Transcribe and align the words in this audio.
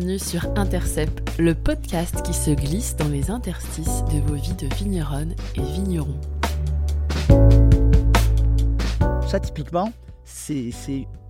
bienvenue 0.00 0.18
sur 0.18 0.46
Intercept, 0.56 1.38
le 1.38 1.54
podcast 1.54 2.22
qui 2.22 2.32
se 2.32 2.50
glisse 2.52 2.96
dans 2.96 3.08
les 3.08 3.30
interstices 3.30 4.02
de 4.04 4.18
vos 4.20 4.34
vies 4.34 4.54
de 4.54 4.66
vigneronne 4.74 5.34
et 5.56 5.60
vignerons. 5.60 6.18
Ça, 9.28 9.40
typiquement, 9.40 9.92
c'est 10.24 10.72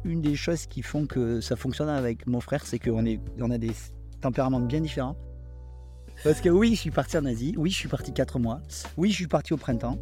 une 0.04 0.20
des 0.20 0.36
choses 0.36 0.66
qui 0.66 0.82
font 0.82 1.06
que 1.06 1.40
ça 1.40 1.56
fonctionne 1.56 1.88
avec 1.88 2.28
mon 2.28 2.40
frère, 2.40 2.64
c'est 2.64 2.78
qu'on 2.78 3.04
on 3.40 3.50
a 3.50 3.58
des 3.58 3.72
tempéraments 4.20 4.60
bien 4.60 4.80
différents. 4.80 5.16
Parce 6.22 6.40
que 6.40 6.48
oui, 6.48 6.76
je 6.76 6.80
suis 6.82 6.90
parti 6.92 7.18
en 7.18 7.24
Asie, 7.24 7.54
oui, 7.56 7.70
je 7.70 7.76
suis 7.76 7.88
parti 7.88 8.12
4 8.12 8.38
mois, 8.38 8.60
oui, 8.96 9.10
je 9.10 9.16
suis 9.16 9.26
parti 9.26 9.52
au 9.52 9.56
printemps, 9.56 9.98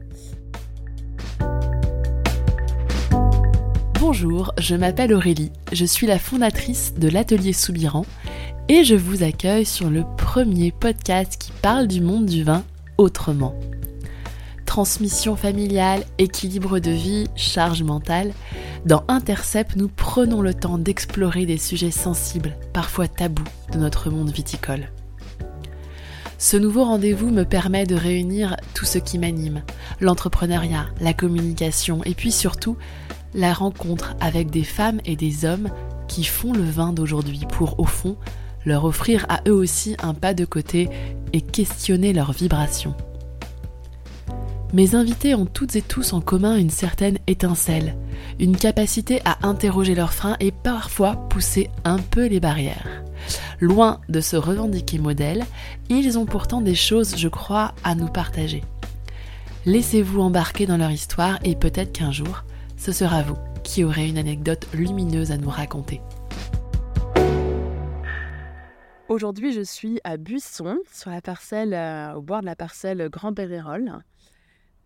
Bonjour, 4.01 4.55
je 4.59 4.75
m'appelle 4.75 5.13
Aurélie, 5.13 5.53
je 5.71 5.85
suis 5.85 6.07
la 6.07 6.19
fondatrice 6.19 6.95
de 6.95 7.09
l'atelier 7.09 7.53
Soubiran 7.53 8.07
et 8.69 8.85
je 8.85 8.95
vous 8.95 9.23
accueille 9.23 9.65
sur 9.65 9.89
le 9.89 10.05
premier 10.17 10.73
podcast 10.73 11.37
qui 11.39 11.53
parle 11.53 11.87
du 11.87 12.03
monde 12.03 12.27
du 12.27 12.45
vin 12.45 12.65
autrement. 12.99 13.55
Transmission 14.67 15.37
familiale, 15.37 16.05
équilibre 16.19 16.79
de 16.79 16.91
vie, 16.91 17.27
charge 17.35 17.83
mentale, 17.83 18.33
dans 18.85 19.05
Intercept, 19.09 19.77
nous 19.77 19.89
prenons 19.89 20.43
le 20.43 20.53
temps 20.53 20.77
d'explorer 20.77 21.47
des 21.47 21.57
sujets 21.57 21.91
sensibles, 21.91 22.57
parfois 22.75 23.09
tabous, 23.09 23.43
de 23.73 23.79
notre 23.79 24.11
monde 24.11 24.31
viticole. 24.31 24.91
Ce 26.37 26.59
nouveau 26.59 26.85
rendez-vous 26.85 27.31
me 27.31 27.45
permet 27.45 27.87
de 27.87 27.97
réunir 27.97 28.57
tout 28.75 28.85
ce 28.85 28.99
qui 28.99 29.19
m'anime, 29.19 29.63
l'entrepreneuriat, 30.01 30.87
la 31.01 31.15
communication 31.15 32.05
et 32.05 32.15
puis 32.15 32.31
surtout 32.31 32.77
la 33.35 33.55
rencontre 33.55 34.15
avec 34.21 34.51
des 34.51 34.63
femmes 34.63 35.01
et 35.07 35.17
des 35.17 35.47
hommes 35.47 35.71
qui 36.07 36.25
font 36.25 36.53
le 36.53 36.65
vin 36.65 36.93
d'aujourd'hui 36.93 37.47
pour, 37.49 37.81
au 37.81 37.85
fond, 37.85 38.17
leur 38.69 38.85
offrir 38.85 39.27
à 39.29 39.41
eux 39.49 39.53
aussi 39.53 39.97
un 40.03 40.15
pas 40.15 40.35
de 40.35 40.45
côté 40.45 40.89
et 41.33 41.41
questionner 41.41 42.13
leurs 42.13 42.33
vibrations. 42.33 42.95
Mes 44.75 44.95
invités 44.95 45.35
ont 45.35 45.47
toutes 45.47 45.77
et 45.77 45.83
tous 45.83 46.13
en 46.13 46.21
commun 46.21 46.57
une 46.57 46.71
certaine 46.71 47.19
étincelle, 47.27 47.97
une 48.39 48.57
capacité 48.57 49.21
à 49.25 49.47
interroger 49.47 49.95
leurs 49.95 50.13
freins 50.13 50.37
et 50.41 50.53
parfois 50.53 51.17
pousser 51.31 51.71
un 51.85 51.99
peu 51.99 52.27
les 52.27 52.39
barrières. 52.41 53.03
Loin 53.61 54.01
de 54.09 54.21
se 54.21 54.37
revendiquer 54.37 54.99
modèle, 54.99 55.45
ils 55.89 56.19
ont 56.19 56.27
pourtant 56.27 56.61
des 56.61 56.75
choses, 56.75 57.17
je 57.17 57.29
crois, 57.29 57.75
à 57.83 57.95
nous 57.95 58.09
partager. 58.09 58.63
Laissez-vous 59.65 60.21
embarquer 60.21 60.67
dans 60.67 60.77
leur 60.77 60.91
histoire 60.91 61.39
et 61.45 61.57
peut-être 61.57 61.93
qu'un 61.93 62.13
jour, 62.13 62.45
ce 62.77 62.93
sera 62.93 63.23
vous 63.23 63.37
qui 63.65 63.85
aurez 63.85 64.09
une 64.09 64.19
anecdote 64.19 64.67
lumineuse 64.73 65.33
à 65.33 65.37
nous 65.37 65.51
raconter. 65.51 66.01
Aujourd'hui, 69.09 69.53
je 69.53 69.63
suis 69.63 70.01
à 70.05 70.19
Buisson, 70.19 70.81
sur 70.93 71.11
la 71.11 71.23
parcelle, 71.23 71.73
euh, 71.73 72.13
au 72.13 72.21
bord 72.21 72.43
de 72.43 72.45
la 72.45 72.55
parcelle 72.55 73.09
Grand 73.09 73.33
Pérérol. 73.33 73.91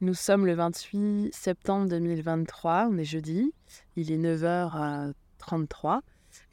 Nous 0.01 0.15
sommes 0.15 0.47
le 0.47 0.55
28 0.55 1.35
septembre 1.35 1.89
2023, 1.89 2.89
on 2.89 2.99
est 2.99 3.05
jeudi, 3.05 3.53
il 3.97 4.13
est 4.13 4.19
9h33 4.19 6.03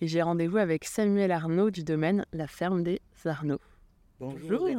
et 0.02 0.08
j'ai 0.08 0.24
rendez-vous 0.24 0.58
avec 0.58 0.84
Samuel 0.84 1.32
Arnaud 1.32 1.70
du 1.70 1.84
domaine 1.84 2.26
La 2.34 2.48
Ferme 2.48 2.82
des 2.82 3.02
Arnaud. 3.26 3.60
Bonjour. 4.20 4.68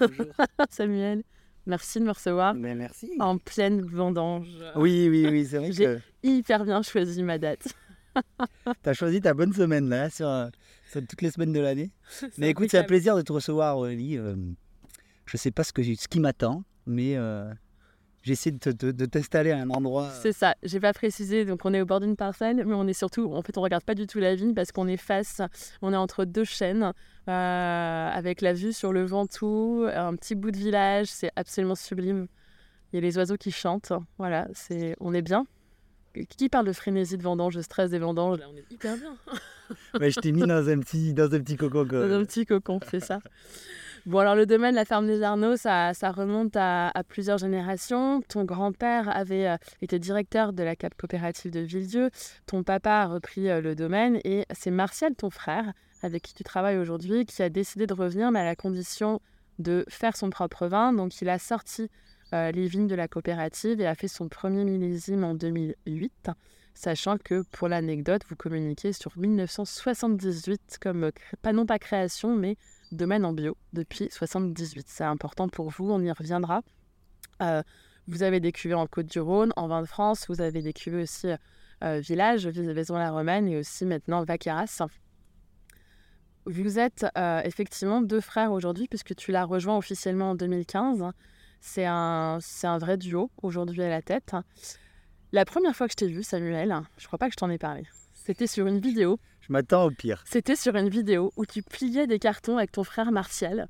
Bonjour. 0.00 0.26
Samuel. 0.70 1.22
Merci 1.66 2.00
de 2.00 2.04
me 2.04 2.12
recevoir. 2.12 2.54
Ben, 2.54 2.78
merci. 2.78 3.10
En 3.20 3.36
pleine 3.36 3.82
vendange. 3.82 4.48
Oui, 4.74 5.08
oui, 5.10 5.26
oui, 5.30 5.44
c'est 5.44 5.58
vrai 5.58 5.70
J'ai 5.70 5.98
hyper 6.22 6.64
bien 6.64 6.80
choisi 6.80 7.22
ma 7.22 7.36
date. 7.36 7.68
tu 8.82 8.88
as 8.88 8.94
choisi 8.94 9.20
ta 9.20 9.34
bonne 9.34 9.52
semaine 9.52 9.90
là, 9.90 10.08
sur, 10.08 10.26
sur 10.26 10.50
toutes 10.92 11.22
les 11.22 11.30
semaines 11.30 11.52
de 11.52 11.60
l'année. 11.60 11.90
Mais 12.38 12.50
écoute, 12.50 12.68
c'est 12.70 12.78
un 12.78 12.84
plaisir 12.84 13.16
de 13.16 13.22
te 13.22 13.32
recevoir, 13.32 13.76
Aurélie. 13.76 14.16
Euh, 14.16 14.34
je 15.26 15.36
ne 15.36 15.38
sais 15.38 15.50
pas 15.50 15.64
ce, 15.64 15.72
que, 15.72 15.82
ce 15.82 16.08
qui 16.08 16.20
m'attend, 16.20 16.62
mais 16.86 17.16
euh, 17.16 17.52
j'essaie 18.22 18.52
de, 18.52 19.06
t'installer 19.06 19.50
à 19.50 19.58
un 19.58 19.70
endroit. 19.70 20.10
C'est 20.22 20.32
ça, 20.32 20.54
j'ai 20.62 20.78
pas 20.78 20.92
précisé, 20.92 21.44
donc 21.44 21.64
on 21.64 21.74
est 21.74 21.80
au 21.80 21.86
bord 21.86 21.98
d'une 21.98 22.14
parcelle, 22.14 22.64
mais 22.64 22.74
on 22.74 22.86
est 22.86 22.92
surtout, 22.92 23.34
en 23.34 23.42
fait, 23.42 23.58
on 23.58 23.60
regarde 23.60 23.82
pas 23.82 23.96
du 23.96 24.06
tout 24.06 24.20
la 24.20 24.36
vigne 24.36 24.54
parce 24.54 24.70
qu'on 24.70 24.86
est 24.86 24.96
face, 24.96 25.42
on 25.82 25.92
est 25.92 25.96
entre 25.96 26.24
deux 26.24 26.44
chaînes, 26.44 26.92
euh, 27.28 28.08
avec 28.08 28.40
la 28.40 28.52
vue 28.52 28.72
sur 28.72 28.92
le 28.92 29.04
Ventoux, 29.04 29.86
un 29.92 30.14
petit 30.14 30.36
bout 30.36 30.52
de 30.52 30.58
village, 30.58 31.08
c'est 31.08 31.30
absolument 31.34 31.74
sublime. 31.74 32.28
Il 32.92 32.96
y 32.96 32.98
a 32.98 33.00
les 33.00 33.18
oiseaux 33.18 33.36
qui 33.36 33.50
chantent, 33.50 33.92
voilà, 34.18 34.46
c'est, 34.54 34.94
on 35.00 35.12
est 35.12 35.22
bien. 35.22 35.44
Qui 36.24 36.48
parle 36.48 36.66
de 36.66 36.72
frénésie 36.72 37.16
de 37.16 37.22
vendange, 37.22 37.54
de 37.54 37.62
stress 37.62 37.90
des 37.90 37.98
vendanges? 37.98 38.38
Là, 38.38 38.46
on 38.52 38.56
est 38.56 38.64
hyper 38.70 38.96
bien. 38.96 39.16
mais 40.00 40.10
je 40.10 40.20
t'ai 40.20 40.32
mis 40.32 40.46
dans 40.46 40.68
un 40.68 40.78
petit, 40.78 41.12
dans 41.12 41.34
un 41.34 41.40
petit 41.40 41.56
cocon. 41.56 41.84
Dans 41.84 42.12
un 42.12 42.24
petit 42.24 42.46
cocon, 42.46 42.80
c'est 42.90 43.00
ça. 43.00 43.20
Bon, 44.06 44.20
alors 44.20 44.36
le 44.36 44.46
domaine 44.46 44.70
de 44.70 44.76
la 44.76 44.84
ferme 44.84 45.08
des 45.08 45.20
Arnaud, 45.24 45.56
ça, 45.56 45.92
remonte 46.12 46.54
à, 46.54 46.92
plusieurs 47.08 47.38
générations. 47.38 48.22
Ton 48.28 48.44
grand-père 48.44 49.08
avait 49.08 49.48
euh, 49.48 49.56
été 49.82 49.98
directeur 49.98 50.52
de 50.52 50.62
la 50.62 50.76
CAP 50.76 50.94
coopérative 50.96 51.50
de 51.50 51.58
Villedieu. 51.58 52.10
Ton 52.46 52.62
papa 52.62 52.92
a 52.92 53.06
repris 53.06 53.50
euh, 53.50 53.60
le 53.60 53.74
domaine 53.74 54.20
et 54.22 54.44
c'est 54.52 54.70
Martial, 54.70 55.16
ton 55.16 55.28
frère, 55.28 55.72
avec 56.02 56.22
qui 56.22 56.34
tu 56.34 56.44
travailles 56.44 56.78
aujourd'hui, 56.78 57.26
qui 57.26 57.42
a 57.42 57.48
décidé 57.48 57.88
de 57.88 57.94
revenir, 57.94 58.30
mais 58.30 58.38
à 58.38 58.44
la 58.44 58.54
condition 58.54 59.20
de 59.58 59.84
faire 59.88 60.16
son 60.16 60.30
propre 60.30 60.68
vin. 60.68 60.92
Donc 60.92 61.20
il 61.20 61.28
a 61.28 61.40
sorti 61.40 61.82
euh, 61.82 61.86
les 62.32 62.66
vignes 62.66 62.88
de 62.88 62.94
la 62.94 63.08
coopérative 63.08 63.80
et 63.80 63.86
a 63.86 63.94
fait 63.94 64.08
son 64.08 64.28
premier 64.28 64.64
millésime 64.64 65.24
en 65.24 65.34
2008 65.34 66.30
sachant 66.76 67.16
que 67.18 67.42
pour 67.52 67.68
l'anecdote, 67.68 68.22
vous 68.28 68.36
communiquez 68.36 68.92
sur 68.92 69.16
1978 69.16 70.78
comme, 70.80 71.10
pas 71.42 71.52
non 71.52 71.66
pas 71.66 71.78
création, 71.78 72.36
mais 72.36 72.56
domaine 72.92 73.24
en 73.24 73.32
bio 73.32 73.56
depuis 73.72 74.08
78. 74.10 74.86
C'est 74.88 75.04
important 75.04 75.48
pour 75.48 75.70
vous, 75.70 75.90
on 75.90 76.00
y 76.02 76.12
reviendra. 76.12 76.62
Euh, 77.42 77.62
vous 78.06 78.22
avez 78.22 78.40
des 78.40 78.52
cuvées 78.52 78.74
en 78.74 78.86
Côte-du-Rhône, 78.86 79.52
en 79.56 79.66
vin 79.68 79.80
de 79.80 79.86
France, 79.86 80.26
vous 80.28 80.40
avez 80.40 80.62
des 80.62 80.72
cuvées 80.72 81.02
aussi 81.02 81.28
euh, 81.82 82.00
Village, 82.00 82.46
Vaison-la-Romaine 82.46 83.48
et 83.48 83.58
aussi 83.58 83.84
maintenant 83.84 84.22
Vaqueras. 84.24 84.82
Vous 86.44 86.78
êtes 86.78 87.06
euh, 87.18 87.40
effectivement 87.42 88.00
deux 88.02 88.20
frères 88.20 88.52
aujourd'hui 88.52 88.86
puisque 88.86 89.16
tu 89.16 89.32
l'as 89.32 89.44
rejoint 89.44 89.76
officiellement 89.76 90.30
en 90.30 90.34
2015. 90.36 91.04
C'est 91.60 91.86
un, 91.86 92.38
c'est 92.40 92.66
un 92.66 92.78
vrai 92.78 92.96
duo 92.96 93.30
aujourd'hui 93.42 93.82
à 93.82 93.88
la 93.88 94.02
tête. 94.02 94.34
La 95.32 95.44
première 95.44 95.74
fois 95.74 95.86
que 95.88 95.92
je 95.92 95.96
t'ai 95.96 96.08
vu, 96.08 96.22
Samuel, 96.22 96.74
je 96.98 97.06
crois 97.06 97.18
pas 97.18 97.26
que 97.26 97.32
je 97.32 97.38
t'en 97.38 97.50
ai 97.50 97.58
parlé. 97.58 97.84
C'était 98.14 98.46
sur 98.46 98.66
une 98.66 98.80
vidéo 98.80 99.18
je 99.46 99.52
m'attends 99.52 99.84
au 99.84 99.90
pire. 99.90 100.24
C'était 100.26 100.56
sur 100.56 100.74
une 100.74 100.88
vidéo 100.88 101.32
où 101.36 101.46
tu 101.46 101.62
pliais 101.62 102.08
des 102.08 102.18
cartons 102.18 102.56
avec 102.56 102.72
ton 102.72 102.82
frère 102.82 103.12
Martial. 103.12 103.68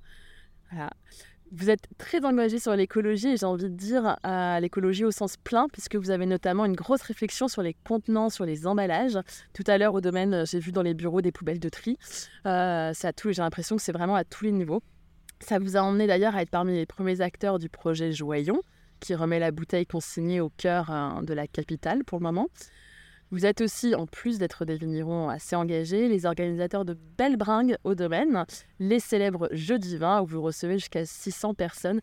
Vous 1.52 1.68
êtes 1.68 1.86
très 1.98 2.24
engagé 2.24 2.58
sur 2.58 2.74
l'écologie 2.74 3.28
et 3.28 3.36
j'ai 3.36 3.46
envie 3.46 3.64
de 3.64 3.68
dire 3.68 4.16
à 4.22 4.58
l'écologie 4.58 5.04
au 5.04 5.10
sens 5.10 5.36
plein, 5.36 5.68
puisque 5.68 5.96
vous 5.96 6.10
avez 6.10 6.24
notamment 6.24 6.64
une 6.64 6.74
grosse 6.74 7.02
réflexion 7.02 7.46
sur 7.46 7.62
les 7.62 7.74
contenants, 7.74 8.30
sur 8.30 8.46
les 8.46 8.66
emballages. 8.66 9.18
Tout 9.52 9.64
à 9.66 9.76
l'heure 9.76 9.94
au 9.94 10.00
domaine, 10.00 10.46
j'ai 10.46 10.58
vu 10.58 10.72
dans 10.72 10.82
les 10.82 10.94
bureaux 10.94 11.20
des 11.20 11.30
poubelles 11.30 11.60
de 11.60 11.68
tri. 11.68 11.98
Euh, 12.46 12.92
j'ai 12.94 13.42
l'impression 13.42 13.76
que 13.76 13.82
c'est 13.82 13.92
vraiment 13.92 14.16
à 14.16 14.24
tous 14.24 14.44
les 14.44 14.52
niveaux. 14.52 14.82
Ça 15.40 15.58
vous 15.58 15.76
a 15.76 15.80
emmené 15.80 16.06
d'ailleurs 16.06 16.34
à 16.34 16.42
être 16.42 16.50
parmi 16.50 16.74
les 16.74 16.86
premiers 16.86 17.20
acteurs 17.20 17.58
du 17.58 17.68
projet 17.68 18.12
Joyon, 18.12 18.60
qui 19.00 19.14
remet 19.14 19.38
la 19.38 19.50
bouteille 19.50 19.86
consignée 19.86 20.40
au 20.40 20.50
cœur 20.56 20.90
euh, 20.90 21.22
de 21.22 21.34
la 21.34 21.46
capitale 21.46 22.04
pour 22.04 22.18
le 22.18 22.24
moment. 22.24 22.48
Vous 23.32 23.44
êtes 23.44 23.60
aussi, 23.60 23.94
en 23.94 24.06
plus 24.06 24.38
d'être 24.38 24.64
des 24.64 24.76
vignerons 24.76 25.28
assez 25.28 25.56
engagés, 25.56 26.08
les 26.08 26.26
organisateurs 26.26 26.84
de 26.84 26.96
belles 27.18 27.36
bringues 27.36 27.76
au 27.82 27.94
domaine, 27.96 28.44
les 28.78 29.00
célèbres 29.00 29.48
Jeux 29.50 29.80
divins 29.80 30.20
où 30.20 30.26
vous 30.26 30.42
recevez 30.42 30.78
jusqu'à 30.78 31.04
600 31.04 31.54
personnes. 31.54 32.00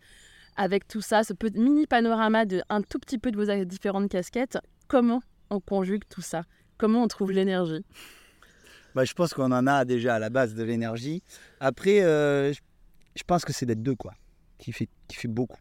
Avec 0.58 0.88
tout 0.88 1.02
ça, 1.02 1.24
ce 1.24 1.34
mini 1.56 1.88
panorama 1.88 2.46
de 2.46 2.62
un 2.70 2.82
tout 2.82 3.00
petit 3.00 3.18
peu 3.18 3.32
de 3.32 3.38
vos 3.38 3.66
différentes 3.66 4.10
casquettes, 4.12 4.60
comment 4.88 5.22
on 5.50 5.60
conjugue 5.62 6.04
tout 6.10 6.22
ça? 6.22 6.44
Comment 6.78 7.04
on 7.04 7.08
trouve 7.08 7.32
l'énergie? 7.32 7.86
Bah, 8.94 9.06
Je 9.06 9.14
pense 9.14 9.34
qu'on 9.34 9.52
en 9.52 9.66
a 9.66 9.86
déjà 9.86 10.16
à 10.16 10.20
la 10.20 10.30
base 10.30 10.54
de 10.54 10.64
l'énergie. 10.64 11.24
Après, 11.62 12.02
euh, 12.02 12.52
pense 13.24 13.46
que 13.46 13.54
c'est 13.54 13.68
d'être 13.68 13.84
deux, 13.84 13.96
quoi, 13.96 14.14
qui 14.58 14.72
fait, 14.72 14.90
qui 15.08 15.18
fait 15.18 15.28
beaucoup. 15.28 15.60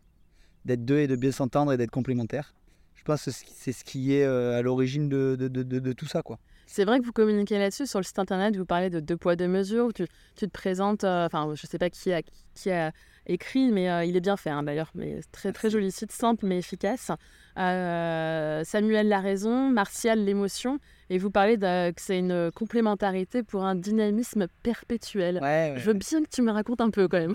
D'être 0.65 0.85
deux 0.85 0.99
et 0.99 1.07
de 1.07 1.17
bien 1.17 1.33
s'entendre 1.33 1.73
et 1.73 1.77
d'être 1.77 1.91
complémentaires. 1.91 2.55
Je 2.95 3.03
pense 3.03 3.25
que 3.25 3.31
c'est 3.33 3.73
ce 3.73 3.85
qui 3.85 4.15
est 4.15 4.25
euh, 4.25 4.57
à 4.57 4.63
l'origine 4.63 5.09
de, 5.09 5.37
de, 5.37 5.49
de, 5.49 5.63
de, 5.63 5.93
tout 5.93 6.07
ça. 6.07 6.23
quoi. 6.23 6.39
C'est 6.67 6.85
vrai 6.85 7.01
que 7.01 7.05
vous 7.05 7.13
communiquez 7.13 7.59
là-dessus 7.59 7.87
sur 7.87 7.99
le 7.99 8.05
site 8.05 8.19
internet, 8.21 8.57
vous 8.57 8.65
parlez 8.65 8.91
de 8.91 9.01
deux 9.01 9.17
poids, 9.17 9.35
deux 9.35 9.49
mesures, 9.49 9.93
tu, 9.93 10.07
tu 10.37 10.47
te 10.47 10.51
présentes, 10.53 11.03
euh, 11.03 11.27
enfin 11.27 11.53
je 11.55 11.67
ne 11.67 11.69
sais 11.69 11.79
pas 11.79 11.91
qui 11.91 12.13
a, 12.13 12.23
qui 12.55 12.71
a 12.71 12.93
écrit, 13.27 13.73
mais 13.73 13.91
euh, 13.91 14.05
il 14.05 14.17
est 14.17 14.21
bien 14.21 14.37
fait 14.37 14.51
hein, 14.51 14.63
d'ailleurs, 14.63 14.91
mais 14.95 15.21
très 15.33 15.53
très 15.53 15.69
joli 15.69 15.91
site, 15.91 16.13
simple 16.13 16.47
mais 16.47 16.59
efficace. 16.59 17.11
Samuel 17.57 19.09
la 19.09 19.21
raison, 19.21 19.69
Martial 19.69 20.25
l'émotion, 20.25 20.79
et 21.13 21.19
vous 21.19 21.31
parlez 21.31 21.59
que 21.59 21.93
c'est 21.99 22.19
une 22.19 22.51
complémentarité 22.53 23.43
pour 23.43 23.65
un 23.65 23.75
dynamisme 23.75 24.47
perpétuel. 24.63 25.41
Ouais, 25.43 25.75
Je 25.77 25.85
veux 25.85 25.93
bien 25.93 26.23
que 26.23 26.31
tu 26.31 26.41
me 26.41 26.51
racontes 26.51 26.81
un 26.81 26.89
peu 26.89 27.07
quand 27.07 27.19
même. 27.19 27.35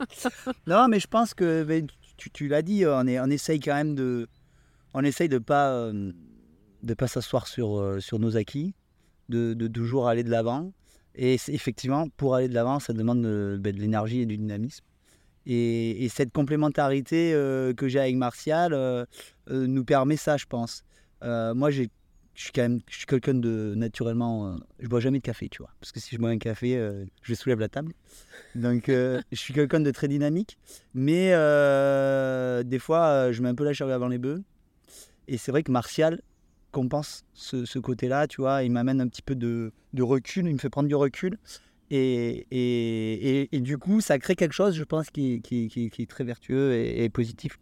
non, 0.66 0.88
mais 0.88 0.98
je 0.98 1.06
pense 1.06 1.32
que 1.32 1.64
tu, 2.16 2.30
tu 2.32 2.48
l'as 2.48 2.62
dit, 2.62 2.84
on, 2.84 3.06
est, 3.06 3.20
on 3.20 3.26
essaye 3.26 3.60
quand 3.60 3.76
même 3.76 3.94
de 3.94 4.26
on 4.94 5.04
essaye 5.04 5.28
de 5.28 5.34
ne 5.34 5.38
pas, 5.38 5.70
euh, 5.74 6.12
de 6.82 6.94
pas 6.94 7.06
s'asseoir 7.06 7.46
sur, 7.46 7.78
euh, 7.78 8.00
sur 8.00 8.18
nos 8.18 8.36
acquis, 8.36 8.74
de, 9.28 9.54
toujours 9.68 10.08
aller 10.08 10.24
de 10.24 10.30
l'avant. 10.30 10.72
Et 11.14 11.34
effectivement, 11.34 12.08
pour 12.16 12.34
aller 12.34 12.48
de 12.48 12.54
l'avant, 12.54 12.80
ça 12.80 12.92
demande 12.94 13.22
de, 13.22 13.58
ben, 13.60 13.72
de 13.72 13.80
l'énergie 13.80 14.22
et 14.22 14.26
du 14.26 14.36
dynamisme. 14.38 14.84
Et, 15.46 16.04
et 16.04 16.08
cette 16.08 16.32
complémentarité 16.32 17.30
que 17.76 17.86
j'ai 17.86 18.00
avec 18.00 18.16
Martial 18.16 19.06
nous 19.48 19.84
permet 19.84 20.16
ça, 20.16 20.36
je 20.36 20.46
pense. 20.46 20.82
moi, 21.22 21.70
j'ai 21.70 21.90
je 22.38 22.44
suis 22.44 22.52
quand 22.52 22.62
même 22.62 22.80
je 22.88 22.98
suis 22.98 23.06
quelqu'un 23.06 23.34
de 23.34 23.74
naturellement 23.76 24.56
Je 24.78 24.84
je 24.84 24.88
bois 24.88 25.00
jamais 25.00 25.18
de 25.18 25.24
café 25.24 25.48
tu 25.48 25.58
vois 25.58 25.72
parce 25.80 25.90
que 25.92 25.98
si 25.98 26.14
je 26.14 26.20
bois 26.20 26.30
un 26.30 26.38
café 26.38 26.80
je 27.22 27.34
soulève 27.34 27.58
la 27.58 27.68
table 27.68 27.92
donc 28.54 28.84
je 28.88 29.22
suis 29.32 29.52
quelqu'un 29.52 29.80
de 29.80 29.90
très 29.90 30.06
dynamique 30.08 30.56
mais 30.94 31.30
des 32.64 32.78
fois 32.78 33.32
je 33.32 33.42
mets 33.42 33.48
un 33.48 33.54
peu 33.54 33.64
la 33.64 33.72
charrue 33.72 33.92
avant 33.92 34.08
les 34.08 34.18
bœufs 34.18 34.42
et 35.28 35.36
c'est 35.36 35.50
vrai 35.50 35.62
que 35.62 35.70
Martial 35.70 36.22
compense 36.72 37.24
ce, 37.34 37.64
ce 37.64 37.78
côté-là, 37.78 38.26
tu 38.26 38.40
vois. 38.40 38.62
Il 38.62 38.72
m'amène 38.72 39.00
un 39.00 39.08
petit 39.08 39.22
peu 39.22 39.34
de, 39.34 39.72
de, 39.92 40.02
recul, 40.02 40.46
il 40.46 40.54
me 40.54 40.58
fait 40.58 40.70
prendre 40.70 40.88
du 40.88 40.94
recul. 40.94 41.38
Et, 41.90 42.46
et, 42.50 43.56
et, 43.56 43.60
du 43.60 43.78
coup, 43.78 44.00
ça 44.02 44.18
crée 44.18 44.36
quelque 44.36 44.52
chose, 44.52 44.74
je 44.74 44.84
pense, 44.84 45.08
qui, 45.10 45.40
qui, 45.40 45.68
qui, 45.68 45.90
est 46.02 46.10
très 46.10 46.24
vertueux 46.24 46.74
et, 46.74 47.08
positif. 47.08 47.58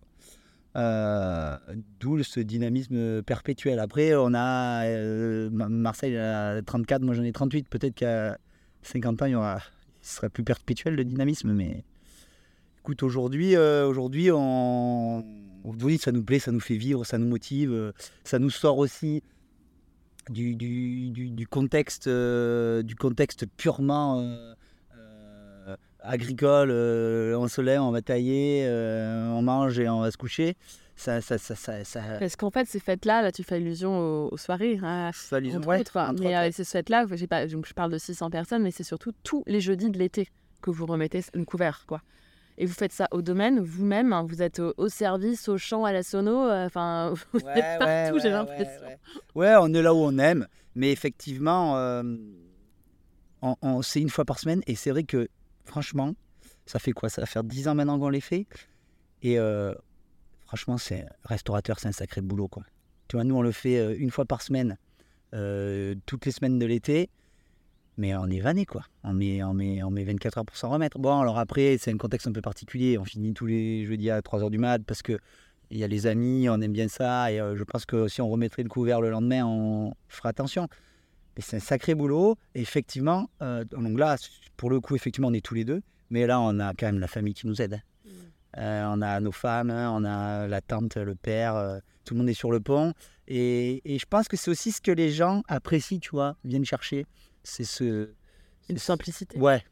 Euh, 0.77 1.57
D'où 2.01 2.23
ce 2.23 2.41
dynamisme 2.41 3.23
perpétuel. 3.23 3.79
Après, 3.79 4.15
on 4.15 4.35
a 4.35 4.85
euh, 4.85 5.49
Marseille 5.51 6.17
a 6.17 6.61
34, 6.63 7.03
moi 7.03 7.15
j'en 7.15 7.23
ai 7.23 7.33
38. 7.33 7.69
Peut-être 7.69 7.95
qu'à 7.95 8.39
50 8.83 9.23
ans, 9.23 9.27
il, 9.27 9.33
y 9.33 9.35
aura, 9.35 9.59
ce 10.03 10.17
sera 10.17 10.29
plus 10.29 10.45
perpétuel 10.45 10.95
le 10.95 11.05
dynamisme. 11.05 11.53
Mais 11.53 11.85
écoute, 12.81 13.03
aujourd'hui, 13.03 13.57
euh, 13.57 13.87
aujourd'hui 13.87 14.31
on 14.31 15.25
oui, 15.65 15.99
ça 15.99 16.13
nous 16.13 16.23
plaît, 16.23 16.39
ça 16.39 16.53
nous 16.53 16.61
fait 16.61 16.77
vivre, 16.77 17.05
ça 17.05 17.19
nous 17.19 17.27
motive, 17.27 17.93
ça 18.23 18.39
nous 18.39 18.51
sort 18.51 18.79
aussi 18.79 19.25
du, 20.31 21.47
contexte, 21.51 22.09
du 22.09 22.95
contexte 22.95 23.47
purement 23.57 24.23
euh, 26.07 26.13
agricole. 26.13 26.71
on 26.71 27.49
se 27.49 27.61
lève, 27.61 27.81
on 27.81 27.91
va 27.91 28.03
tailler, 28.03 28.67
on 28.69 29.43
mange 29.43 29.79
et 29.79 29.89
on 29.89 30.01
va 30.01 30.11
se 30.11 30.17
coucher. 30.17 30.57
Ça, 30.99 31.21
ça, 31.21 31.37
ça, 31.37 31.55
ça, 31.55 32.01
Parce 32.19 32.37
qu'en 32.37 32.51
fait, 32.51 32.67
ces 32.67 32.81
fêtes-là, 32.81 33.21
là, 33.21 33.31
tu 33.31 33.43
fais 33.43 33.57
allusion 33.57 34.29
aux, 34.31 34.37
soirées. 34.39 34.79
Hein, 34.83 35.11
allusion, 35.31 35.61
ouais, 35.61 35.85
mais 36.19 36.53
ces 36.53 36.65
fêtes-là, 36.65 37.05
je 37.11 37.73
parle 37.75 37.93
de 37.93 37.99
600 37.99 38.31
personnes, 38.31 38.63
mais 38.63 38.71
c'est 38.71 38.83
surtout 38.83 39.13
tous 39.23 39.43
les 39.47 39.61
jeudis 39.61 39.91
de 39.91 39.99
l'été 39.99 40.29
que 40.63 40.71
vous 40.71 40.87
remettez 40.87 41.21
une 41.35 41.45
couvert. 41.45 41.85
Quoi 41.87 42.01
et 42.59 42.67
vous 42.67 42.73
faites 42.73 42.93
ça 42.93 43.09
au 43.11 43.23
domaine 43.23 43.61
vous-même. 43.61 44.13
Hein, 44.13 44.25
vous 44.27 44.43
êtes 44.43 44.61
au, 44.61 44.89
service, 44.89 45.49
au 45.49 45.59
champ, 45.59 45.85
à 45.85 45.93
la 45.93 46.03
sono. 46.03 46.49
Euh, 46.49 46.67
enfin, 46.67 47.13
vous 47.33 47.41
êtes 47.41 47.79
partout, 47.79 48.19
j'ai 48.19 48.31
l'impression. 48.31 48.83
Ouais, 49.35 49.55
on 49.61 49.73
est 49.75 49.83
là 49.83 49.95
où 49.95 49.99
on 49.99 50.19
aime. 50.19 50.47
Mais 50.75 50.91
effectivement, 50.93 51.77
euh, 51.77 52.03
on, 53.43 53.83
c'est 53.83 54.01
une 54.01 54.11
fois 54.11 54.25
par 54.25 54.39
semaine. 54.39 54.63
Et 54.67 54.75
c'est 54.75 54.91
vrai 54.91 55.05
que, 55.05 55.29
franchement, 55.67 56.15
ça 56.65 56.79
fait 56.79 56.93
quoi? 56.93 57.09
Ça 57.09 57.21
va 57.21 57.27
faire 57.27 57.45
10 57.45 57.69
ans 57.69 57.75
maintenant 57.75 57.99
qu'on 57.99 58.09
les 58.09 58.21
fait. 58.21 58.47
Et 59.23 59.39
euh, 59.39 59.75
franchement, 60.47 60.79
c'est 60.79 61.07
restaurateur, 61.25 61.79
c'est 61.79 61.89
un 61.89 61.93
sacré 61.93 62.21
boulot. 62.21 62.49
Quoi. 62.49 62.65
Tu 63.09 63.17
vois, 63.17 63.25
nous, 63.25 63.37
on 63.37 63.43
le 63.43 63.53
fait 63.53 63.97
une 63.97 64.11
fois 64.11 64.25
par 64.25 64.43
semaine, 64.43 64.79
toutes 66.07 66.25
les 66.25 66.33
semaines 66.33 66.59
de 66.59 66.67
l'été 66.67 67.11
mais 67.99 68.15
on 68.15 68.27
est 68.27 68.41
vanné 68.41 68.67
quoi. 68.67 68.83
On 69.05 69.13
met, 69.13 69.43
on, 69.43 69.55
met, 69.55 69.83
on 69.83 69.91
met 69.91 70.05
24 70.05 70.39
heures 70.39 70.45
pour 70.45 70.57
s'en 70.57 70.71
remettre. 70.71 70.99
Bon, 70.99 71.21
alors 71.21 71.39
après, 71.39 71.77
c'est 71.79 71.91
un 71.91 71.97
contexte 71.97 72.27
un 72.27 72.33
peu 72.33 72.43
particulier. 72.43 72.99
On 72.99 73.05
finit 73.05 73.33
tous 73.33 73.47
les 73.47 73.85
jeudis 73.87 74.11
à 74.11 74.21
3 74.23 74.43
heures 74.43 74.51
du 74.51 74.59
mat 74.59 74.83
parce 74.85 75.03
que 75.03 75.19
il 75.71 75.79
y 75.79 75.85
a 75.85 75.89
les 75.89 76.07
amis, 76.07 76.49
on 76.49 76.61
aime 76.61 76.73
bien 76.73 76.89
ça. 76.89 77.33
Et 77.33 77.41
euh, 77.41 77.57
je 77.57 77.65
pense 77.65 77.87
que 77.87 78.09
si 78.09 78.21
on 78.21 78.29
remettrait 78.29 78.63
le 78.63 78.69
couvert 78.69 79.01
le 79.01 79.11
lendemain, 79.11 79.45
on 79.47 79.95
fera 80.09 80.29
attention. 80.29 80.69
Mais 81.37 81.43
c'est 81.43 81.57
un 81.57 81.61
sacré 81.61 81.95
boulot. 81.95 82.37
effectivement, 82.55 83.29
euh, 83.43 83.65
donc 83.65 83.99
là, 83.99 84.17
pour 84.57 84.71
le 84.71 84.81
coup, 84.81 84.97
effectivement, 84.97 85.29
on 85.29 85.35
est 85.35 85.45
tous 85.45 85.55
les 85.55 85.65
deux. 85.65 85.83
Mais 86.11 86.27
là, 86.27 86.41
on 86.41 86.59
a 86.61 86.73
quand 86.73 86.87
même 86.87 87.01
la 87.01 87.09
famille 87.09 87.35
qui 87.35 87.47
nous 87.47 87.61
aide. 87.61 87.75
Hein. 87.75 87.81
Mmh. 88.05 88.11
Euh, 88.59 88.87
on 88.95 89.03
a 89.03 89.21
nos 89.21 89.33
femmes, 89.33 89.71
hein, 89.71 89.93
on 89.93 90.05
a 90.05 90.47
la 90.47 90.61
tante, 90.61 90.97
le 90.97 91.15
père, 91.15 91.81
tout 92.05 92.15
le 92.15 92.19
monde 92.19 92.29
est 92.29 92.35
sur 92.35 92.51
le 92.51 92.61
pont. 92.61 92.95
Et, 93.29 93.83
et 93.85 93.99
je 93.99 94.07
pense 94.07 94.29
que 94.29 94.37
c'est 94.37 94.51
aussi 94.51 94.73
ce 94.73 94.81
que 94.81 94.93
les 94.93 95.11
gens 95.11 95.43
apprécient, 95.49 95.99
tu 95.99 96.11
vois, 96.11 96.37
viennent 96.45 96.65
chercher 96.65 97.07
c'est 97.47 97.65
ce. 97.65 98.11
Une 98.69 98.79
simplicité. 98.79 99.39
Ouais, 99.39 99.65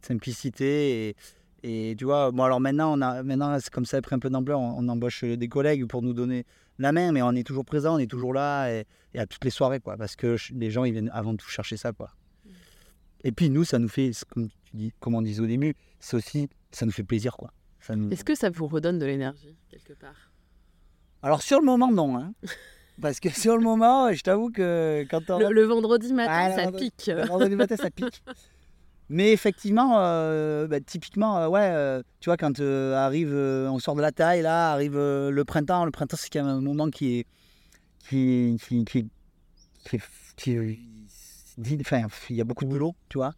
simplicité. 0.00 1.08
Et, 1.62 1.90
et 1.90 1.96
tu 1.96 2.04
vois, 2.04 2.30
bon, 2.30 2.42
alors 2.44 2.60
maintenant, 2.60 2.98
on 2.98 3.02
a, 3.02 3.22
maintenant 3.22 3.58
c'est 3.60 3.70
comme 3.70 3.84
ça 3.84 3.98
a 3.98 4.00
pris 4.00 4.14
un 4.14 4.18
peu 4.18 4.30
d'ampleur, 4.30 4.58
on, 4.58 4.88
embauche 4.88 5.24
des 5.24 5.48
collègues 5.48 5.86
pour 5.86 6.02
nous 6.02 6.14
donner 6.14 6.46
la 6.78 6.92
main, 6.92 7.12
mais 7.12 7.22
on 7.22 7.32
est 7.32 7.46
toujours 7.46 7.64
présent, 7.64 7.96
on 7.96 7.98
est 7.98 8.10
toujours 8.10 8.32
là 8.32 8.70
et, 8.70 8.86
à 9.16 9.26
toutes 9.26 9.44
les 9.44 9.50
soirées, 9.50 9.80
quoi, 9.80 9.96
parce 9.96 10.16
que 10.16 10.36
les 10.54 10.70
gens, 10.70 10.84
ils 10.84 10.92
viennent 10.92 11.10
avant 11.12 11.34
tout 11.36 11.48
chercher 11.48 11.76
ça, 11.76 11.92
quoi. 11.92 12.10
Mm. 12.44 12.50
Et 13.24 13.32
puis 13.32 13.50
nous, 13.50 13.64
ça 13.64 13.78
nous 13.78 13.88
fait, 13.88 14.12
comme 14.28 14.48
tu 14.48 14.76
dis, 14.76 14.92
comme 15.00 15.14
on 15.14 15.22
disait 15.22 15.42
au 15.42 15.46
début, 15.46 15.74
c'est 15.98 16.16
aussi, 16.16 16.48
ça 16.70 16.86
nous 16.86 16.92
fait 16.92 17.04
plaisir, 17.04 17.36
quoi. 17.36 17.52
Nous... 17.90 18.10
Est-ce 18.10 18.24
que 18.24 18.34
ça 18.34 18.50
vous 18.50 18.66
redonne 18.66 18.98
de 18.98 19.06
l'énergie 19.06 19.56
quelque 19.70 19.94
part? 19.94 20.30
Alors 21.22 21.42
sur 21.42 21.58
le 21.58 21.64
moment, 21.64 21.90
non. 21.90 22.18
Hein. 22.18 22.34
Parce 23.00 23.20
que 23.20 23.30
sur 23.30 23.56
le 23.56 23.62
moment, 23.62 24.12
je 24.12 24.22
t'avoue 24.22 24.50
que 24.50 25.06
quand 25.08 25.30
on... 25.30 25.38
le, 25.38 25.62
vendredi 25.62 26.12
matin, 26.12 26.54
ça 26.54 26.72
pique. 26.72 27.06
Le 27.06 27.24
vendredi 27.24 27.54
matin, 27.54 27.76
ça 27.76 27.90
pique. 27.90 28.22
Mais 29.10 29.32
effectivement, 29.32 29.94
euh, 29.98 30.66
bah, 30.66 30.80
typiquement, 30.80 31.38
euh, 31.38 31.48
ouais, 31.48 31.70
euh, 31.72 32.02
tu 32.20 32.28
vois, 32.28 32.36
quand 32.36 32.60
arrive, 32.60 33.32
on 33.32 33.78
sort 33.78 33.94
de 33.94 34.02
la 34.02 34.12
taille, 34.12 34.42
là, 34.42 34.72
arrive 34.72 34.96
le 34.96 35.42
printemps. 35.44 35.84
Le 35.84 35.90
printemps, 35.90 36.16
c'est 36.18 36.30
quand 36.30 36.44
même 36.44 36.56
un 36.56 36.60
moment 36.60 36.90
qui 36.90 37.18
est. 37.18 37.26
qui. 38.08 38.58
qui. 38.60 38.84
qui. 38.84 39.08
qui, 40.36 41.78
enfin, 41.80 42.02
il 42.30 42.36
y 42.36 42.40
a 42.40 42.44
beaucoup 42.44 42.64
de 42.64 42.70
boulot, 42.70 42.94
tu 43.08 43.18
vois 43.18 43.32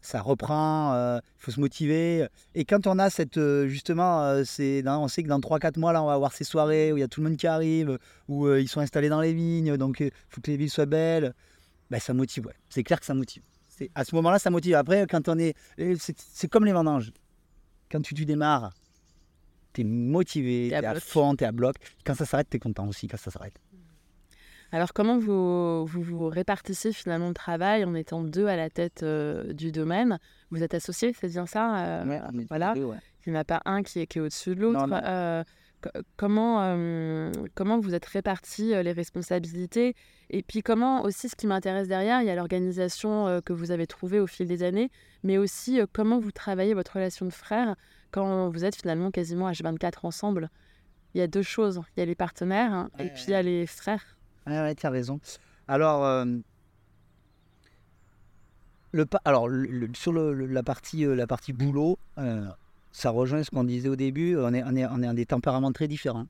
ça 0.00 0.20
reprend, 0.20 0.92
il 1.16 1.20
faut 1.38 1.50
se 1.50 1.58
motiver. 1.58 2.26
Et 2.54 2.66
quand 2.66 2.86
on 2.86 2.98
a 2.98 3.08
cette, 3.08 3.40
justement, 3.64 4.34
on 4.34 5.08
sait 5.08 5.22
que 5.22 5.28
dans 5.28 5.40
3-4 5.40 5.78
mois, 5.78 5.94
là, 5.94 6.02
on 6.02 6.06
va 6.06 6.12
avoir 6.12 6.34
ces 6.34 6.44
soirées 6.44 6.92
où 6.92 6.98
il 6.98 7.00
y 7.00 7.02
a 7.02 7.08
tout 7.08 7.22
le 7.22 7.30
monde 7.30 7.38
qui 7.38 7.46
arrive, 7.46 7.98
où 8.28 8.46
ils 8.52 8.68
sont 8.68 8.80
installés 8.80 9.08
dans 9.08 9.22
les 9.22 9.32
vignes, 9.32 9.78
donc 9.78 10.00
il 10.00 10.10
faut 10.28 10.42
que 10.42 10.50
les 10.50 10.58
villes 10.58 10.68
soient 10.68 10.84
belles. 10.84 11.32
Ben, 11.90 11.98
ça 11.98 12.12
motive. 12.12 12.50
C'est 12.68 12.82
clair 12.82 13.00
que 13.00 13.06
ça 13.06 13.14
motive. 13.14 13.42
À 13.94 14.04
ce 14.04 14.14
moment-là, 14.16 14.38
ça 14.38 14.50
motive. 14.50 14.74
Après, 14.74 15.06
quand 15.08 15.28
on 15.28 15.38
est. 15.38 15.54
C'est, 15.98 16.48
comme 16.48 16.64
les 16.64 16.72
vendanges. 16.72 17.12
Quand 17.90 18.00
tu, 18.00 18.14
tu 18.14 18.24
démarres, 18.24 18.72
tu 19.72 19.82
es 19.82 19.84
motivé, 19.84 20.68
tu 20.68 20.74
es 20.74 20.86
à 20.86 20.98
fond, 20.98 21.36
tu 21.36 21.44
es 21.44 21.46
à 21.46 21.52
bloc. 21.52 21.76
Quand 22.04 22.14
ça 22.14 22.24
s'arrête, 22.24 22.48
tu 22.50 22.56
es 22.56 22.60
content 22.60 22.88
aussi 22.88 23.06
quand 23.06 23.18
ça 23.18 23.30
s'arrête. 23.30 23.60
Alors, 24.72 24.92
comment 24.92 25.18
vous, 25.18 25.86
vous, 25.86 26.28
répartissez 26.28 26.92
finalement 26.92 27.28
le 27.28 27.34
travail 27.34 27.84
en 27.84 27.94
étant 27.94 28.24
deux 28.24 28.48
à 28.48 28.56
la 28.56 28.70
tête 28.70 29.04
euh, 29.04 29.52
du 29.52 29.70
domaine? 29.70 30.18
Vous 30.50 30.64
êtes 30.64 30.74
associés, 30.74 31.14
c'est 31.20 31.28
bien 31.28 31.46
ça 31.46 32.02
euh, 32.02 32.20
Voilà. 32.48 32.74
Il 32.76 33.32
n'y 33.32 33.36
en 33.36 33.40
a 33.40 33.44
pas 33.44 33.62
un 33.66 33.82
qui 33.84 34.00
est, 34.00 34.06
qui 34.06 34.18
est 34.18 34.20
au-dessus 34.20 34.56
de 34.56 34.62
l'autre. 34.62 34.88
Euh, 35.94 36.02
comment, 36.16 37.32
comment 37.54 37.78
vous 37.78 37.94
êtes 37.94 38.06
répartis 38.06 38.70
les 38.82 38.92
responsabilités 38.92 39.94
Et 40.30 40.42
puis, 40.42 40.62
comment 40.62 41.02
aussi, 41.02 41.28
ce 41.28 41.36
qui 41.36 41.46
m'intéresse 41.46 41.88
derrière, 41.88 42.20
il 42.22 42.26
y 42.26 42.30
a 42.30 42.34
l'organisation 42.34 43.40
que 43.44 43.52
vous 43.52 43.70
avez 43.70 43.86
trouvée 43.86 44.20
au 44.20 44.26
fil 44.26 44.46
des 44.46 44.62
années, 44.62 44.90
mais 45.22 45.38
aussi 45.38 45.80
comment 45.92 46.18
vous 46.18 46.32
travaillez 46.32 46.74
votre 46.74 46.94
relation 46.94 47.26
de 47.26 47.32
frère 47.32 47.76
quand 48.10 48.48
vous 48.50 48.64
êtes 48.64 48.76
finalement 48.76 49.10
quasiment 49.10 49.50
H24 49.50 50.00
ensemble. 50.04 50.50
Il 51.14 51.18
y 51.18 51.22
a 51.22 51.26
deux 51.26 51.42
choses. 51.42 51.80
Il 51.96 52.00
y 52.00 52.02
a 52.02 52.06
les 52.06 52.14
partenaires 52.14 52.72
hein, 52.72 52.90
et 52.98 53.08
puis 53.08 53.24
il 53.28 53.30
y 53.30 53.34
a 53.34 53.42
les 53.42 53.66
frères. 53.66 54.16
Ouais, 54.46 54.60
ouais, 54.60 54.74
tu 54.74 54.86
as 54.86 54.90
raison. 54.90 55.20
Alors, 55.68 56.04
euh, 56.04 56.24
le, 58.92 59.06
alors 59.24 59.48
sur 59.94 60.12
le, 60.12 60.46
la, 60.46 60.62
partie, 60.62 61.06
euh, 61.06 61.14
la 61.14 61.26
partie 61.26 61.52
boulot, 61.52 61.98
euh, 62.18 62.46
ça 62.94 63.10
rejoint 63.10 63.42
ce 63.42 63.50
qu'on 63.50 63.64
disait 63.64 63.88
au 63.88 63.96
début. 63.96 64.36
On 64.38 64.54
est, 64.54 64.62
on 64.62 64.76
est, 64.76 64.86
on 64.86 65.02
est 65.02 65.14
des 65.14 65.26
tempéraments 65.26 65.72
très 65.72 65.88
différents. 65.88 66.26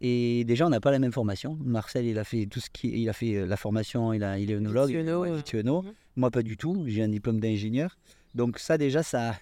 Et 0.00 0.44
déjà, 0.44 0.66
on 0.66 0.70
n'a 0.70 0.80
pas 0.80 0.90
la 0.90 0.98
même 0.98 1.12
formation. 1.12 1.58
Marcel, 1.62 2.06
il 2.06 2.18
a 2.18 2.24
fait 2.24 2.46
tout 2.46 2.58
ce 2.58 2.70
qui, 2.70 2.88
il 2.88 3.08
a 3.10 3.12
fait 3.12 3.46
la 3.46 3.56
formation, 3.58 4.14
il, 4.14 4.24
a, 4.24 4.38
il 4.38 4.50
est 4.50 4.54
œnologue, 4.54 4.94
mhm. 4.94 5.92
Moi, 6.16 6.30
pas 6.30 6.42
du 6.42 6.56
tout. 6.56 6.84
J'ai 6.86 7.02
un 7.02 7.08
diplôme 7.08 7.38
d'ingénieur. 7.38 7.98
Donc 8.34 8.58
ça, 8.58 8.78
déjà, 8.78 9.02
ça, 9.02 9.34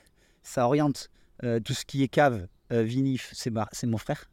ça 0.43 0.67
oriente 0.67 1.11
tout 1.41 1.75
ce 1.75 1.85
qui 1.85 2.03
est 2.03 2.09
cave, 2.09 2.49
vinif, 2.71 3.31
c'est 3.33 3.87
mon 3.87 3.99
frère. 3.99 4.29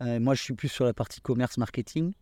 moi, 0.00 0.34
je 0.34 0.42
suis 0.42 0.54
plus 0.54 0.68
sur 0.68 0.86
la 0.86 0.94
partie 0.94 1.20
commerce, 1.20 1.58
marketing. 1.58 2.14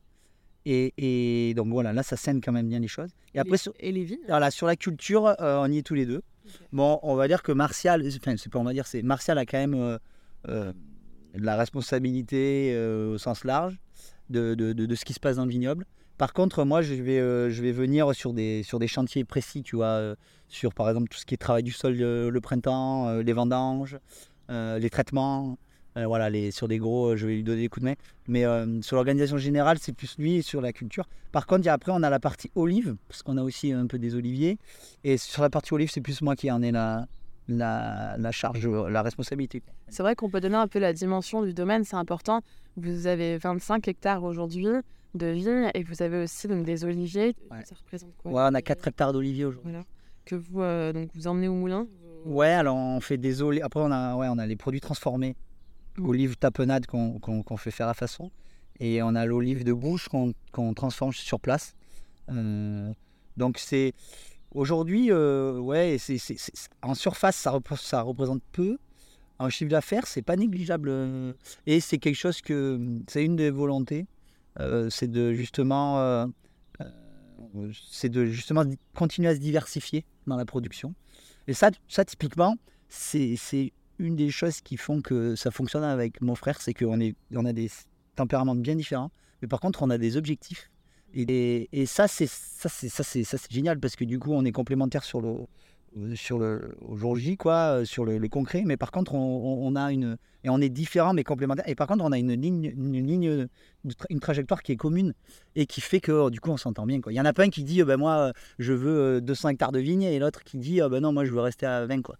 Et, 0.66 1.54
donc 1.54 1.68
voilà, 1.68 1.92
là, 1.92 2.02
ça 2.02 2.16
scène 2.16 2.40
quand 2.40 2.52
même 2.52 2.68
bien 2.68 2.80
les 2.80 2.88
choses. 2.88 3.10
Et, 3.34 3.38
après, 3.38 3.56
sur, 3.56 3.72
et 3.78 3.92
les 3.92 4.02
vignes? 4.02 4.18
Voilà, 4.26 4.50
sur 4.50 4.66
la 4.66 4.74
culture, 4.74 5.26
euh, 5.40 5.62
on 5.62 5.70
y 5.70 5.78
est 5.78 5.82
tous 5.82 5.94
les 5.94 6.06
deux. 6.06 6.22
On 6.72 7.14
va 7.14 7.28
dire 7.28 7.42
que 7.42 7.52
Martial, 7.52 8.04
enfin, 8.06 8.36
c'est 8.36 8.50
pas 8.50 8.72
dire, 8.72 8.86
c'est 8.86 9.02
Martial 9.02 9.38
a 9.38 9.46
quand 9.46 9.58
même 9.58 9.74
euh, 9.74 9.98
euh, 10.48 10.72
la 11.34 11.56
responsabilité 11.56 12.76
au 12.76 13.18
sens 13.18 13.44
large 13.44 13.78
de, 14.30 14.94
ce 14.94 15.04
qui 15.04 15.12
se 15.12 15.20
passe 15.20 15.36
dans 15.36 15.44
le 15.44 15.50
vignoble. 15.50 15.86
Par 16.16 16.32
contre, 16.32 16.64
moi, 16.64 16.82
je 16.82 16.94
vais, 16.94 17.72
venir 17.72 18.14
sur 18.14 18.32
des, 18.32 18.62
sur 18.64 18.78
des 18.78 18.88
chantiers 18.88 19.24
précis, 19.24 19.62
tu 19.62 19.76
vois, 19.76 20.14
sur 20.48 20.74
par 20.74 20.88
exemple 20.88 21.08
tout 21.08 21.18
ce 21.18 21.26
qui 21.26 21.34
est 21.34 21.38
travail 21.38 21.62
du 21.62 21.72
sol 21.72 21.94
le 21.94 22.40
printemps, 22.40 23.20
les 23.20 23.32
vendanges, 23.32 23.98
les 24.48 24.90
traitements. 24.90 25.58
Euh, 25.98 26.06
voilà, 26.06 26.30
les, 26.30 26.50
sur 26.52 26.68
des 26.68 26.78
gros, 26.78 27.08
euh, 27.08 27.16
je 27.16 27.26
vais 27.26 27.34
lui 27.34 27.42
donner 27.42 27.62
des 27.62 27.68
coups 27.68 27.82
de 27.84 27.90
main. 27.90 27.94
Mais 28.28 28.44
euh, 28.44 28.80
sur 28.82 28.96
l'organisation 28.96 29.36
générale, 29.36 29.78
c'est 29.80 29.92
plus 29.92 30.16
lui 30.18 30.36
et 30.36 30.42
sur 30.42 30.60
la 30.60 30.72
culture. 30.72 31.08
Par 31.32 31.46
contre, 31.46 31.62
il 31.62 31.66
y 31.66 31.68
a- 31.68 31.72
après, 31.74 31.92
on 31.94 32.02
a 32.02 32.10
la 32.10 32.20
partie 32.20 32.50
olive, 32.54 32.96
parce 33.08 33.22
qu'on 33.22 33.36
a 33.36 33.42
aussi 33.42 33.72
un 33.72 33.86
peu 33.86 33.98
des 33.98 34.14
oliviers. 34.14 34.58
Et 35.04 35.16
sur 35.18 35.42
la 35.42 35.50
partie 35.50 35.74
olive, 35.74 35.90
c'est 35.90 36.00
plus 36.00 36.22
moi 36.22 36.36
qui 36.36 36.50
en 36.50 36.62
ai 36.62 36.70
la, 36.70 37.06
la, 37.48 38.16
la 38.18 38.30
charge, 38.32 38.66
la 38.68 39.02
responsabilité. 39.02 39.62
C'est 39.88 40.02
vrai 40.02 40.14
qu'on 40.14 40.30
peut 40.30 40.40
donner 40.40 40.56
un 40.56 40.68
peu 40.68 40.78
la 40.78 40.92
dimension 40.92 41.42
du 41.42 41.52
domaine, 41.54 41.84
c'est 41.84 41.96
important. 41.96 42.40
Vous 42.76 43.06
avez 43.06 43.38
25 43.38 43.88
hectares 43.88 44.22
aujourd'hui 44.22 44.66
de 45.14 45.26
vignes 45.26 45.70
et 45.74 45.82
vous 45.82 46.02
avez 46.02 46.22
aussi 46.22 46.46
donc, 46.48 46.64
des 46.64 46.84
oliviers. 46.84 47.34
Ouais. 47.50 47.64
Ça 47.64 47.74
représente 47.74 48.10
quoi 48.18 48.30
Ouais, 48.30 48.42
on 48.50 48.54
a 48.54 48.62
4 48.62 48.86
hectares 48.88 49.12
d'oliviers 49.12 49.46
aujourd'hui. 49.46 49.72
Voilà. 49.72 49.84
Que 50.26 50.36
vous, 50.36 50.60
euh, 50.60 50.92
donc, 50.92 51.08
vous 51.14 51.26
emmenez 51.26 51.48
au 51.48 51.54
moulin? 51.54 51.86
Ouais, 52.26 52.48
alors 52.48 52.76
on 52.76 53.00
fait 53.00 53.16
des 53.16 53.40
olives. 53.42 53.64
Après, 53.64 53.80
on 53.80 53.90
a, 53.90 54.14
ouais, 54.16 54.26
on 54.30 54.38
a 54.38 54.46
les 54.46 54.56
produits 54.56 54.80
transformés. 54.80 55.34
Olive 56.00 56.36
tapenade 56.36 56.86
qu'on 56.86 57.56
fait 57.56 57.70
faire 57.70 57.88
à 57.88 57.94
façon. 57.94 58.30
Et 58.80 59.02
on 59.02 59.14
a 59.14 59.26
l'olive 59.26 59.64
de 59.64 59.72
bouche 59.72 60.08
qu'on 60.08 60.74
transforme 60.74 61.12
sur 61.12 61.40
place. 61.40 61.74
Euh, 62.30 62.92
donc 63.36 63.58
c'est. 63.58 63.92
Aujourd'hui, 64.54 65.10
euh, 65.10 65.58
ouais, 65.58 65.98
en 66.82 66.94
surface, 66.94 67.36
ça, 67.36 67.52
repr- 67.52 67.76
ça 67.80 68.00
représente 68.02 68.42
peu. 68.52 68.78
En 69.38 69.50
chiffre 69.50 69.70
d'affaires, 69.70 70.06
c'est 70.06 70.22
pas 70.22 70.36
négligeable. 70.36 70.90
Et 71.66 71.80
c'est 71.80 71.98
quelque 71.98 72.16
chose 72.16 72.40
que. 72.40 72.80
C'est 73.08 73.24
une 73.24 73.36
des 73.36 73.50
volontés. 73.50 74.06
euh, 74.60 74.88
c'est 74.90 75.08
de 75.10 75.32
justement. 75.32 76.26
c'est 77.90 78.08
de 78.08 78.26
justement 78.26 78.64
continuer 78.94 79.28
à 79.28 79.34
se 79.34 79.40
diversifier 79.40 80.04
dans 80.26 80.36
la 80.36 80.44
production. 80.44 80.94
Et 81.46 81.54
ça, 81.54 81.70
ça 81.88 82.04
typiquement, 82.04 82.56
c'est 82.88 83.36
une 83.98 84.16
des 84.16 84.30
choses 84.30 84.60
qui 84.60 84.76
font 84.76 85.00
que 85.00 85.34
ça 85.36 85.50
fonctionne 85.50 85.84
avec 85.84 86.20
mon 86.20 86.34
frère, 86.34 86.60
c'est 86.60 86.74
qu'on 86.74 87.00
a 87.00 87.52
des 87.52 87.70
tempéraments 88.16 88.54
bien 88.54 88.76
différents, 88.76 89.10
mais 89.42 89.48
par 89.48 89.60
contre, 89.60 89.82
on 89.82 89.90
a 89.90 89.98
des 89.98 90.16
objectifs. 90.16 90.70
Et, 91.14 91.86
ça, 91.86 92.06
c'est 92.06 92.28
génial 93.50 93.80
parce 93.80 93.96
que 93.96 94.04
du 94.04 94.18
coup, 94.18 94.32
on 94.32 94.44
est 94.44 94.52
complémentaires 94.52 95.04
sur 95.04 95.20
le 95.20 95.46
sur 96.14 96.38
le 96.38 96.76
quoi, 97.36 97.80
euh, 97.80 97.84
sur 97.86 98.04
le, 98.04 98.28
concret. 98.28 98.62
Mais 98.66 98.76
par 98.76 98.90
contre, 98.90 99.14
on, 99.14 99.74
a 99.74 99.90
une 99.90 100.18
et 100.44 100.50
on 100.50 100.60
est 100.60 100.68
différents 100.68 101.14
mais 101.14 101.24
complémentaires. 101.24 101.68
Et 101.68 101.74
par 101.74 101.86
contre, 101.86 102.04
on 102.04 102.12
a 102.12 102.18
une 102.18 102.34
ligne, 102.34 102.72
une 102.76 103.06
ligne, 103.06 103.48
une 104.10 104.20
trajectoire 104.20 104.62
qui 104.62 104.72
est 104.72 104.76
commune 104.76 105.14
et 105.56 105.66
qui 105.66 105.80
fait 105.80 106.00
que 106.00 106.12
oh, 106.12 106.30
du 106.30 106.40
coup, 106.40 106.50
on 106.50 106.56
s'entend 106.56 106.86
bien. 106.86 107.00
Quoi. 107.00 107.12
Il 107.12 107.16
y 107.16 107.20
en 107.20 107.24
a 107.24 107.32
pas 107.32 107.44
un 107.44 107.50
qui 107.50 107.64
dit, 107.64 107.80
euh, 107.80 107.84
ben 107.84 107.96
moi, 107.96 108.12
euh, 108.18 108.32
je 108.58 108.72
veux 108.72 109.16
euh, 109.16 109.20
200 109.20 109.50
hectares 109.50 109.72
de 109.72 109.80
vignes, 109.80 110.02
et 110.02 110.18
l'autre 110.18 110.44
qui 110.44 110.58
dit, 110.58 110.80
ah 110.80 110.88
ben 110.88 111.00
non, 111.00 111.12
moi, 111.12 111.24
je 111.24 111.32
veux 111.32 111.40
rester 111.40 111.66
à 111.66 111.86
20, 111.86 112.02
quoi. 112.02 112.16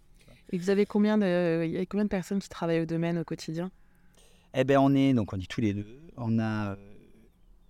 Et 0.51 0.57
vous 0.57 0.69
avez 0.69 0.85
combien 0.85 1.17
de, 1.17 1.63
il 1.65 1.71
y 1.71 1.77
a 1.77 1.85
combien 1.85 2.05
de 2.05 2.09
personnes 2.09 2.39
qui 2.39 2.49
travaillent 2.49 2.81
au 2.81 2.85
domaine 2.85 3.17
au 3.19 3.23
quotidien? 3.23 3.71
Eh 4.55 4.63
ben 4.63 4.79
on 4.79 4.93
est, 4.95 5.13
donc 5.13 5.31
on 5.33 5.37
dit 5.37 5.47
tous 5.47 5.61
les 5.61 5.73
deux, 5.75 5.85
on 6.17 6.39
a, 6.39 6.71
euh, 6.71 6.75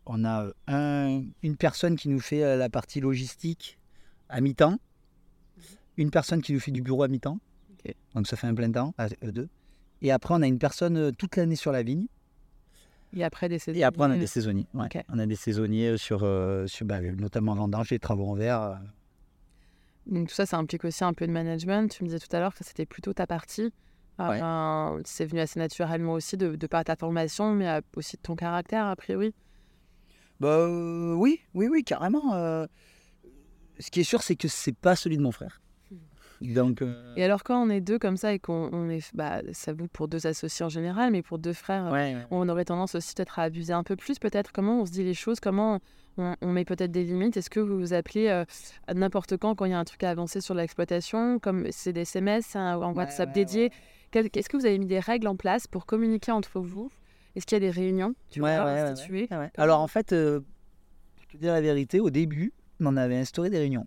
on 0.06 0.24
a 0.24 0.46
euh, 0.46 0.54
un- 0.68 1.24
une 1.44 1.58
personne 1.58 1.98
qui 1.98 2.08
nous 2.08 2.22
fait 2.22 2.44
euh, 2.44 2.56
la 2.56 2.70
partie 2.70 3.02
logistique 3.02 3.78
à 4.30 4.40
mi-temps, 4.40 4.80
une 5.98 6.10
personne 6.10 6.42
qui 6.42 6.54
nous 6.54 6.60
fait 6.62 6.72
du 6.72 6.82
bureau 6.82 7.04
à 7.04 7.10
mi-temps, 7.10 7.40
donc 8.16 8.28
ça 8.28 8.38
fait 8.38 8.48
un 8.48 8.54
plein 8.56 8.72
temps, 8.72 8.94
à 8.98 9.10
deux. 9.10 9.50
Et 10.02 10.12
après 10.12 10.34
on 10.34 10.42
a 10.42 10.48
une 10.48 10.60
personne 10.60 11.14
toute 11.18 11.36
l'année 11.36 11.58
sur 11.58 11.74
la 11.74 11.84
vigne, 11.84 12.08
Et 13.14 13.26
après 13.26 13.50
des 13.50 13.60
saisons 13.60 13.78
et 13.78 13.84
après 13.84 14.04
on 14.06 14.12
a 14.12 14.18
des 14.18 14.28
saisonniers. 14.28 14.68
ouais. 14.74 14.88
On 15.10 15.20
a 15.20 15.26
des 15.26 15.36
saisonniers 15.36 15.98
sur, 15.98 16.20
sur 16.68 16.86
bah, 16.86 17.02
notamment 17.02 17.56
vendange 17.56 17.92
et 17.92 18.00
travaux 18.00 18.28
en 18.28 18.36
verre. 18.36 18.80
Euh. 20.12 20.14
Donc 20.16 20.28
tout 20.30 20.36
ça, 20.36 20.46
ça 20.46 20.58
implique 20.58 20.86
aussi 20.86 21.04
un 21.04 21.14
peu 21.14 21.28
de 21.28 21.32
management. 21.32 21.92
Tu 21.92 22.04
me 22.04 22.10
disais 22.10 22.20
tout 22.20 22.34
à 22.36 22.40
l'heure 22.40 22.54
que 22.56 22.64
c'était 22.64 22.86
plutôt 22.86 23.14
ta 23.14 23.28
partie. 23.28 23.72
Ouais. 24.20 24.42
Euh, 24.42 25.02
c'est 25.06 25.26
venu 25.26 25.40
assez 25.40 25.60
naturellement 25.60 26.14
aussi 26.14 26.36
de, 26.36 26.56
de 26.56 26.68
par 26.68 26.84
ta 26.84 26.96
formation, 26.98 27.54
mais 27.54 27.70
euh, 27.70 27.82
aussi 27.96 28.18
de 28.18 28.22
ton 28.22 28.36
caractère, 28.36 28.86
a 28.86 28.96
priori. 28.96 29.34
Bah 30.42 30.50
euh, 30.50 31.14
oui, 31.14 31.42
oui, 31.54 31.68
oui, 31.70 31.84
carrément. 31.84 32.34
euh. 32.34 32.66
Ce 33.80 33.90
qui 33.92 34.02
est 34.02 34.04
sûr, 34.06 34.22
c'est 34.22 34.36
que 34.36 34.50
c'est 34.50 34.76
pas 34.76 34.96
celui 34.98 35.16
de 35.18 35.22
mon 35.22 35.32
frère. 35.32 35.62
Donc, 36.42 36.82
euh, 36.82 37.14
Et 37.16 37.24
alors, 37.24 37.44
quand 37.44 37.62
on 37.62 37.70
est 37.70 37.82
deux 37.82 38.00
comme 38.00 38.18
ça 38.18 38.34
et 38.34 38.40
qu'on 38.40 38.70
on 38.72 38.90
est, 38.90 39.14
bah, 39.14 39.42
ça 39.52 39.74
vaut 39.74 39.88
pour 39.88 40.08
deux 40.08 40.26
associés 40.26 40.66
en 40.66 40.70
général, 40.70 41.12
mais 41.12 41.22
pour 41.22 41.38
deux 41.38 41.54
frères, 41.54 41.86
ouais, 41.92 42.16
ouais. 42.16 42.26
on 42.32 42.48
aurait 42.48 42.66
tendance 42.66 42.96
aussi 42.96 43.14
peut-être 43.14 43.40
à 43.40 43.44
abuser 43.44 43.74
un 43.74 43.84
peu 43.84 43.96
plus, 43.96 44.20
peut-être. 44.20 44.52
Comment 44.52 44.82
on 44.82 44.86
se 44.86 44.92
dit 44.92 45.04
les 45.04 45.14
choses? 45.14 45.40
Comment 45.40 45.80
on, 46.18 46.36
on 46.42 46.52
met 46.52 46.66
peut-être 46.66 46.92
des 46.92 47.04
limites? 47.04 47.36
Est-ce 47.36 47.50
que 47.50 47.60
vous 47.60 47.78
vous 47.78 47.94
appelez 47.94 48.30
euh, 48.30 48.46
n'importe 48.94 49.38
quand 49.38 49.56
quand 49.56 49.66
il 49.66 49.72
y 49.72 49.74
a 49.74 49.80
un 49.80 49.86
truc 49.86 50.04
à 50.04 50.10
avancer 50.10 50.40
sur 50.42 50.54
l'exploitation? 50.54 51.40
Comme 51.40 51.68
c'est 51.72 51.94
des 51.94 52.02
SMS, 52.02 52.46
c'est 52.48 52.60
un, 52.60 52.82
un 52.82 52.94
WhatsApp 52.94 53.30
ouais, 53.30 53.34
dédié 53.34 53.72
Est-ce 54.14 54.50
que 54.50 54.58
vous 54.58 54.66
avez 54.66 54.80
mis 54.80 54.88
des 54.88 55.00
règles 55.00 55.28
en 55.28 55.36
place 55.36 55.68
pour 55.68 55.86
communiquer 55.86 56.32
entre 56.32 56.60
vous? 56.60 56.90
Est-ce 57.36 57.46
qu'il 57.46 57.56
y 57.56 57.58
a 57.58 57.60
des 57.60 57.70
réunions? 57.70 58.16
Tu 58.30 58.40
vois, 58.40 58.52
instituées? 58.52 59.30
Alors 59.58 59.82
en 59.82 59.88
fait, 59.88 60.14
euh, 60.14 60.40
pour 61.18 61.28
te 61.28 61.38
dire 61.38 61.54
la 61.54 61.62
vérité, 61.62 62.00
au 62.00 62.10
début, 62.10 62.54
on 62.80 62.98
avait 62.98 63.18
instauré 63.18 63.50
des 63.50 63.58
réunions. 63.60 63.86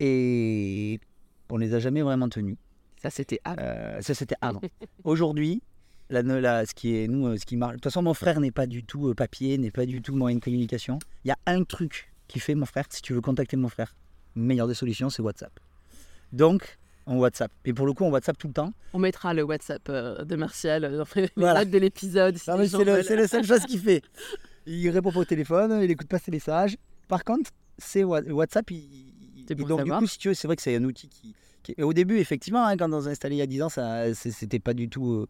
Et 0.00 1.00
on 1.50 1.56
les 1.58 1.74
a 1.74 1.78
jamais 1.78 2.02
vraiment 2.02 2.28
tenues. 2.28 2.56
Ça, 3.02 3.10
c'était 3.10 3.40
avant. 3.44 3.62
Euh, 3.62 4.00
ça, 4.00 4.14
c'était 4.14 4.34
avant. 4.40 4.60
Aujourd'hui, 5.04 5.62
la, 6.10 6.22
la- 6.22 6.66
ce 6.66 6.74
qui 6.74 6.96
est 6.96 7.06
nous, 7.08 7.26
euh, 7.26 7.36
ce 7.36 7.46
qui 7.46 7.56
marche. 7.56 7.72
De 7.72 7.76
toute 7.76 7.84
façon, 7.84 8.02
mon 8.02 8.14
frère 8.14 8.40
n'est 8.40 8.50
pas 8.50 8.66
du 8.66 8.82
tout 8.84 9.08
euh, 9.08 9.14
papier, 9.14 9.56
n'est 9.58 9.70
pas 9.70 9.86
du 9.86 10.02
tout 10.02 10.14
moyen 10.16 10.36
de 10.38 10.42
communication. 10.42 10.98
Il 11.24 11.28
y 11.28 11.30
a 11.30 11.38
un 11.46 11.62
truc 11.64 12.12
qui 12.26 12.40
fait 12.40 12.54
mon 12.54 12.66
frère. 12.66 12.86
Si 12.90 13.02
tu 13.02 13.12
veux 13.12 13.20
contacter 13.20 13.56
mon 13.56 13.68
frère, 13.68 13.94
meilleure 14.34 14.66
des 14.68 14.74
solutions, 14.74 15.10
c'est 15.10 15.22
WhatsApp. 15.22 15.52
Donc, 16.32 16.78
on 17.06 17.18
WhatsApp. 17.18 17.50
Et 17.64 17.72
pour 17.72 17.86
le 17.86 17.92
coup, 17.94 18.04
on 18.04 18.10
WhatsApp 18.10 18.36
tout 18.36 18.48
le 18.48 18.52
temps. 18.52 18.72
On 18.92 18.98
mettra 18.98 19.32
le 19.32 19.42
WhatsApp 19.42 19.82
euh, 19.88 20.24
de 20.24 20.36
Martial 20.36 20.82
dans 20.82 21.06
les 21.16 21.30
Voilà. 21.36 21.60
notes 21.60 21.70
de 21.70 21.78
l'épisode. 21.78 22.36
si 22.36 22.44
c'est 22.44 23.16
la 23.16 23.28
seule 23.28 23.44
chose 23.46 23.64
qu'il 23.64 23.80
fait. 23.80 24.02
Il 24.66 24.90
répond 24.90 25.10
pas 25.10 25.20
au 25.20 25.24
téléphone, 25.24 25.80
il 25.82 25.90
écoute 25.90 26.08
pas 26.08 26.18
ses 26.18 26.30
messages. 26.30 26.76
Par 27.08 27.24
contre, 27.24 27.50
c'est 27.78 28.04
WhatsApp. 28.04 28.70
Il, 28.70 29.14
pour 29.54 29.68
donc, 29.68 29.78
savoir. 29.80 30.00
du 30.00 30.04
coup, 30.06 30.10
si 30.10 30.18
tu 30.18 30.28
veux, 30.28 30.34
c'est 30.34 30.46
vrai 30.46 30.56
que 30.56 30.62
c'est 30.62 30.76
un 30.76 30.84
outil 30.84 31.08
qui. 31.08 31.34
au 31.82 31.92
début, 31.92 32.18
effectivement, 32.18 32.64
hein, 32.66 32.76
quand 32.76 32.92
on 32.92 33.02
s'est 33.02 33.10
installé 33.10 33.36
il 33.36 33.38
y 33.38 33.42
a 33.42 33.46
10 33.46 33.62
ans, 33.62 33.68
ça 33.68 34.12
c'était 34.14 34.58
pas 34.58 34.74
du 34.74 34.88
tout 34.88 35.26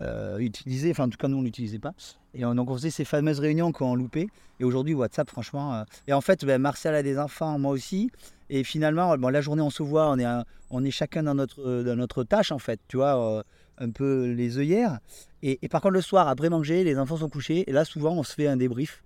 euh, 0.00 0.38
utilisé. 0.38 0.90
Enfin, 0.90 1.04
en 1.04 1.08
tout 1.08 1.18
cas, 1.18 1.28
nous, 1.28 1.38
on 1.38 1.42
l'utilisait 1.42 1.78
pas. 1.78 1.92
Et 2.34 2.44
on, 2.44 2.54
donc, 2.54 2.70
on 2.70 2.74
faisait 2.74 2.90
ces 2.90 3.04
fameuses 3.04 3.40
réunions 3.40 3.72
qu'on 3.72 3.94
loupait. 3.94 4.26
Et 4.60 4.64
aujourd'hui, 4.64 4.94
WhatsApp, 4.94 5.28
franchement. 5.30 5.74
euh, 5.74 5.84
Et 6.06 6.12
en 6.12 6.20
fait, 6.20 6.44
ben, 6.44 6.60
Martial 6.60 6.94
a 6.94 7.02
des 7.02 7.18
enfants, 7.18 7.58
moi 7.58 7.72
aussi. 7.72 8.10
Et 8.50 8.64
finalement, 8.64 9.16
bon, 9.18 9.28
la 9.28 9.40
journée, 9.40 9.62
on 9.62 9.70
se 9.70 9.82
voit, 9.82 10.10
on 10.10 10.18
est, 10.18 10.24
un- 10.24 10.44
on 10.70 10.84
est 10.84 10.90
chacun 10.90 11.22
dans 11.22 11.34
notre, 11.34 11.60
euh, 11.62 11.82
dans 11.84 11.96
notre 11.96 12.24
tâche, 12.24 12.52
en 12.52 12.58
fait. 12.58 12.80
Tu 12.88 12.96
vois, 12.96 13.38
euh, 13.38 13.42
un 13.78 13.90
peu 13.90 14.32
les 14.32 14.58
œillères. 14.58 14.98
Et, 15.42 15.58
et 15.62 15.68
par 15.68 15.80
contre, 15.80 15.94
le 15.94 16.00
soir, 16.00 16.28
après 16.28 16.48
manger, 16.50 16.82
les 16.84 16.98
enfants 16.98 17.16
sont 17.16 17.28
couchés. 17.28 17.64
Et 17.68 17.72
là, 17.72 17.84
souvent, 17.84 18.12
on 18.14 18.22
se 18.24 18.34
fait 18.34 18.46
un 18.48 18.56
débrief. 18.56 19.02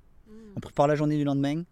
On 0.57 0.61
prépare 0.61 0.87
la 0.87 0.95
journée 0.97 1.17
du 1.17 1.25
lendemain. 1.25 1.63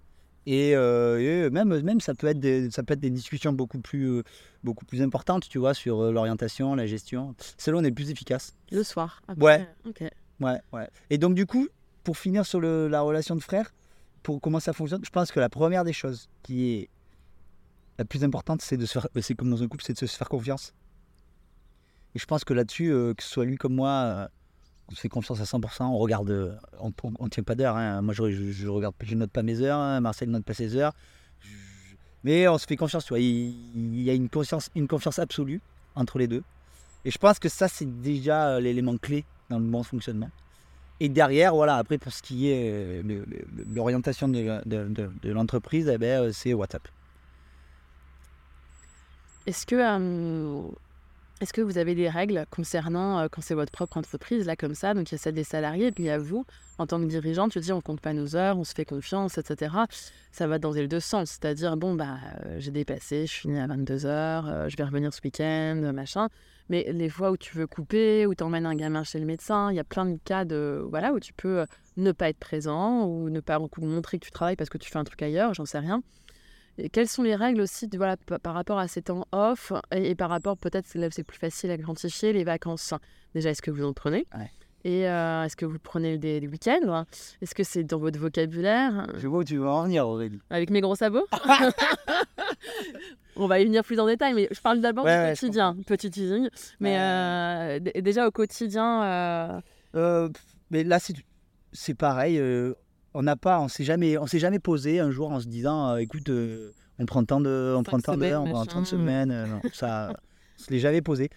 Et, 0.53 0.75
euh, 0.75 1.47
et 1.47 1.51
même, 1.51 1.81
même 1.83 2.01
ça, 2.01 2.13
peut 2.13 2.27
être 2.27 2.41
des, 2.41 2.73
ça 2.73 2.83
peut 2.83 2.95
être 2.95 3.01
des 3.01 3.11
discussions 3.11 3.53
beaucoup 3.53 3.79
plus, 3.79 4.07
euh, 4.11 4.23
beaucoup 4.65 4.85
plus 4.85 5.01
importantes, 5.01 5.49
tu 5.49 5.59
vois, 5.59 5.75
sur 5.75 6.01
euh, 6.01 6.11
l'orientation, 6.11 6.75
la 6.75 6.87
gestion. 6.87 7.37
C'est 7.57 7.71
là 7.71 7.77
où 7.77 7.81
on 7.81 7.85
est 7.85 7.91
le 7.91 7.95
plus 7.95 8.11
efficace. 8.11 8.57
Le 8.73 8.83
soir. 8.83 9.23
après. 9.29 9.41
Ouais. 9.45 9.69
Ok. 9.87 10.03
Ouais, 10.41 10.61
ouais. 10.73 10.89
Et 11.09 11.19
donc, 11.19 11.35
du 11.37 11.47
coup, 11.47 11.69
pour 12.03 12.19
finir 12.19 12.45
sur 12.45 12.59
le- 12.59 12.89
la 12.89 13.01
relation 13.01 13.37
de 13.37 13.41
frère, 13.43 13.71
pour 14.25 14.41
comment 14.41 14.59
ça 14.59 14.73
fonctionne, 14.73 15.05
je 15.05 15.11
pense 15.11 15.31
que 15.31 15.39
la 15.39 15.49
première 15.49 15.85
des 15.85 15.93
choses 15.93 16.29
qui 16.43 16.73
est 16.73 16.89
la 17.99 18.05
plus 18.05 18.25
importante, 18.25 18.61
c'est 18.61 18.77
de 18.77 18.87
se 18.87 18.95
faire, 18.99 19.07
c'est 19.21 19.35
comme 19.35 19.51
dans 19.51 19.63
un 19.63 19.69
couple, 19.69 19.85
c'est 19.87 19.93
de 20.01 20.05
se 20.07 20.17
faire 20.17 20.29
confiance. 20.29 20.75
Et 22.17 22.19
je 22.19 22.27
pense 22.27 22.43
que 22.43 22.55
là-dessus, 22.55 22.89
que 23.17 23.23
ce 23.23 23.29
soit 23.29 23.45
lui 23.45 23.57
comme 23.57 23.75
moi, 23.77 24.31
fait 24.97 25.09
confiance 25.09 25.41
à 25.41 25.45
100%. 25.45 25.85
On 25.85 25.99
regarde, 25.99 26.31
euh, 26.31 26.55
on 26.81 26.93
ne 27.25 27.29
tient 27.29 27.43
pas 27.43 27.55
d'heure. 27.55 27.77
hein. 27.77 28.03
Moi, 28.03 28.15
je, 28.15 28.31
je, 28.31 28.51
je 28.53 28.69
regarde, 28.69 28.95
je 29.03 29.15
note 29.15 29.31
pas 29.31 29.43
mes 29.43 29.61
heures. 29.61 29.79
hein. 29.79 30.01
Marcel 30.01 30.31
note 30.31 30.45
pas 30.45 30.55
ses 30.55 30.77
heures. 30.77 30.93
Mais 32.25 32.47
on 32.49 32.59
se 32.59 32.67
fait 32.67 32.77
confiance. 32.77 33.05
Tu 33.05 33.11
vois. 33.11 33.21
Il, 33.21 34.01
y 34.03 34.11
a 34.11 34.15
une 34.15 34.29
confiance, 34.29 34.71
une 34.75 34.89
confiance 34.89 35.19
absolue 35.19 35.61
entre 35.95 36.19
les 36.19 36.27
deux. 36.29 36.43
Et 37.05 37.11
je 37.11 37.19
pense 37.19 37.39
que 37.39 37.49
ça, 37.49 37.67
c'est 37.69 38.01
déjà 38.03 38.49
euh, 38.51 38.61
l'élément 38.61 38.97
clé 38.99 39.25
dans 39.49 39.59
le 39.59 39.65
bon 39.65 39.83
fonctionnement. 39.83 40.31
Et 41.03 41.09
derrière, 41.09 41.55
voilà, 41.55 41.77
après, 41.77 41.97
pour 41.97 42.13
ce 42.13 42.21
qui 42.21 42.49
est 42.51 43.01
euh, 43.03 43.25
l'orientation 43.75 44.29
de, 44.29 44.61
de- 44.67 45.31
l'entreprise, 45.31 45.89
eh 45.89 45.97
ben, 45.97 46.31
c'est 46.33 46.53
WhatsApp. 46.53 46.87
Est-ce 49.47 49.65
que, 49.65 49.77
est-ce 51.41 51.53
que 51.53 51.61
vous 51.61 51.79
avez 51.79 51.95
des 51.95 52.09
règles 52.09 52.45
concernant 52.51 53.19
euh, 53.19 53.29
quand 53.31 53.41
c'est 53.41 53.55
votre 53.55 53.73
propre 53.73 53.97
entreprise, 53.97 54.47
là, 54.47 54.57
comme 54.57 54.75
ça 54.75 54.95
Donc, 54.95 55.11
il 55.11 55.15
y 55.15 55.17
a 55.17 55.19
celle 55.19 55.35
des 55.35 55.45
salariés, 55.45 55.91
puis 55.93 56.05
il 56.05 56.07
y 56.07 56.11
a 56.11 56.19
vous, 56.19 56.45
en 56.79 56.87
tant 56.87 57.01
que 57.01 57.07
dirigeant, 57.07 57.49
tu 57.49 57.61
dis 57.61 57.73
on 57.73 57.81
compte 57.81 58.01
pas 58.01 58.13
nos 58.13 58.37
heures, 58.37 58.59
on 58.59 58.65
se 58.65 58.75
fait 58.75 58.85
confiance, 58.85 59.39
etc. 59.39 59.75
Ça 60.33 60.47
va 60.47 60.59
dans 60.59 60.73
les 60.73 60.89
deux 60.89 61.01
sens. 61.01 61.31
C'est-à-dire, 61.31 61.77
bon, 61.77 61.95
bah, 61.95 62.17
euh, 62.45 62.57
j'ai 62.59 62.71
dépassé, 62.71 63.27
je 63.27 63.33
finis 63.33 63.59
à 63.59 63.67
22h, 63.67 64.69
je 64.69 64.77
vais 64.77 64.85
revenir 64.85 65.13
ce 65.13 65.21
week-end, 65.23 65.81
euh, 65.83 65.93
machin. 65.93 66.29
Mais 66.71 66.87
les 66.93 67.09
fois 67.09 67.33
où 67.33 67.37
tu 67.37 67.57
veux 67.57 67.67
couper, 67.67 68.27
où 68.27 68.35
tu 68.35 68.45
emmènes 68.45 68.65
un 68.65 68.77
gamin 68.77 69.03
chez 69.03 69.19
le 69.19 69.27
médecin, 69.27 69.73
il 69.73 69.77
y 69.77 69.81
a 69.81 69.85
plein 69.85 70.07
de 70.07 70.19
cas 70.25 70.45
de, 70.45 70.83
voilà, 70.89 71.13
où 71.13 71.19
tu 71.19 71.33
peux 71.33 71.61
euh, 71.61 71.67
ne 71.97 72.13
pas 72.13 72.29
être 72.29 72.39
présent 72.39 73.05
ou 73.07 73.29
ne 73.29 73.41
pas 73.41 73.59
montrer 73.79 74.21
que 74.21 74.25
tu 74.25 74.31
travailles 74.31 74.57
parce 74.57 74.71
que 74.71 74.79
tu 74.79 74.89
fais 74.89 74.99
un 74.99 75.05
truc 75.05 75.21
ailleurs, 75.21 75.53
j'en 75.53 75.67
sais 75.67 75.81
rien. 75.81 76.03
Quelles 76.93 77.09
sont 77.09 77.23
les 77.23 77.35
règles 77.35 77.61
aussi 77.61 77.89
de, 77.89 77.97
voilà, 77.97 78.17
par 78.17 78.55
rapport 78.55 78.79
à 78.79 78.89
ces 78.89 79.03
temps 79.03 79.27
off 79.33 79.73
et, 79.93 80.15
par 80.15 80.31
rapport, 80.31 80.57
peut-être, 80.57 80.87
là 80.95 81.09
c'est 81.11 81.25
plus 81.25 81.39
facile 81.39 81.71
à 81.71 81.79
quantifier, 81.79 82.33
les 82.33 82.45
vacances? 82.45 82.95
Déjà, 83.35 83.51
est-ce 83.51 83.63
que 83.63 83.71
vous 83.71 83.85
en 83.85 83.93
prenez? 83.93 84.27
Et 84.85 85.07
euh, 85.07 85.45
est-ce 85.45 85.57
que 85.57 85.67
vous 85.67 85.79
prenez 85.79 86.17
des, 86.17 86.47
week-ends? 86.47 87.05
Est-ce 87.43 87.55
que 87.55 87.65
c'est 87.65 87.85
dans 87.85 87.99
votre 87.99 88.19
vocabulaire? 88.19 89.07
Je 89.19 89.29
vois 89.29 89.41
où 89.41 89.45
tu 89.45 89.59
veux 89.59 89.69
en 89.69 89.85
venir, 89.85 90.09
Aurélie. 90.09 90.41
Avec 90.49 90.71
mes 90.71 90.81
gros 90.81 90.95
sabots? 90.95 91.27
On 93.37 93.47
va 93.47 93.61
y 93.61 93.65
venir 93.65 93.85
plus 93.85 94.01
en 94.01 94.07
détail, 94.07 94.35
mais 94.35 94.49
je 94.51 94.61
parle 94.61 94.81
d'abord 94.81 95.05
du 95.05 95.11
quotidien. 95.11 95.77
Petit 95.87 96.11
teasing. 96.11 96.49
Mais 96.81 96.99
euh, 96.99 97.79
déjà 97.79 98.27
au 98.27 98.31
quotidien. 98.31 99.63
Euh, 99.95 100.29
mais 100.71 100.83
là, 100.83 100.99
c'est 101.73 101.95
pareil 101.95 102.41
on 103.15 103.23
n'a 103.23 103.37
pas, 103.37 103.61
on 103.61 103.69
s'est 103.69 103.85
jamais, 103.85 104.19
on 104.19 104.27
s'est 104.27 104.39
jamais 104.39 104.59
posé 104.59 105.01
un 105.01 105.11
jour 105.11 105.31
en 105.31 105.41
se 105.41 105.47
disant, 105.47 105.91
euh, 105.91 105.97
écoute, 105.97 106.29
euh, 106.29 106.73
on 106.99 107.07
prend 107.07 107.25
tant 107.25 107.41
de, 107.41 107.75
on 107.77 107.83
prend 107.83 107.99
tant 107.99 108.17
d'heures, 108.17 108.43
on 108.43 108.51
prend 108.51 108.67
tant 108.67 108.83
de 108.83 108.87
semaines. 108.87 109.31
Euh, 109.31 109.47
non, 109.47 109.61
ça, 109.73 110.13
je 110.59 110.71
l'ai 110.71 110.79
jamais 110.79 111.03
posé. 111.03 111.29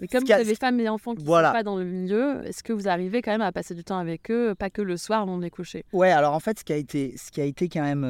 Mais 0.00 0.06
comme 0.06 0.24
vous 0.24 0.32
avez 0.32 0.54
femmes 0.54 0.78
et 0.78 0.88
enfants 0.88 1.14
qui 1.14 1.22
ne 1.22 1.26
sont 1.26 1.32
pas 1.32 1.64
dans 1.64 1.76
le 1.76 1.84
milieu, 1.84 2.44
est-ce 2.46 2.62
que 2.62 2.72
vous 2.72 2.88
arrivez 2.88 3.20
quand 3.20 3.32
même 3.32 3.42
à 3.42 3.50
passer 3.50 3.74
du 3.74 3.82
temps 3.82 3.98
avec 3.98 4.30
eux, 4.30 4.54
pas 4.54 4.70
que 4.70 4.80
le 4.82 4.96
soir 4.96 5.22
avant 5.22 5.38
de 5.38 5.42
les 5.42 5.50
coucher? 5.50 5.84
Ouais, 5.92 6.10
alors 6.10 6.34
en 6.34 6.40
fait, 6.40 6.60
ce 6.60 6.64
qui 6.64 6.72
a 6.72 6.76
été, 6.76 7.16
ce 7.16 7.32
qui 7.32 7.40
a 7.40 7.44
été 7.44 7.68
quand 7.68 7.82
même 7.82 8.04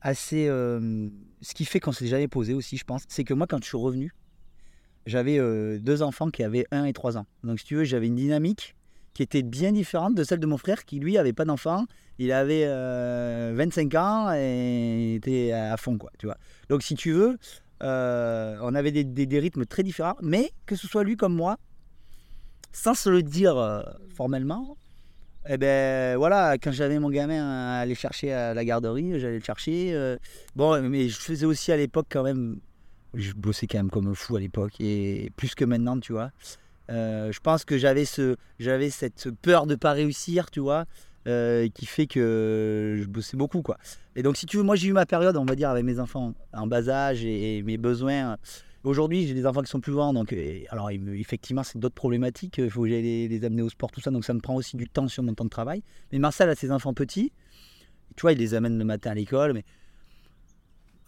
assez, 0.00 0.46
ce 0.46 1.54
qui 1.54 1.64
fait 1.64 1.80
qu'on 1.80 1.90
s'est 1.90 2.06
jamais 2.06 2.28
posé 2.28 2.54
aussi, 2.54 2.76
je 2.76 2.84
pense, 2.84 3.02
c'est 3.08 3.24
que 3.24 3.34
moi, 3.34 3.48
quand 3.48 3.58
je 3.60 3.66
suis 3.66 3.76
revenu, 3.76 4.14
j'avais 5.06 5.40
deux 5.80 6.02
enfants 6.02 6.30
qui 6.30 6.44
avaient 6.44 6.66
1 6.70 6.84
et 6.84 6.92
3 6.92 7.18
ans. 7.18 7.26
Donc, 7.42 7.58
si 7.58 7.64
tu 7.64 7.74
veux, 7.74 7.82
j'avais 7.82 8.06
une 8.06 8.14
dynamique 8.14 8.76
qui 9.14 9.22
était 9.22 9.42
bien 9.42 9.72
différente 9.72 10.14
de 10.14 10.24
celle 10.24 10.40
de 10.40 10.46
mon 10.46 10.58
frère 10.58 10.84
qui 10.84 10.98
lui 10.98 11.18
avait 11.18 11.32
pas 11.32 11.44
d'enfant. 11.44 11.86
Il 12.18 12.32
avait 12.32 12.66
25 12.66 13.94
euh, 13.94 13.98
ans 13.98 14.32
et 14.34 15.14
était 15.16 15.52
à 15.52 15.76
fond 15.76 15.98
quoi, 15.98 16.10
tu 16.18 16.26
vois. 16.26 16.36
Donc 16.68 16.82
si 16.82 16.94
tu 16.94 17.12
veux, 17.12 17.38
euh, 17.82 18.58
on 18.62 18.74
avait 18.74 18.90
des, 18.90 19.38
rythmes 19.40 19.64
très 19.66 19.82
différents, 19.82 20.16
mais 20.22 20.52
que 20.66 20.76
ce 20.76 20.86
soit 20.86 21.04
lui 21.04 21.16
comme 21.16 21.34
moi, 21.34 21.58
sans 22.72 22.94
se 22.94 23.08
le 23.08 23.22
dire 23.22 23.56
euh, 23.56 23.82
formellement, 24.14 24.76
eh 25.48 25.56
ben 25.56 26.16
voilà, 26.16 26.58
quand 26.58 26.72
j'avais 26.72 26.98
mon 26.98 27.10
gamin 27.10 27.42
à 27.44 27.80
aller 27.80 27.94
chercher 27.94 28.32
à 28.32 28.52
la 28.52 28.64
garderie, 28.64 29.18
j'allais 29.18 29.38
le 29.38 29.44
chercher. 29.44 30.16
bon, 30.56 30.80
mais 30.82 31.08
je 31.08 31.16
faisais 31.16 31.46
aussi 31.46 31.72
à 31.72 31.76
l'époque 31.76 32.06
quand 32.10 32.22
même, 32.22 32.60
je 33.14 33.32
bossais 33.32 33.66
quand 33.66 33.78
même 33.78 33.90
comme 33.90 34.08
un 34.08 34.14
fou 34.14 34.36
à 34.36 34.40
l'époque 34.40 34.74
et 34.80 35.32
plus 35.36 35.54
que 35.54 35.64
maintenant, 35.64 35.98
tu 35.98 36.12
vois. 36.12 36.30
Euh, 36.90 37.32
je 37.32 37.40
pense 37.40 37.64
que 37.64 37.76
j'avais 37.76 38.04
ce, 38.04 38.36
j'avais 38.58 38.90
cette 38.90 39.30
peur 39.30 39.66
de 39.66 39.74
pas 39.74 39.92
réussir, 39.92 40.50
tu 40.50 40.60
vois, 40.60 40.86
euh, 41.26 41.68
qui 41.68 41.86
fait 41.86 42.06
que 42.06 42.98
je 43.00 43.06
bossais 43.06 43.36
beaucoup, 43.36 43.62
quoi. 43.62 43.78
Et 44.16 44.22
donc, 44.22 44.36
si 44.36 44.46
tu 44.46 44.56
veux, 44.56 44.62
moi 44.62 44.76
j'ai 44.76 44.88
eu 44.88 44.92
ma 44.92 45.06
période, 45.06 45.36
on 45.36 45.44
va 45.44 45.54
dire, 45.54 45.70
avec 45.70 45.84
mes 45.84 46.00
enfants 46.00 46.34
en 46.52 46.66
bas 46.66 46.88
âge 46.88 47.24
et, 47.24 47.62
mes 47.62 47.76
besoins. 47.76 48.36
Aujourd'hui, 48.84 49.26
j'ai 49.26 49.34
des 49.34 49.44
enfants 49.44 49.62
qui 49.62 49.70
sont 49.70 49.80
plus 49.80 49.92
grands, 49.92 50.14
donc 50.14 50.34
alors 50.70 50.90
effectivement, 50.90 51.62
c'est 51.62 51.78
d'autres 51.78 51.94
problématiques. 51.94 52.58
Il 52.58 52.70
faut 52.70 52.82
que 52.82 52.88
j'aille 52.88 53.28
les, 53.28 53.44
amener 53.44 53.62
au 53.62 53.68
sport, 53.68 53.90
tout 53.90 54.00
ça, 54.00 54.10
donc 54.10 54.24
ça 54.24 54.32
me 54.32 54.40
prend 54.40 54.54
aussi 54.54 54.76
du 54.76 54.88
temps 54.88 55.08
sur 55.08 55.22
mon 55.22 55.34
temps 55.34 55.44
de 55.44 55.50
travail. 55.50 55.82
Mais 56.12 56.18
Marcel 56.18 56.48
a 56.48 56.54
ses 56.54 56.70
enfants 56.70 56.94
petits, 56.94 57.32
tu 58.16 58.22
vois, 58.22 58.32
il 58.32 58.38
les 58.38 58.54
amène 58.54 58.78
le 58.78 58.84
matin 58.84 59.10
à 59.10 59.14
l'école, 59.14 59.52
mais 59.52 59.64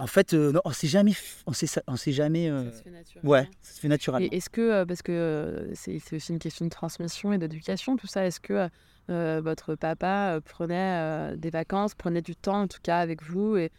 en 0.00 0.06
fait, 0.06 0.32
euh, 0.32 0.50
non, 0.52 0.60
on 0.64 0.72
s'est 0.72 0.88
jamais, 0.88 1.12
on 1.46 1.52
s'est, 1.52 1.66
on 1.86 1.96
s'est 1.96 2.12
jamais. 2.12 2.48
Euh, 2.48 2.70
ça 2.70 2.78
se 2.78 2.82
fait 2.82 2.90
naturellement. 2.90 3.30
Ouais, 3.30 3.48
ça 3.60 3.74
se 3.74 3.80
fait 3.80 3.88
naturellement. 3.88 4.28
est-ce 4.32 4.48
que, 4.48 4.60
euh, 4.60 4.86
parce 4.86 5.02
que 5.02 5.70
c'est, 5.74 6.00
aussi 6.12 6.32
une 6.32 6.38
question 6.38 6.64
de 6.64 6.70
transmission 6.70 7.34
et 7.34 7.38
d'éducation, 7.38 7.96
tout 7.96 8.06
ça, 8.06 8.26
est-ce 8.26 8.40
que 8.40 8.68
votre 9.08 9.74
papa 9.74 10.38
prenait 10.44 11.36
des 11.36 11.50
vacances, 11.50 11.94
prenait 11.94 12.22
du 12.22 12.36
temps 12.36 12.62
en 12.62 12.68
tout 12.68 12.78
cas 12.82 12.98
avec 12.98 13.22
vous 13.22 13.56
et... 13.56 13.70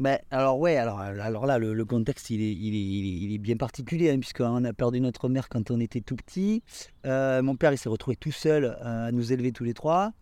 Ben, 0.00 0.18
alors 0.32 0.58
ouais, 0.58 0.76
alors, 0.76 0.98
alors 0.98 1.46
là, 1.46 1.58
le, 1.58 1.84
contexte, 1.84 2.30
il 2.30 2.40
est, 2.42 2.52
il 2.52 2.74
est, 2.74 3.22
il 3.22 3.34
est, 3.34 3.38
bien 3.38 3.56
particulier, 3.56 4.10
hein, 4.10 4.18
puisqu'on 4.18 4.64
a 4.64 4.72
perdu 4.72 5.00
notre 5.00 5.28
mère 5.28 5.48
quand 5.48 5.70
on 5.70 5.78
était 5.78 6.00
tout 6.00 6.16
petit. 6.16 6.62
mon 7.04 7.54
père, 7.54 7.72
il 7.72 7.78
s'est 7.78 7.88
retrouvé 7.88 8.16
tout 8.16 8.32
seul 8.32 8.76
à 8.82 9.12
nous 9.12 9.32
élever 9.32 9.52
tous 9.52 9.64
les 9.64 9.74
trois. 9.74 10.12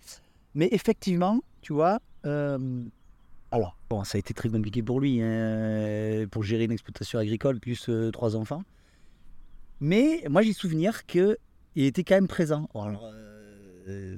Mais 0.55 0.69
effectivement, 0.73 1.41
tu 1.63 1.73
vois, 1.73 2.01
alors, 3.53 3.77
bon, 3.91 4.03
ça 4.03 4.17
a 4.17 4.19
été 4.19 4.33
très 4.33 4.49
compliqué 4.49 4.83
pour 4.83 4.99
lui, 4.99 5.21
hein, 5.21 6.27
pour 6.31 6.43
gérer 6.43 6.65
une 6.65 6.73
exploitation 6.73 7.19
agricole 7.19 7.61
plus 7.61 7.87
euh, 7.91 8.11
trois 8.11 8.35
enfants. 8.35 8.65
Mais 9.79 10.25
moi, 10.31 10.41
j'ai 10.41 10.55
souvenir 10.55 11.05
qu'il 11.05 11.37
était 11.77 12.03
quand 12.03 12.15
même 12.15 12.29
présent. 12.29 12.67
Euh, 13.87 14.17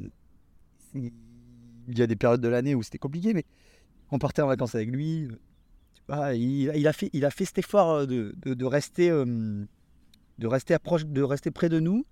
il 0.94 1.10
y 1.88 2.00
a 2.00 2.06
des 2.06 2.14
périodes 2.14 2.40
de 2.40 2.46
l'année 2.46 2.76
où 2.76 2.84
c'était 2.84 2.98
compliqué, 2.98 3.34
mais 3.34 3.44
on 4.12 4.20
partait 4.20 4.40
en 4.40 4.46
vacances 4.46 4.76
avec 4.76 4.88
lui. 4.88 5.28
il, 6.08 6.86
a 6.86 6.92
fait, 6.92 7.10
il 7.12 7.24
a 7.24 7.30
fait 7.30 7.44
cet 7.44 7.58
effort 7.58 8.06
de, 8.06 8.64
rester, 8.64 9.10
euh, 9.10 9.64
de, 10.38 10.46
rester 10.46 10.74
approche, 10.74 11.06
de 11.06 11.22
rester 11.22 11.50
près 11.50 11.68
de 11.68 11.80
nous. 11.80 12.06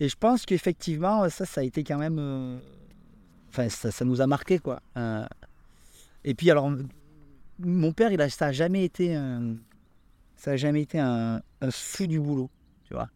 Et 0.00 0.08
je 0.08 0.16
pense 0.16 0.46
qu'effectivement, 0.46 1.28
ça, 1.28 1.46
ça 1.46 1.60
a 1.60 1.64
été 1.64 1.84
quand 1.84 1.98
même. 1.98 2.60
Enfin, 3.50 3.68
ça, 3.68 3.92
ça, 3.92 4.04
nous 4.04 4.20
a 4.20 4.26
marqué, 4.26 4.58
quoi. 4.58 4.82
Et 6.24 6.34
puis 6.34 6.50
alors, 6.50 6.70
mon 7.58 7.92
père, 7.92 8.12
il 8.12 8.20
a, 8.20 8.28
ça 8.28 8.46
n'a 8.46 8.52
jamais 8.52 8.84
été 8.84 9.14
un, 9.14 9.56
ça 10.36 10.52
a 10.52 10.56
jamais 10.56 10.82
été 10.82 10.98
un, 10.98 11.42
fou 11.70 12.06
du 12.06 12.18
boulot, 12.18 12.50
tu 12.84 12.94
vois. 12.94 13.08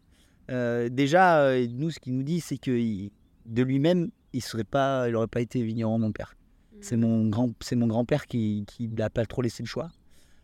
Euh, 0.51 0.91
déjà, 0.91 1.41
euh, 1.41 1.67
nous, 1.71 1.91
ce 1.91 1.99
qu'il 1.99 2.15
nous 2.17 2.23
dit, 2.23 2.41
c'est 2.41 2.59
que 2.59 2.71
de 2.71 3.63
lui-même, 3.63 4.11
il 4.33 4.43
serait 4.43 4.65
pas, 4.65 5.09
il 5.09 5.13
n'aurait 5.13 5.27
pas 5.27 5.41
été 5.41 5.63
vigneron, 5.63 5.99
mon 5.99 6.13
père. 6.13 6.35
C'est 6.81 6.97
mon 6.97 7.29
grand, 7.29 7.51
c'est 7.61 7.77
mon 7.77 7.87
grand-père 7.87 8.27
qui, 8.27 8.65
qui 8.67 8.89
n'a 8.89 9.09
pas 9.09 9.25
trop 9.25 9.41
laissé 9.41 9.63
le 9.63 9.69
choix. 9.69 9.91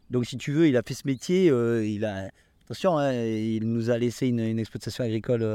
Donc, 0.08 0.24
si 0.24 0.38
tu 0.38 0.52
veux, 0.52 0.68
il 0.68 0.76
a 0.76 0.82
fait 0.82 0.94
ce 0.94 1.06
métier. 1.06 1.50
Euh, 1.50 1.86
il 1.86 2.04
a, 2.06 2.30
attention, 2.64 2.96
hein, 2.96 3.12
il 3.12 3.68
nous 3.68 3.90
a 3.90 3.98
laissé 3.98 4.28
une, 4.28 4.58
exploitation 4.58 5.04
agricole 5.04 5.46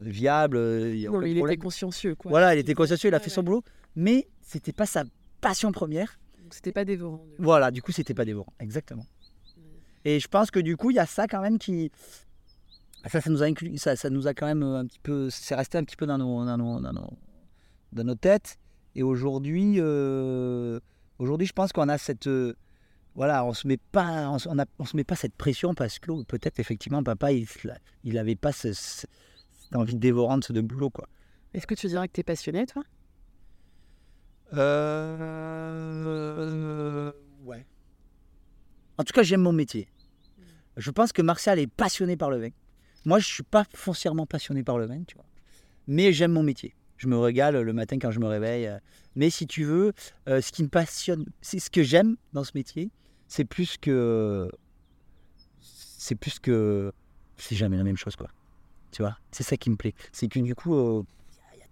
viable. 0.00 0.58
il 0.94 1.38
était 1.38 1.56
consciencieux, 1.58 2.14
quoi. 2.14 2.30
Voilà, 2.30 2.54
il 2.54 2.58
était 2.60 2.74
consciencieux, 2.74 3.10
il 3.10 3.14
a 3.14 3.20
fait 3.20 3.30
son 3.30 3.42
boulot, 3.42 3.62
mais 3.94 4.26
c'était 4.40 4.72
pas 4.72 4.86
sa 4.86 5.04
passion 5.44 5.72
première. 5.72 6.18
C'était 6.50 6.72
pas 6.72 6.84
dévorant. 6.84 7.24
Voilà, 7.38 7.70
du 7.70 7.82
coup 7.82 7.92
c'était 7.92 8.14
pas 8.14 8.24
dévorant, 8.24 8.52
exactement. 8.60 9.06
Et 10.04 10.18
je 10.18 10.28
pense 10.28 10.50
que 10.50 10.58
du 10.58 10.76
coup 10.76 10.90
il 10.90 10.96
y 10.96 10.98
a 10.98 11.06
ça 11.06 11.26
quand 11.26 11.42
même 11.42 11.58
qui, 11.58 11.90
ça, 13.06 13.20
ça 13.20 13.30
nous 13.30 13.42
a 13.42 13.46
inclus, 13.46 13.76
ça, 13.76 13.94
ça 13.94 14.08
nous 14.08 14.26
a 14.26 14.32
quand 14.32 14.46
même 14.46 14.62
un 14.62 14.86
petit 14.86 15.00
peu, 15.00 15.28
c'est 15.30 15.54
resté 15.54 15.76
un 15.76 15.84
petit 15.84 15.96
peu 15.96 16.06
dans 16.06 16.18
nos, 16.18 16.44
dans 16.46 16.56
nos, 16.56 16.80
dans 16.80 16.92
nos, 16.92 17.10
dans 17.92 18.04
nos 18.04 18.14
têtes. 18.14 18.56
Et 18.94 19.02
aujourd'hui, 19.02 19.76
euh, 19.78 20.80
aujourd'hui 21.18 21.46
je 21.46 21.52
pense 21.52 21.72
qu'on 21.72 21.88
a 21.88 21.98
cette, 21.98 22.26
euh, 22.26 22.54
voilà, 23.14 23.44
on 23.44 23.52
se 23.52 23.66
met 23.66 23.76
pas, 23.76 24.30
on, 24.30 24.38
on, 24.78 24.84
se 24.84 24.96
met 24.96 25.04
pas 25.04 25.16
cette 25.16 25.34
pression 25.34 25.74
parce 25.74 25.98
que 25.98 26.22
peut-être 26.24 26.58
effectivement 26.58 27.02
papa 27.02 27.32
il, 27.32 27.46
il 28.02 28.16
avait 28.16 28.36
pas 28.36 28.52
cette 28.52 29.08
envie 29.74 29.96
dévorante 29.96 30.52
de 30.52 30.60
boulot 30.62 30.90
quoi. 30.90 31.06
Est-ce 31.52 31.66
que 31.66 31.74
tu 31.74 31.86
dirais 31.86 32.08
que 32.08 32.14
tu 32.14 32.20
es 32.20 32.24
passionné 32.24 32.64
toi? 32.66 32.82
Euh... 34.52 36.02
Ouais. 37.44 37.64
En 38.98 39.04
tout 39.04 39.12
cas, 39.12 39.22
j'aime 39.22 39.42
mon 39.42 39.52
métier. 39.52 39.88
Je 40.76 40.90
pense 40.90 41.12
que 41.12 41.22
Martial 41.22 41.58
est 41.58 41.66
passionné 41.66 42.16
par 42.16 42.30
le 42.30 42.38
vin. 42.38 42.50
Moi, 43.04 43.18
je 43.18 43.26
suis 43.26 43.42
pas 43.42 43.64
foncièrement 43.74 44.26
passionné 44.26 44.62
par 44.62 44.78
le 44.78 44.86
vin, 44.86 45.02
tu 45.06 45.14
vois. 45.14 45.26
Mais 45.86 46.12
j'aime 46.12 46.32
mon 46.32 46.42
métier. 46.42 46.74
Je 46.96 47.06
me 47.08 47.16
régale 47.18 47.60
le 47.60 47.72
matin 47.72 47.98
quand 47.98 48.10
je 48.10 48.20
me 48.20 48.26
réveille. 48.26 48.70
Mais 49.16 49.30
si 49.30 49.46
tu 49.46 49.64
veux, 49.64 49.92
euh, 50.28 50.40
ce 50.40 50.52
qui 50.52 50.62
me 50.62 50.68
passionne, 50.68 51.24
c'est 51.40 51.58
ce 51.58 51.70
que 51.70 51.82
j'aime 51.82 52.16
dans 52.32 52.44
ce 52.44 52.52
métier, 52.54 52.90
c'est 53.28 53.44
plus 53.44 53.76
que. 53.76 54.50
C'est 55.60 56.14
plus 56.14 56.38
que. 56.38 56.92
C'est 57.36 57.56
jamais 57.56 57.76
la 57.76 57.84
même 57.84 57.96
chose, 57.96 58.16
quoi. 58.16 58.28
Tu 58.90 59.02
vois? 59.02 59.18
C'est 59.32 59.42
ça 59.42 59.56
qui 59.56 59.70
me 59.70 59.76
plaît. 59.76 59.94
C'est 60.12 60.28
que 60.28 60.38
du 60.38 60.54
coup, 60.54 60.74
euh, 60.74 61.02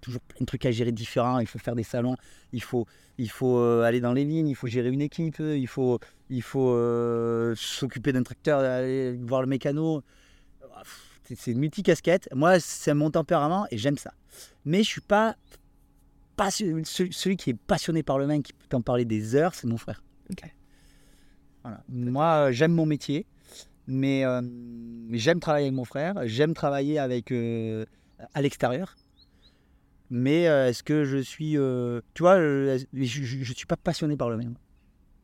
toujours 0.02 0.20
plein 0.20 0.40
de 0.40 0.44
trucs 0.44 0.66
à 0.66 0.70
gérer 0.70 0.92
différents. 0.92 1.38
Il 1.38 1.46
faut 1.46 1.58
faire 1.58 1.74
des 1.74 1.82
salons, 1.82 2.16
il 2.52 2.62
faut, 2.62 2.86
il 3.16 3.30
faut 3.30 3.58
euh, 3.58 3.82
aller 3.84 4.00
dans 4.00 4.12
les 4.12 4.24
lignes, 4.24 4.48
il 4.48 4.54
faut 4.54 4.66
gérer 4.66 4.90
une 4.90 5.00
équipe, 5.00 5.38
il 5.38 5.66
faut, 5.66 5.98
il 6.28 6.42
faut 6.42 6.72
euh, 6.72 7.54
s'occuper 7.56 8.12
d'un 8.12 8.22
tracteur, 8.22 8.60
aller 8.60 9.16
voir 9.16 9.40
le 9.40 9.46
mécano. 9.46 10.02
C'est 11.34 11.52
une 11.52 11.60
multicasquette. 11.60 12.28
Moi, 12.34 12.60
c'est 12.60 12.92
mon 12.92 13.10
tempérament 13.10 13.66
et 13.70 13.78
j'aime 13.78 13.96
ça. 13.96 14.12
Mais 14.66 14.82
je 14.82 14.88
suis 14.88 15.00
pas, 15.00 15.36
pas 16.36 16.50
celui 16.50 17.36
qui 17.36 17.50
est 17.50 17.58
passionné 17.66 18.02
par 18.02 18.18
le 18.18 18.26
vin, 18.26 18.42
qui 18.42 18.52
peut 18.52 18.66
t'en 18.68 18.82
parler 18.82 19.06
des 19.06 19.34
heures, 19.34 19.54
c'est 19.54 19.66
mon 19.66 19.78
frère. 19.78 20.02
Moi, 21.88 22.50
j'aime 22.50 22.72
mon 22.72 22.86
métier, 22.86 23.24
mais 23.86 24.24
euh, 24.24 24.42
j'aime 25.12 25.38
travailler 25.38 25.66
avec 25.66 25.76
mon 25.76 25.84
frère, 25.84 26.14
j'aime 26.24 26.54
travailler 26.54 26.98
avec 26.98 27.32
à 28.34 28.42
l'extérieur. 28.42 28.96
Mais 30.14 30.46
euh, 30.46 30.68
est-ce 30.68 30.82
que 30.82 31.04
je 31.04 31.16
suis. 31.16 31.56
Euh, 31.56 32.02
tu 32.12 32.22
vois, 32.22 32.36
je 32.36 32.84
ne 32.92 33.44
suis 33.44 33.66
pas 33.66 33.78
passionné 33.78 34.14
par 34.14 34.28
le 34.28 34.36
vin. 34.36 34.52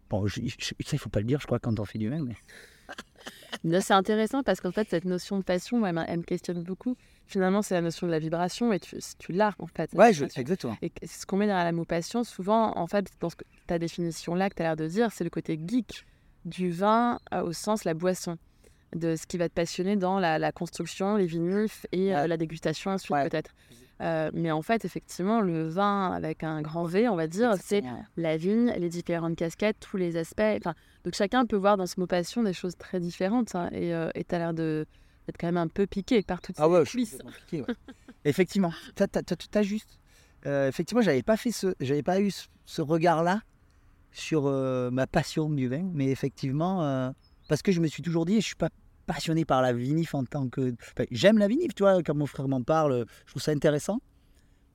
Bon, 0.09 0.27
ça, 0.27 0.41
il 0.41 0.99
faut 0.99 1.11
pas 1.11 1.21
le 1.21 1.27
dire, 1.27 1.39
je 1.41 1.47
crois, 1.47 1.59
quand 1.59 1.79
on 1.79 1.85
fait 1.85 1.99
du 1.99 2.09
vin. 2.09 2.25
Mais... 2.25 3.81
c'est 3.83 3.93
intéressant 3.93 4.43
parce 4.43 4.63
qu'en 4.63 4.73
fait, 4.73 4.89
cette 4.89 5.05
notion 5.05 5.37
de 5.37 5.43
passion, 5.43 5.85
elle, 5.85 6.19
me 6.19 6.23
questionne 6.23 6.63
beaucoup. 6.63 6.97
Finalement, 7.27 7.61
c'est 7.61 7.75
la 7.75 7.83
notion 7.83 8.07
de 8.07 8.13
la 8.13 8.19
vibration 8.19 8.73
et 8.73 8.81
tu, 8.81 8.97
tu 9.19 9.33
l'as 9.33 9.55
en 9.59 9.67
fait. 9.67 9.93
Ouais, 9.93 10.11
exactement. 10.37 10.79
Et 10.81 10.91
ce 11.07 11.27
qu'on 11.27 11.37
met 11.37 11.45
derrière 11.45 11.67
la 11.67 11.73
mot 11.73 11.85
passion, 11.85 12.25
souvent, 12.25 12.75
en 12.79 12.87
fait, 12.87 13.11
dans 13.21 13.29
ta 13.67 13.79
définition 13.79 14.35
là 14.35 14.49
que 14.49 14.55
tu 14.55 14.63
as 14.63 14.65
l'air 14.65 14.77
de 14.77 14.87
dire, 14.87 15.13
c'est 15.13 15.25
le 15.25 15.29
côté 15.29 15.61
geek 15.63 16.07
du 16.47 16.71
vin 16.71 17.21
euh, 17.35 17.43
au 17.43 17.53
sens 17.53 17.85
la 17.85 17.93
boisson, 17.93 18.39
de 18.97 19.17
ce 19.17 19.27
qui 19.27 19.37
va 19.37 19.51
te 19.51 19.55
passionner 19.55 19.97
dans 19.97 20.19
la, 20.19 20.51
construction, 20.51 21.17
les 21.17 21.27
vinifs 21.27 21.85
et 21.93 22.17
euh, 22.17 22.27
la 22.27 22.39
dégustation 22.39 22.93
ensuite 22.93 23.15
peut-être. 23.29 23.55
Euh, 24.01 24.31
mais 24.33 24.51
en 24.51 24.63
fait, 24.63 24.85
effectivement, 24.85 25.41
le 25.41 25.69
vin 25.69 26.13
avec 26.13 26.45
un 26.45 26.63
grand 26.63 26.85
V, 26.85 27.09
on 27.09 27.17
va 27.17 27.27
dire, 27.27 27.55
c'est 27.61 27.83
la 28.17 28.37
vigne, 28.37 28.73
les 28.77 28.89
différentes 28.89 29.37
casquettes, 29.37 29.79
tous 29.81 29.97
les 29.97 30.17
aspects. 30.17 30.41
Enfin, 30.41 30.75
donc 31.05 31.15
chacun 31.15 31.47
peut 31.47 31.57
voir 31.57 31.77
dans 31.77 31.87
ce 31.87 31.99
mot 31.99 32.07
passion 32.07 32.43
des 32.43 32.53
choses 32.53 32.77
très 32.77 33.01
différentes. 33.01 33.55
Hein, 33.55 33.71
et 33.73 34.25
tu 34.25 34.35
as 34.35 34.39
l'air 34.39 34.55
d'être 34.55 35.37
quand 35.39 35.49
même 35.49 35.57
un 35.57 35.69
peu 35.69 35.87
piqué 35.87 36.23
par 36.23 36.41
toutes 36.41 36.57
ah 36.59 36.69
ouais, 36.69 36.85
Je 36.85 36.91
suis 36.91 37.07
piqué, 37.47 37.65
effectivement, 38.25 38.73
tu 38.95 39.03
as, 39.03 39.63
juste. 39.63 39.99
effectivement, 40.45 41.03
j'avais 41.03 41.23
pas 41.23 41.37
fait 41.37 41.53
ce, 41.53 41.75
j'avais 41.81 42.03
pas 42.05 42.21
eu 42.21 42.31
ce 42.67 42.83
regard-là 42.83 43.41
sur 44.13 44.47
euh, 44.47 44.91
ma 44.91 45.07
passion 45.07 45.49
du 45.49 45.69
vin, 45.69 45.89
mais 45.95 46.09
effectivement, 46.09 46.83
euh, 46.83 47.11
parce 47.49 47.63
que 47.63 47.73
je 47.73 47.81
me 47.81 47.87
suis 47.87 48.03
toujours 48.03 48.27
dit, 48.27 48.41
je 48.41 48.47
suis 48.47 48.57
pas 48.57 48.71
passionné 49.09 49.45
par 49.45 49.63
la 49.63 49.73
vinif 49.73 50.15
en 50.15 50.25
tant 50.25 50.49
que. 50.49 50.75
J'aime 51.11 51.39
la 51.39 51.49
vinif, 51.49 51.75
tu 51.75 51.83
vois, 51.83 52.01
quand 52.03 52.15
mon 52.15 52.27
frère 52.27 52.47
m'en 52.47 52.63
parle, 52.63 53.07
je 53.25 53.33
trouve 53.33 53.43
ça 53.43 53.51
intéressant. 53.51 54.01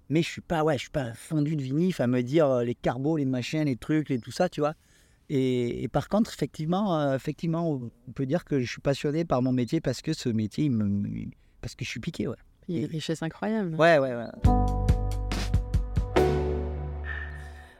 Mais 0.10 0.22
je 0.22 0.28
suis 0.28 0.41
pas, 0.41 0.63
ouais, 0.63 0.74
je 0.74 0.82
suis 0.82 0.89
pas 0.89 1.13
fondu 1.13 1.56
de 1.56 1.62
vinif 1.62 2.02
à 2.02 2.08
me 2.08 2.22
dire 2.22 2.48
euh, 2.48 2.63
les 2.63 2.76
carbos, 2.76 3.15
les 3.15 3.26
machins, 3.26 3.63
les 3.63 3.78
trucs, 3.78 4.12
et 4.12 4.19
tout 4.19 4.32
ça, 4.32 4.50
tu 4.50 4.60
vois. 4.60 4.74
Et, 5.30 5.88
par 5.88 6.10
contre, 6.10 6.32
effectivement, 6.34 7.13
effectivement, 7.13 7.72
on 7.72 8.12
peut 8.12 8.26
dire 8.26 8.43
que 8.43 8.60
je 8.60 8.69
suis 8.69 8.82
passionné 8.82 9.24
par 9.24 9.41
mon 9.41 9.54
métier 9.54 9.80
parce 9.80 10.02
que 10.02 10.12
ce 10.12 10.28
métier, 10.28 10.69
me, 10.69 11.30
parce 11.62 11.76
que 11.76 11.86
je 11.86 11.89
suis 11.89 12.02
piqué, 12.02 12.28
ouais. 12.28 12.36
Il 12.67 12.76
y 12.76 12.80
a 12.80 12.82
une 12.82 12.91
richesse 12.91 13.24
incroyable. 13.24 13.76
Ouais, 13.76 13.98
ouais, 14.00 14.13
ouais. 14.13 14.72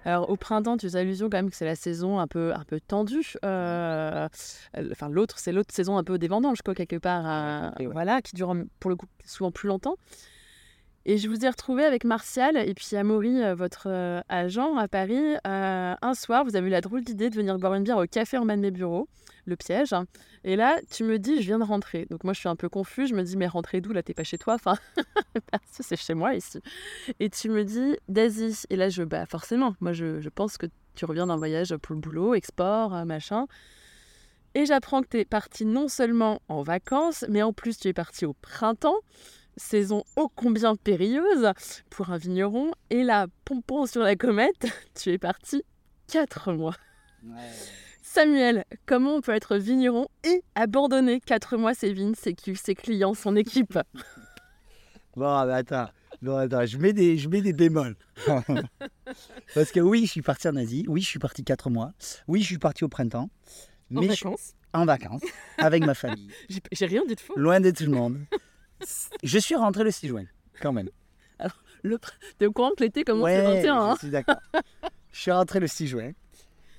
Alors 0.06 0.30
au 0.30 0.36
printemps, 0.36 0.78
tu 0.78 0.90
fais 0.90 0.98
allusion 0.98 1.30
quand 1.30 1.38
même 1.38 1.50
que 1.50 1.56
c'est 1.56 1.66
la 1.66 1.76
saison 1.76 2.20
un 2.20 2.28
peu, 2.28 2.54
un 2.54 2.64
peu 2.66 2.80
tendue. 2.80 3.34
Euh, 3.46 4.28
enfin 4.92 5.10
l'autre, 5.10 5.40
c'est 5.40 5.52
l'autre 5.52 5.74
saison 5.74 5.98
un 5.98 6.04
peu 6.04 6.18
des 6.18 6.28
vendanges, 6.28 6.62
quoi, 6.62 6.76
quelque 6.76 6.98
part. 6.98 7.24
Euh, 7.80 7.88
voilà, 7.92 8.22
qui 8.22 8.36
dure 8.36 8.54
pour 8.80 8.90
le 8.90 8.96
coup 8.96 9.08
souvent 9.26 9.52
plus 9.52 9.68
longtemps. 9.68 9.96
Et 11.06 11.18
je 11.18 11.28
vous 11.28 11.46
ai 11.46 11.50
retrouvé 11.50 11.84
avec 11.84 12.06
Martial 12.06 12.58
et 12.58 12.74
puis 12.74 12.96
Amaury, 12.96 13.44
euh, 13.44 13.56
votre 13.56 14.24
agent 14.30 14.78
à 14.78 14.88
Paris. 14.88 15.36
un 15.44 16.14
soir, 16.14 16.46
vous 16.46 16.56
avez 16.56 16.68
eu 16.68 16.72
la 16.72 16.82
drôle 16.82 17.04
d'idée 17.04 17.30
de 17.30 17.36
venir 17.36 17.58
boire 17.58 17.74
une 17.74 17.84
bière 17.84 17.98
au 17.98 18.06
café 18.08 18.38
en 18.38 18.46
bas 18.46 18.56
de 18.56 18.62
mes 18.62 18.72
bureaux 18.72 19.08
le 19.46 19.56
piège. 19.56 19.94
Et 20.44 20.56
là, 20.56 20.80
tu 20.92 21.04
me 21.04 21.20
dis, 21.20 21.42
je 21.42 21.48
viens 21.48 21.60
de 21.60 21.64
rentrer. 21.64 22.06
Donc 22.10 22.24
moi, 22.24 22.34
je 22.34 22.40
suis 22.40 22.50
un 22.50 22.56
peu 22.56 22.70
confus. 22.70 23.08
Je 23.08 23.16
me 23.16 23.24
dis, 23.24 23.38
mais 23.38 23.48
rentrer 23.48 23.82
d'où 23.82 23.94
Là, 23.94 24.04
t'es 24.04 24.14
pas 24.14 24.24
chez 24.24 24.38
toi? 24.38 24.56
Enfin, 24.56 24.78
c'est 25.72 25.96
chez 25.96 26.14
moi 26.14 26.36
ici. 26.36 26.60
Et 27.20 27.30
tu 27.30 27.50
me 27.50 27.64
dis, 27.64 27.96
d'Asie. 28.08 28.64
Et 28.70 28.76
là, 28.76 28.90
je, 28.90 29.04
bah 29.04 29.26
forcément, 29.26 29.76
moi, 29.80 29.94
je, 29.94 30.20
je 30.20 30.30
pense 30.30 30.58
que 30.58 30.68
tu 30.96 31.06
reviens 31.06 31.28
d'un 31.28 31.38
voyage 31.38 31.76
pour 31.78 31.96
le 31.96 32.02
boulot, 32.02 32.34
export, 32.34 32.94
euh, 32.96 33.06
machin. 33.06 33.46
Et 34.56 34.66
j'apprends 34.66 35.02
que 35.02 35.08
tu 35.10 35.20
es 35.20 35.26
parti 35.26 35.66
non 35.66 35.88
seulement 35.88 36.42
en 36.48 36.62
vacances, 36.62 37.26
mais 37.28 37.42
en 37.42 37.54
plus, 37.54 37.78
tu 37.78 37.88
es 37.88 37.94
parti 37.94 38.26
au 38.26 38.34
printemps 38.34 38.98
saison 39.58 40.04
ô 40.16 40.30
combien 40.30 40.76
périlleuse 40.76 41.52
pour 41.90 42.10
un 42.10 42.18
vigneron. 42.18 42.72
Et 42.90 43.04
là, 43.04 43.28
pompon 43.46 43.86
sur 43.86 44.02
la 44.02 44.16
comète, 44.16 44.68
tu 44.96 45.12
es 45.12 45.18
parti 45.18 45.64
quatre 46.08 46.54
mois. 46.54 46.76
Ouais. 47.24 47.50
Samuel, 48.02 48.66
comment 48.86 49.16
on 49.16 49.22
peut 49.22 49.32
être 49.32 49.58
vigneron 49.58 50.08
et 50.24 50.44
abandonner 50.54 51.20
4 51.20 51.58
mois 51.58 51.74
ses 51.74 51.94
vignes, 51.94 52.14
ses 52.14 52.34
cuves, 52.36 52.60
ses 52.62 52.76
clients, 52.76 53.14
son 53.14 53.36
équipe? 53.36 53.80
Bon, 55.16 55.28
attends. 55.28 55.90
attends, 56.28 56.66
je 56.66 56.78
mets 56.80 56.92
des, 56.92 57.18
je 57.20 57.30
mets 57.30 57.42
des 57.42 57.54
bémols. 57.54 57.96
Parce 59.54 59.72
que 59.72 59.80
oui, 59.80 60.08
je 60.08 60.12
suis 60.12 60.22
parti 60.24 60.48
en 60.48 60.56
Asie. 60.56 60.86
Oui, 60.88 61.02
je 61.02 61.08
suis 61.08 61.20
parti 61.20 61.44
4 61.44 61.70
mois. 61.70 61.92
Oui, 62.28 62.42
je 62.42 62.48
suis 62.48 62.58
parti 62.58 62.84
au 62.84 62.88
printemps. 62.88 63.30
en 63.96 64.02
vacances 64.02 64.56
En 64.74 64.86
vacances, 64.86 65.22
avec 65.60 65.86
ma 65.86 65.94
famille. 65.94 66.30
J'ai 66.72 66.88
rien 66.88 67.04
dit 67.06 67.14
de 67.14 67.20
faux. 67.20 67.36
Loin 67.38 67.60
de 67.60 67.70
tout 67.70 67.84
le 67.84 67.92
monde. 67.92 68.18
je 69.24 69.38
suis 69.40 69.56
rentré 69.56 69.84
le 69.84 69.92
6 69.92 70.08
juin, 70.08 70.26
quand 70.62 70.74
même. 70.74 70.90
Alors, 71.40 71.64
le... 71.84 72.00
t'es 72.38 72.46
au 72.46 72.52
courant 72.52 72.72
que 72.78 72.84
l'été 72.84 73.04
commence 73.04 73.30
le 73.30 73.42
21 73.42 73.76
hein 73.76 73.94
je 73.96 74.00
suis 74.00 74.10
d'accord. 74.10 74.38
je 75.12 75.20
suis 75.20 75.32
rentré 75.32 75.60
le 75.60 75.68
6 75.68 75.88
juin. 75.88 76.12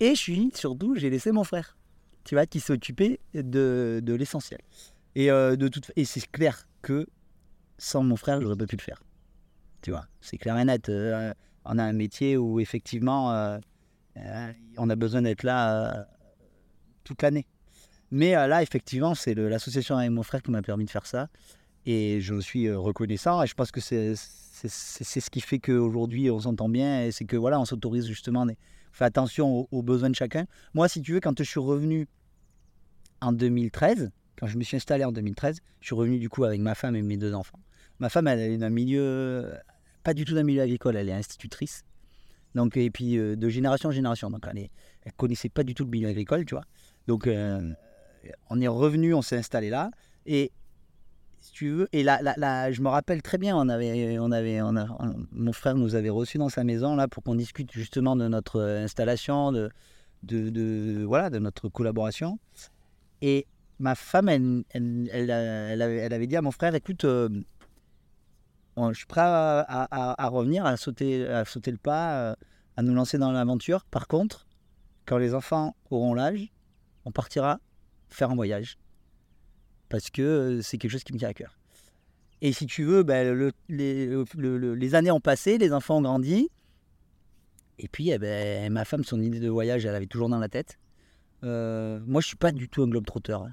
Et 0.01 0.11
je 0.15 0.21
suis 0.21 0.51
surtout, 0.55 0.97
j'ai 0.97 1.09
laissé 1.09 1.31
mon 1.33 1.45
frère, 1.45 1.77
tu 2.25 2.35
vois, 2.35 2.47
qui 2.47 2.61
s'occupait 2.61 3.21
de, 3.33 4.01
de 4.03 4.15
l'essentiel. 4.15 4.61
Et, 5.15 5.31
euh, 5.31 5.57
de 5.57 5.69
toute, 5.69 5.93
et 5.97 6.05
c'est 6.05 6.27
clair 6.31 6.67
que 6.83 7.07
sans 7.79 8.03
mon 8.03 8.17
frère, 8.17 8.41
j'aurais 8.41 8.57
pas 8.57 8.67
pu 8.67 8.77
le 8.77 8.83
faire. 8.83 9.03
Tu 9.83 9.91
vois, 9.91 10.07
c'est 10.21 10.39
clair 10.39 10.59
et 10.59 10.65
net. 10.65 10.89
Euh, 10.89 11.33
on 11.65 11.79
a 11.79 11.85
un 11.85 11.93
métier 11.93 12.37
où 12.37 12.59
effectivement, 12.61 13.33
euh, 13.33 13.59
on 14.77 14.91
a 14.91 14.97
besoin 14.97 15.23
d'être 15.23 15.43
là 15.43 16.07
toute 17.05 17.23
l'année. 17.23 17.47
Mais 18.11 18.33
là, 18.33 18.63
effectivement, 18.63 19.15
c'est 19.15 19.35
l'association 19.35 19.97
avec 19.97 20.11
mon 20.11 20.23
frère 20.23 20.43
qui 20.43 20.51
m'a 20.51 20.63
permis 20.63 20.85
de 20.85 20.91
faire 20.91 21.07
ça. 21.07 21.29
Et 21.87 22.21
je 22.21 22.41
suis 22.41 22.71
reconnaissant. 22.73 23.43
Et 23.43 23.47
je 23.47 23.55
pense 23.55 23.71
que 23.71 23.81
c'est 23.81 24.15
ce 24.15 25.31
qui 25.31 25.41
fait 25.41 25.59
qu'aujourd'hui, 25.59 26.31
on 26.31 26.41
s'entend 26.41 26.69
bien. 26.69 27.05
Et 27.05 27.13
c'est 27.13 27.25
que 27.25 27.37
voilà, 27.37 27.61
on 27.61 27.65
s'autorise 27.65 28.07
justement 28.07 28.47
des, 28.47 28.57
fais 28.95 29.05
attention 29.05 29.69
aux, 29.71 29.83
besoins 29.83 30.11
de 30.11 30.15
chacun. 30.15 30.47
Moi, 30.73 30.89
si 30.89 31.03
tu 31.03 31.15
veux, 31.15 31.21
quand 31.21 31.37
je 31.37 31.45
suis 31.45 31.61
revenu 31.61 32.07
en 33.21 33.33
2013, 33.33 34.11
quand 34.39 34.47
je 34.47 34.57
me 34.57 34.63
suis 34.63 34.77
installé 34.77 35.05
en 35.05 35.13
2013, 35.13 35.61
je 35.81 35.87
suis 35.87 35.95
revenu 35.95 36.19
du 36.19 36.29
coup 36.29 36.45
avec 36.45 36.61
ma 36.61 36.75
femme 36.75 36.97
et 36.97 37.03
mes 37.03 37.17
deux 37.17 37.35
enfants. 37.35 37.59
Ma 37.99 38.09
femme, 38.09 38.29
elle 38.29 38.41
est 38.41 38.59
d'un 38.59 38.71
milieu, 38.71 39.53
pas 40.03 40.15
du 40.15 40.25
tout 40.25 40.35
d'un 40.35 40.43
milieu 40.43 40.63
agricole, 40.63 40.97
elle 40.97 41.09
est 41.09 41.13
institutrice. 41.13 41.85
Donc, 42.55 42.77
et 42.77 42.91
puis 42.91 43.19
euh, 43.19 43.37
de 43.37 43.49
génération 43.49 43.89
en 43.89 43.93
génération. 43.93 44.31
Donc, 44.31 44.45
elle, 44.49 44.69
ne 45.07 45.11
connaissait 45.17 45.49
pas 45.49 45.65
du 45.65 45.75
tout 45.75 45.85
le 45.85 45.91
milieu 45.91 46.09
agricole, 46.09 46.45
tu 46.45 46.55
vois. 46.55 46.65
Donc, 47.09 47.27
euh, 47.27 47.73
on 48.49 48.61
est 48.61 48.69
revenu, 48.69 49.13
on 49.13 49.23
s'est 49.23 49.37
installé 49.37 49.71
là. 49.71 49.91
Et 50.27 50.53
tu 51.53 51.71
veux. 51.71 51.89
Et 51.93 52.03
là, 52.03 52.73
je 52.73 52.81
me 52.81 52.89
rappelle 52.89 53.23
très 53.23 53.39
bien, 53.39 53.57
on 53.57 53.69
avait, 53.69 54.19
on 54.19 54.31
avait, 54.31 54.63
on 54.63 54.75
mon 55.33 55.53
frère 55.53 55.75
nous 55.75 55.95
avait 55.95 56.11
reçus 56.11 56.39
dans 56.39 56.49
sa 56.49 56.65
maison 56.65 56.97
là 56.97 57.09
pour 57.09 57.23
qu'on 57.23 57.35
discute 57.35 57.73
justement 57.73 58.17
de 58.17 58.29
notre 58.29 58.61
installation, 58.61 59.53
de, 59.53 59.71
de, 60.23 61.05
voilà, 61.05 61.31
de 61.31 61.39
notre 61.39 61.69
collaboration. 61.69 62.39
Et 63.23 63.47
ma 63.79 63.95
femme, 63.95 64.29
elle, 64.29 64.65
elle, 64.73 65.31
avait, 66.13 66.27
dit 66.27 66.37
à 66.37 66.43
mon 66.43 66.51
frère, 66.51 66.75
écoute, 66.75 67.05
euh, 67.05 67.29
je 68.77 68.93
suis 68.95 69.07
prêt 69.07 69.23
à, 69.23 70.29
revenir, 70.29 70.67
à 70.67 70.77
sauter, 70.77 71.27
à 71.29 71.45
sauter 71.45 71.71
le 71.71 71.79
pas, 71.79 72.31
euh, 72.31 72.35
à 72.77 72.83
nous 72.83 72.95
lancer 72.95 73.19
dans 73.19 73.33
l'aventure. 73.33 73.85
Par 73.85 74.09
contre, 74.09 74.47
quand 75.07 75.19
les 75.19 75.35
enfants 75.35 75.77
auront 75.91 76.15
l'âge, 76.15 76.53
on 77.05 77.13
partira 77.13 77.61
faire 78.09 78.31
un 78.31 78.35
voyage 78.35 78.79
parce 79.95 80.11
que 80.11 80.23
euh, 80.23 80.61
c'est 80.61 80.77
quelque 80.77 80.91
chose 80.91 81.05
qui 81.05 81.13
me 81.13 81.19
tient 81.19 81.29
à 81.29 81.35
cœur. 81.35 81.57
Et 82.43 82.53
si 82.53 82.67
tu 82.67 82.83
veux, 82.83 83.05
ben, 83.05 83.53
les, 83.69 84.95
années 84.97 85.13
ont 85.13 85.21
passé, 85.21 85.57
les 85.57 85.73
enfants 85.73 85.99
ont 85.99 86.03
grandi. 86.03 86.51
Et 87.79 87.87
puis, 87.87 88.11
eh 88.11 88.19
ben, 88.19 88.73
ma 88.73 88.85
femme, 88.85 89.05
son 89.05 89.23
idée 89.23 89.39
de 89.39 89.49
voyage, 89.49 89.87
elle 89.87 89.95
avait 89.95 90.09
toujours 90.09 90.29
dans 90.29 90.41
la 90.41 90.49
tête. 90.49 90.81
Euh, 91.45 92.01
moi, 92.09 92.21
je 92.21 92.27
suis 92.27 92.37
pas 92.37 92.51
du 92.51 92.69
tout 92.69 92.83
un 92.83 92.89
globe 92.89 93.07
trotteur. 93.07 93.45
Hein. 93.45 93.53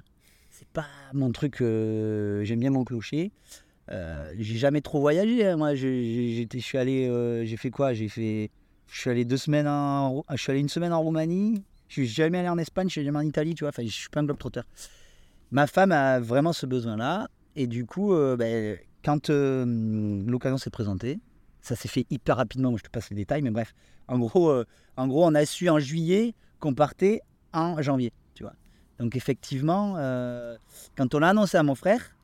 C'est 0.50 0.66
pas 0.66 0.86
mon 1.12 1.30
truc. 1.30 1.62
Euh, 1.62 2.42
j'aime 2.42 2.58
bien 2.58 2.70
mon 2.70 2.82
clocher. 2.82 3.30
j'ai 3.88 4.58
jamais 4.58 4.80
trop 4.80 4.98
voyagé. 4.98 5.46
Hein. 5.46 5.56
Moi, 5.56 5.76
je 5.76 6.44
suis 6.58 6.76
allé. 6.76 7.46
j'ai 7.46 7.56
fait 7.56 7.70
quoi? 7.70 7.94
J'ai 7.94 8.08
fait. 8.08 8.50
Je 8.88 9.00
suis 9.00 9.10
allé 9.10 9.24
deux 9.24 9.36
semaines 9.36 9.68
en. 9.68 10.24
Je 10.28 10.42
suis 10.42 10.50
allé 10.50 10.58
une 10.58 10.68
semaine 10.68 10.92
en 10.92 11.02
Roumanie. 11.02 11.62
Je 11.86 11.92
suis 11.92 12.08
jamais 12.08 12.38
allé 12.38 12.48
en 12.48 12.58
Espagne. 12.58 12.88
Je 12.88 12.94
suis 12.94 13.04
jamais 13.04 13.18
en 13.18 13.22
Italie. 13.28 13.54
Tu 13.54 13.62
vois. 13.62 13.68
Enfin, 13.68 13.84
je 13.84 13.92
suis 13.92 14.08
pas 14.08 14.18
un 14.18 14.24
globe 14.24 14.38
trotteur 14.38 14.64
ma 15.52 15.66
femme 15.66 15.92
a 15.92 16.18
vraiment 16.18 16.52
ce 16.52 16.66
besoin-là. 16.66 17.28
Et 17.54 17.66
du 17.66 17.86
coup, 17.86 18.14
euh, 18.14 18.36
ben, 18.36 18.78
quand 19.04 19.30
euh, 19.30 19.64
l'occasion 20.26 20.58
s'est 20.58 20.70
présentée, 20.70 21.20
ça 21.60 21.76
s'est 21.76 21.88
fait 21.88 22.06
hyper 22.10 22.38
rapidement. 22.38 22.76
Je 22.76 22.82
te 22.82 22.90
passe 22.90 23.10
les 23.10 23.16
détails, 23.16 23.42
mais 23.42 23.50
bref. 23.50 23.74
En 24.08 24.18
gros, 24.18 24.50
euh, 24.50 24.64
en 24.96 25.06
gros 25.06 25.24
on 25.24 25.34
a 25.34 25.44
su 25.46 25.68
en 25.68 25.78
juillet 25.78 26.34
qu'on 26.58 26.74
partait 26.74 27.20
en 27.52 27.80
janvier. 27.80 28.12
Donc, 28.98 29.16
effectivement, 29.16 29.94
quand 30.96 31.14
on 31.14 31.18
l'a 31.18 31.30
annoncé 31.30 31.56
à 31.56 31.64
mon 31.64 31.74
frère, 31.74 32.14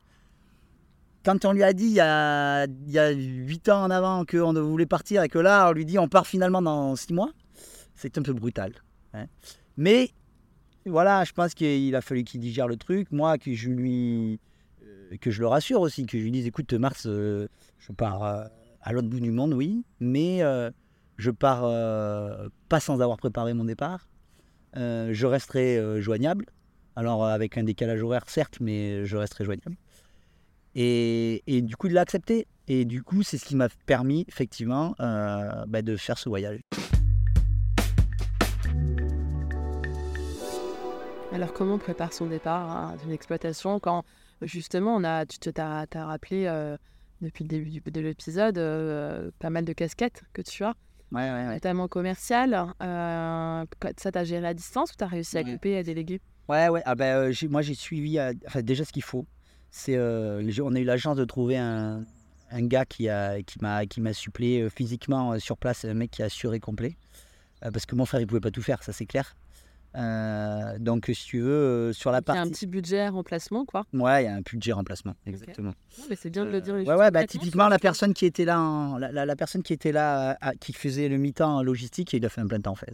quand 1.25 1.43
on 1.43 1.51
lui 1.51 1.63
a 1.63 1.73
dit 1.73 1.87
il 1.87 1.93
y 1.93 1.99
a, 1.99 2.67
il 2.67 3.47
8 3.47 3.67
ans 3.67 3.83
en 3.83 3.89
avant 3.89 4.23
qu'on 4.23 4.53
voulait 4.53 4.85
partir 4.85 5.21
et 5.23 5.27
que 5.27 5.39
là, 5.39 5.67
on 5.69 5.73
lui 5.73 5.83
dit 5.83 5.99
on 5.99 6.07
part 6.07 6.25
finalement 6.25 6.61
dans 6.61 6.95
6 6.95 7.11
mois, 7.11 7.31
c'est 7.95 8.17
un 8.17 8.21
peu 8.21 8.31
brutal. 8.31 8.71
Hein. 9.13 9.25
Mais 9.75 10.11
voilà, 10.89 11.23
je 11.23 11.33
pense 11.33 11.53
qu'il 11.53 11.95
a 11.95 12.01
fallu 12.01 12.23
qu'il 12.23 12.41
digère 12.41 12.67
le 12.67 12.75
truc. 12.75 13.11
Moi, 13.11 13.37
que 13.37 13.53
je 13.53 13.69
lui, 13.69 14.39
euh, 14.83 15.17
que 15.19 15.31
je 15.31 15.39
le 15.41 15.47
rassure 15.47 15.81
aussi, 15.81 16.05
que 16.05 16.17
je 16.17 16.23
lui 16.23 16.31
dise, 16.31 16.45
écoute, 16.45 16.73
Mars, 16.73 17.05
euh, 17.05 17.47
je 17.77 17.91
pars 17.91 18.23
euh, 18.23 18.43
à 18.81 18.91
l'autre 18.91 19.07
bout 19.07 19.19
du 19.19 19.31
monde, 19.31 19.53
oui, 19.53 19.83
mais 19.99 20.41
je 21.17 21.31
pars 21.31 21.61
pas 22.69 22.79
sans 22.79 23.01
avoir 23.01 23.17
préparé 23.17 23.53
mon 23.53 23.65
départ. 23.65 24.07
je 24.75 25.25
resterai 25.25 26.01
joignable 26.01 26.45
Alors 26.95 27.25
avec 27.25 27.57
un 27.57 27.63
décalage 27.63 28.01
horaire, 28.01 28.23
certes, 28.27 28.59
mais 28.61 29.05
je 29.05 29.17
resterai 29.17 29.43
joignable. 29.43 29.75
Et, 30.75 31.41
du 31.47 31.75
coup, 31.75 31.87
il 31.87 31.93
l'a 31.93 32.01
accepté. 32.01 32.47
Et 32.67 32.85
du 32.85 33.03
coup, 33.03 33.23
c'est 33.23 33.37
ce 33.37 33.45
qui 33.45 33.55
m'a 33.55 33.67
permis, 33.85 34.25
effectivement, 34.29 34.95
bah, 34.99 35.81
de 35.81 35.97
faire 35.97 36.17
ce 36.17 36.29
voyage. 36.29 36.61
Alors, 41.39 41.53
comment 41.53 41.75
on 41.75 41.79
prépare 41.79 42.11
son 42.11 42.25
départ 42.25 42.69
hein, 42.69 42.97
d'une 43.01 43.13
exploitation 43.13 43.79
quand, 43.79 44.03
justement, 44.41 44.93
on 44.93 45.05
a, 45.05 45.25
tu 45.25 45.39
t'as, 45.39 45.85
as 45.89 46.05
rappelé 46.05 46.47
euh, 46.47 46.75
depuis 47.21 47.45
le 47.45 47.47
début 47.47 47.79
de 47.79 48.01
l'épisode 48.01 48.57
euh, 48.57 49.31
pas 49.39 49.49
mal 49.49 49.63
de 49.63 49.71
casquettes 49.71 50.23
que 50.33 50.41
tu 50.41 50.65
as, 50.65 50.75
Ouais, 51.13 51.21
ouais, 51.21 51.31
ouais. 51.31 51.53
notamment 51.53 51.87
commerciales. 51.87 52.53
Euh, 52.83 53.63
ça, 53.95 54.11
t'as 54.11 54.25
géré 54.25 54.47
à 54.47 54.53
distance 54.53 54.91
ou 54.91 54.95
t'as 54.97 55.05
réussi 55.07 55.37
à 55.37 55.43
Ouais. 55.43 55.53
couper, 55.53 55.77
à 55.77 55.83
déléguer? 55.83 56.19
Ouais, 56.49 56.67
ouais. 56.67 56.81
Ah 56.85 56.95
ben, 56.95 57.31
euh, 57.31 57.33
moi, 57.49 57.61
j'ai 57.61 57.73
suivi. 57.73 58.19
enfin, 58.45 58.61
déjà, 58.61 58.83
ce 58.83 58.91
qu'il 58.91 59.03
faut, 59.03 59.25
c'est. 59.71 59.97
on 59.97 60.75
a 60.75 60.79
eu 60.79 60.83
la 60.83 60.97
chance 60.97 61.15
de 61.15 61.23
trouver 61.23 61.55
un, 61.57 62.03
un 62.51 62.67
gars 62.67 62.83
qui 62.83 63.07
a, 63.07 63.41
qui 63.43 63.59
m'a, 63.61 63.85
qui 63.85 64.01
m'a 64.01 64.11
supplé 64.11 64.69
physiquement 64.69 65.39
sur 65.39 65.57
place, 65.57 65.85
un 65.85 65.93
mec 65.93 66.11
qui 66.11 66.21
a 66.21 66.25
assuré 66.25 66.59
complet. 66.59 66.97
Parce 67.61 67.85
que 67.85 67.95
mon 67.95 68.05
frère, 68.05 68.19
il 68.19 68.27
pouvait 68.27 68.41
pas 68.41 68.51
tout 68.51 68.61
faire, 68.61 68.83
ça 68.83 68.91
c'est 68.91 69.05
clair. 69.05 69.37
Euh, 69.95 70.77
donc, 70.79 71.05
si 71.13 71.25
tu 71.25 71.39
veux, 71.39 71.49
euh, 71.51 71.93
sur 71.93 72.11
la 72.11 72.19
Il 72.19 72.27
y 72.27 72.29
a 72.29 72.33
un 72.33 72.35
partie. 72.35 72.51
petit 72.51 72.67
budget 72.67 73.07
remplacement, 73.09 73.65
quoi. 73.65 73.85
Ouais, 73.93 74.23
il 74.23 74.25
y 74.25 74.29
a 74.29 74.35
un 74.35 74.41
budget 74.41 74.71
remplacement, 74.71 75.15
exactement. 75.25 75.73
Non, 75.97 76.05
mais 76.09 76.15
c'est 76.15 76.29
bien 76.29 76.45
de 76.45 76.51
le 76.51 76.61
dire. 76.61 76.75
les 76.75 76.85
ouais, 76.85 76.95
ouais, 76.95 77.11
bah, 77.11 77.25
typiquement, 77.25 77.67
la 77.67 77.79
personne 77.79 78.13
qui 78.13 78.25
était 78.25 78.45
là, 78.45 78.59
en- 78.59 78.97
la, 78.97 79.11
la- 79.11 79.25
la 79.25 79.35
personne 79.35 79.63
qui 79.63 79.73
était 79.73 79.91
là, 79.91 80.37
à- 80.41 80.53
qui 80.55 80.73
faisait 80.73 81.09
le 81.09 81.17
mi-temps 81.17 81.57
en 81.57 81.63
logistique, 81.63 82.13
il 82.13 82.23
a 82.25 82.29
fait 82.29 82.41
un 82.41 82.47
plein 82.47 82.61
temps 82.61 82.71
en 82.71 82.75
fait. 82.75 82.93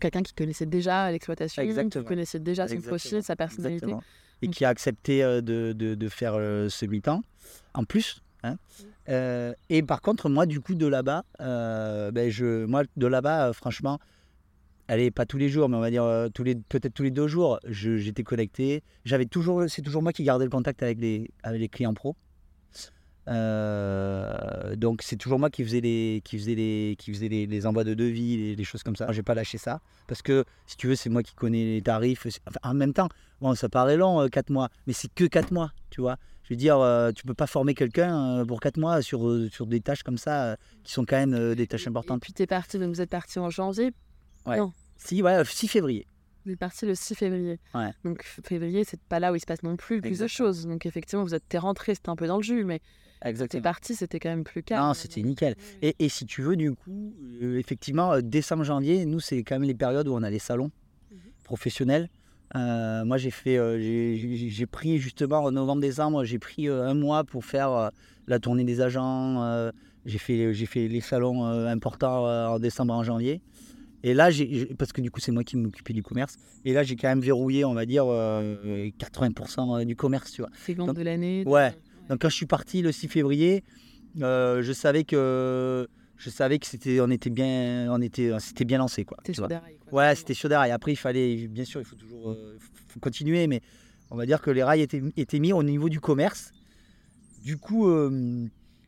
Quelqu'un 0.00 0.22
qui 0.22 0.34
connaissait 0.34 0.66
déjà 0.66 1.10
l'exploitation, 1.10 1.62
qui 1.88 2.04
connaissait 2.04 2.38
déjà 2.40 2.68
son 2.68 2.74
Exactement, 2.74 2.98
profil, 2.98 3.22
sa 3.22 3.36
personnalité. 3.36 3.86
Exactement. 3.86 4.02
Et 4.42 4.48
qui 4.48 4.64
a 4.64 4.68
accepté 4.68 5.24
euh, 5.24 5.40
de, 5.40 5.72
de- 5.72 5.94
de 5.94 6.08
faire 6.08 6.34
euh, 6.36 6.68
ce 6.68 6.84
mi-temps, 6.84 7.22
en 7.74 7.84
plus. 7.84 8.20
hein. 8.44 8.56
Euh, 9.08 9.54
et 9.70 9.82
par 9.82 10.02
contre, 10.02 10.28
moi, 10.28 10.44
du 10.44 10.60
coup, 10.60 10.74
de 10.74 10.86
là-bas, 10.86 11.24
euh, 11.40 12.10
ben, 12.12 12.30
je, 12.30 12.66
moi, 12.66 12.82
de 12.96 13.06
là-bas, 13.06 13.48
euh, 13.48 13.52
franchement, 13.54 13.98
allez, 14.88 15.10
pas 15.10 15.26
tous 15.26 15.38
les 15.38 15.48
jours, 15.48 15.68
mais 15.68 15.76
on 15.76 15.80
va 15.80 15.90
dire 15.90 16.04
euh, 16.04 16.28
tous 16.28 16.42
les, 16.42 16.54
peut-être 16.56 16.94
tous 16.94 17.02
les 17.02 17.10
deux 17.10 17.28
jours, 17.28 17.60
j'étais 17.68 18.22
connecté. 18.24 18.82
J'avais 19.04 19.26
toujours, 19.26 19.64
c'est 19.68 19.82
toujours 19.82 20.02
moi 20.02 20.12
qui 20.12 20.24
gardais 20.24 20.44
le 20.44 20.50
contact 20.50 20.82
avec 20.82 20.98
les, 20.98 21.30
avec 21.42 21.60
les 21.60 21.68
clients 21.68 21.94
pro. 21.94 22.16
Euh, 23.28 24.74
donc 24.74 25.02
c'est 25.02 25.16
toujours 25.16 25.38
moi 25.38 25.50
qui 25.50 25.62
faisais 25.62 25.82
les 25.82 26.22
qui 26.24 26.38
faisais 26.38 26.54
les 26.54 26.96
qui 26.98 27.12
faisais 27.12 27.28
les, 27.28 27.46
les 27.46 27.66
envois 27.66 27.84
de 27.84 27.92
devis 27.92 28.38
les, 28.38 28.56
les 28.56 28.64
choses 28.64 28.82
comme 28.82 28.96
ça 28.96 29.12
j'ai 29.12 29.22
pas 29.22 29.34
lâché 29.34 29.58
ça 29.58 29.82
parce 30.06 30.22
que 30.22 30.46
si 30.64 30.78
tu 30.78 30.86
veux 30.86 30.94
c'est 30.94 31.10
moi 31.10 31.22
qui 31.22 31.34
connais 31.34 31.62
les 31.62 31.82
tarifs 31.82 32.26
enfin, 32.46 32.58
en 32.62 32.72
même 32.72 32.94
temps 32.94 33.10
bon 33.42 33.54
ça 33.54 33.68
paraît 33.68 33.98
long 33.98 34.26
4 34.30 34.48
mois 34.48 34.70
mais 34.86 34.94
c'est 34.94 35.12
que 35.14 35.24
4 35.24 35.52
mois 35.52 35.72
tu 35.90 36.00
vois 36.00 36.16
je 36.48 36.54
veux 36.54 36.56
dire 36.56 36.78
euh, 36.78 37.12
tu 37.12 37.24
peux 37.24 37.34
pas 37.34 37.46
former 37.46 37.74
quelqu'un 37.74 38.38
euh, 38.38 38.44
pour 38.46 38.60
4 38.60 38.78
mois 38.78 39.02
sur 39.02 39.28
euh, 39.28 39.50
sur 39.52 39.66
des 39.66 39.80
tâches 39.80 40.02
comme 40.02 40.16
ça 40.16 40.44
euh, 40.44 40.56
qui 40.82 40.92
sont 40.92 41.04
quand 41.04 41.18
même 41.18 41.34
euh, 41.34 41.54
des 41.54 41.66
tâches 41.66 41.86
Et 41.86 41.90
importantes 41.90 42.22
puis, 42.22 42.32
t'es 42.32 42.46
parti, 42.46 42.78
donc 42.78 42.88
vous 42.88 43.02
êtes 43.02 43.10
parti 43.10 43.38
en 43.38 43.50
janvier, 43.50 43.92
si 44.96 45.22
ouais 45.22 45.44
6 45.44 45.68
février 45.68 46.06
vous 46.46 46.52
êtes 46.52 46.58
parti 46.60 46.86
le 46.86 46.94
6 46.94 47.14
février. 47.14 47.58
Ouais. 47.74 47.90
Donc, 48.04 48.22
février, 48.24 48.82
c'est 48.84 48.98
pas 49.02 49.20
là 49.20 49.32
où 49.32 49.34
il 49.34 49.40
se 49.40 49.44
passe 49.44 49.62
non 49.62 49.76
plus 49.76 50.00
plus 50.00 50.18
de 50.18 50.26
choses. 50.26 50.66
Donc, 50.66 50.86
effectivement, 50.86 51.22
vous 51.22 51.34
êtes 51.34 51.46
t'es 51.46 51.58
rentré, 51.58 51.94
c'était 51.94 52.08
un 52.08 52.16
peu 52.16 52.26
dans 52.26 52.38
le 52.38 52.42
jus, 52.42 52.64
mais 52.64 52.80
exactement 53.22 53.62
parti, 53.62 53.94
c'était 53.94 54.18
quand 54.18 54.30
même 54.30 54.44
plus 54.44 54.62
calme. 54.62 54.82
non 54.82 54.94
c'était 54.94 55.20
nickel 55.22 55.56
Et, 55.82 55.94
et 55.98 56.08
si 56.08 56.24
tu 56.24 56.40
veux, 56.40 56.56
du 56.56 56.72
coup, 56.74 57.14
euh, 57.42 57.58
effectivement, 57.58 58.12
euh, 58.14 58.20
décembre, 58.22 58.64
janvier, 58.64 59.04
nous, 59.04 59.20
c'est 59.20 59.42
quand 59.42 59.56
même 59.56 59.68
les 59.68 59.74
périodes 59.74 60.08
où 60.08 60.14
on 60.14 60.22
a 60.22 60.30
les 60.30 60.38
salons 60.38 60.70
Mhm. 61.10 61.18
professionnels. 61.44 62.08
Euh, 62.56 63.04
moi, 63.04 63.18
j'ai 63.18 63.30
fait, 63.30 63.58
euh, 63.58 63.78
j'ai- 63.78 64.66
pris 64.66 64.96
justement 64.98 65.40
en 65.44 65.50
novembre-décembre, 65.50 66.24
j'ai 66.24 66.38
pris 66.38 66.66
euh, 66.68 66.86
un 66.88 66.94
mois 66.94 67.24
pour 67.24 67.44
faire 67.44 67.70
euh, 67.72 67.88
la 68.26 68.38
tournée 68.38 68.64
des 68.64 68.80
agents. 68.80 69.42
euh, 69.42 69.70
j'ai 70.06 70.18
fait, 70.18 70.54
j'ai 70.54 70.64
fait 70.66 70.88
les 70.88 71.02
salons 71.02 71.44
euh, 71.44 71.66
importants 71.66 72.26
euh, 72.26 72.46
en 72.46 72.58
décembre, 72.58 72.94
en 72.94 73.02
janvier. 73.02 73.42
Et 74.04 74.14
là, 74.14 74.30
j'ai, 74.30 74.66
parce 74.78 74.92
que 74.92 75.00
du 75.00 75.10
coup, 75.10 75.18
c'est 75.20 75.32
moi 75.32 75.42
qui 75.42 75.56
m'occupais 75.56 75.92
du 75.92 76.02
commerce. 76.02 76.36
Et 76.64 76.72
là, 76.72 76.82
j'ai 76.84 76.94
quand 76.96 77.08
même 77.08 77.20
verrouillé, 77.20 77.64
on 77.64 77.74
va 77.74 77.84
dire, 77.84 78.04
euh, 78.06 78.88
80% 78.98 79.84
du 79.84 79.96
commerce, 79.96 80.30
tu 80.32 80.42
vois. 80.42 80.50
C'est 80.64 80.74
ventes 80.74 80.96
de 80.96 81.02
l'année. 81.02 81.42
Ouais. 81.46 81.72
Donc 82.08 82.20
quand 82.20 82.28
je 82.28 82.36
suis 82.36 82.46
parti 82.46 82.80
le 82.80 82.92
6 82.92 83.08
février, 83.08 83.64
euh, 84.22 84.62
je 84.62 84.72
savais 84.72 85.04
que 85.04 85.86
je 86.16 86.30
savais 86.30 86.58
que 86.58 86.66
c'était 86.66 87.00
on 87.00 87.10
était 87.10 87.28
bien 87.30 87.86
on 87.90 88.00
était 88.00 88.32
c'était 88.40 88.64
bien 88.64 88.78
lancé 88.78 89.04
quoi. 89.04 89.18
Des 89.24 89.32
rails, 89.56 89.78
quoi. 89.88 89.92
Ouais, 90.08 90.14
c'était 90.14 90.32
sur 90.34 90.48
des 90.48 90.56
rails. 90.56 90.70
Après 90.70 90.92
il 90.92 90.96
fallait 90.96 91.46
bien 91.48 91.64
sûr 91.64 91.80
il 91.80 91.84
faut 91.84 91.96
toujours 91.96 92.30
euh, 92.30 92.56
faut- 92.88 92.98
continuer 92.98 93.46
mais 93.46 93.60
on 94.10 94.16
va 94.16 94.24
dire 94.26 94.40
que 94.40 94.50
les 94.50 94.62
rails 94.64 94.80
étaient, 94.80 95.02
étaient 95.18 95.38
mis 95.38 95.52
au 95.52 95.62
niveau 95.62 95.88
du 95.90 96.00
commerce. 96.00 96.50
Du 97.44 97.58
coup 97.58 97.86
euh, 97.88 98.46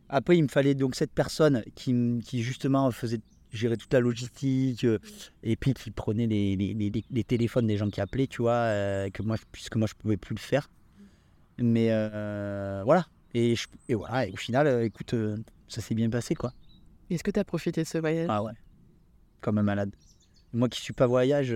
après 0.09 0.39
il 0.39 0.43
me 0.45 0.49
fallait 0.49 0.75
donc 0.75 0.95
cette 0.97 1.13
personne 1.13 1.63
qui 1.77 2.21
justement 2.43 2.91
faisait 2.91 3.21
gérer 3.53 3.77
toute 3.77 3.93
la 3.93 4.01
logistique 4.01 4.85
euh, 4.85 4.99
et 5.43 5.57
puis 5.57 5.75
qui 5.75 5.91
prenait 5.91 6.27
les, 6.27 6.57
les, 6.57 6.75
les- 6.75 7.05
les 7.11 7.25
téléphones 7.25 7.67
des 7.67 7.77
gens 7.77 7.91
qui 7.91 8.01
appelaient 8.01 8.27
tu 8.29 8.43
vois 8.43 8.53
euh, 8.53 9.11
que 9.11 9.23
moi 9.23 9.37
puisque 9.53 9.77
moi 9.77 9.87
je 9.89 9.95
pouvais 9.95 10.17
plus 10.17 10.35
le 10.35 10.41
faire 10.41 10.71
mais 11.59 11.89
euh, 11.91 12.83
voilà. 12.85 13.07
Et, 13.35 13.55
je- 13.55 13.69
et 13.89 13.95
voilà, 13.95 14.27
et 14.27 14.33
au 14.33 14.37
final, 14.37 14.83
écoute, 14.83 15.15
ça 15.69 15.81
s'est 15.81 15.95
bien 15.95 16.09
passé, 16.11 16.35
quoi. 16.35 16.53
Est-ce 17.11 17.23
que 17.23 17.31
t'as 17.31 17.45
profité 17.45 17.83
de 17.83 17.87
ce 17.87 17.99
voyage? 17.99 18.27
Ah 18.31 18.43
ouais. 18.43 18.53
Comme 19.41 19.59
un 19.59 19.63
malade. 19.63 19.91
Moi 20.53 20.69
qui 20.69 20.81
suis 20.81 20.93
pas 20.95 21.07
voyage, 21.07 21.55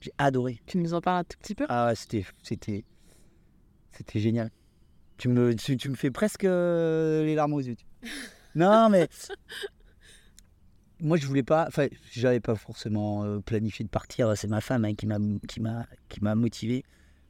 j'ai 0.00 0.12
adoré. 0.18 0.60
Tu 0.66 0.78
nous 0.78 0.94
en 0.94 1.00
parles 1.00 1.20
un 1.20 1.24
tout 1.24 1.36
petit 1.40 1.54
peu? 1.54 1.66
Ah 1.68 1.88
ouais, 1.88 1.94
c'était, 1.96 2.24
c'était, 2.42 2.84
c'était 3.92 4.20
génial. 4.20 4.50
Tu 5.16 5.28
me, 5.28 5.54
tu, 5.54 5.76
tu 5.76 5.88
me 5.90 5.94
fais 5.96 6.10
presque 6.10 6.44
les 6.44 7.34
larmes 7.34 7.54
aux 7.54 7.60
yeux. 7.60 7.74
tu- 7.76 7.84
Non, 8.54 8.88
mais 8.88 9.08
moi 11.00 11.16
je 11.16 11.26
voulais 11.26 11.42
pas, 11.42 11.64
enfin, 11.68 11.86
j'avais 12.12 12.40
pas 12.40 12.54
forcément 12.54 13.24
euh, 13.24 13.38
planifié 13.40 13.84
de 13.84 13.90
partir. 13.90 14.36
C'est 14.36 14.48
ma 14.48 14.60
femme 14.60 14.84
hein, 14.84 14.94
qui 14.94 15.06
m'a, 15.06 15.18
qui 15.46 15.60
m'a, 15.60 15.86
qui 16.08 16.22
m'a 16.22 16.34
motivé. 16.34 16.84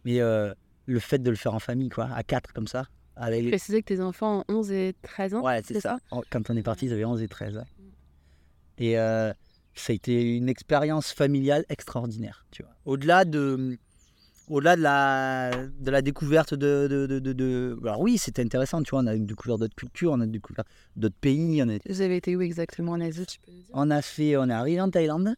Mais 0.04 0.20
euh, 0.20 0.52
le 0.86 0.98
fait 1.00 1.18
de 1.18 1.30
le 1.30 1.36
faire 1.36 1.54
en 1.54 1.58
famille, 1.58 1.88
quoi, 1.88 2.08
à 2.14 2.22
quatre 2.22 2.52
comme 2.52 2.66
ça, 2.68 2.86
avec 3.16 3.42
les- 3.44 3.50
Préciser 3.50 3.82
que 3.82 3.88
tes 3.88 4.00
enfants 4.00 4.44
ont 4.48 4.54
11 4.58 4.70
et 4.72 4.94
13 5.02 5.34
ans. 5.34 5.42
Ouais, 5.42 5.60
c'est 5.64 5.80
ça. 5.80 5.98
Quand 6.30 6.50
on 6.50 6.56
est 6.56 6.62
parti, 6.62 6.86
ils 6.86 6.92
avaient 6.92 7.04
11 7.04 7.20
et 7.22 7.28
13. 7.28 7.56
ouais. 7.56 7.62
Et 8.78 8.98
euh, 8.98 9.32
ça 9.74 9.92
a 9.92 9.94
été 9.94 10.36
une 10.36 10.48
expérience 10.48 11.12
familiale 11.12 11.64
extraordinaire. 11.68 12.46
Tu 12.50 12.62
vois. 12.62 12.72
Au-delà 12.84 13.24
de, 13.24 13.76
au-delà 14.50 14.76
de 14.76 14.82
la, 14.82 15.50
de 15.80 15.90
la 15.90 16.02
découverte 16.02 16.54
de, 16.54 16.86
de, 16.90 17.06
de, 17.06 17.18
de- 17.18 17.32
de- 17.32 17.78
Alors 17.82 18.00
oui, 18.00 18.18
c'était 18.18 18.42
intéressant. 18.42 18.82
Tu 18.82 18.90
vois, 18.90 19.00
on 19.00 19.06
a 19.06 19.16
découvert 19.16 19.58
d'autres 19.58 19.74
cultures, 19.74 20.12
on 20.12 20.20
a 20.20 20.26
découvert 20.26 20.64
d'autres 20.96 21.16
pays. 21.20 21.62
On, 21.62 21.68
a- 21.68 21.78
Vous 21.88 22.00
avez 22.00 22.16
été 22.16 22.36
où 22.36 22.40
exactement 22.42 22.92
en 22.92 23.00
Asie, 23.00 23.26
tu 23.26 23.38
peux 23.40 23.50
nous 23.52 23.58
dire? 23.58 23.70
On 23.72 23.90
a 23.90 24.02
fait, 24.02 24.36
on 24.36 24.48
est 24.48 24.52
arrivé 24.52 24.80
en 24.80 24.90
Thaïlande. 24.90 25.34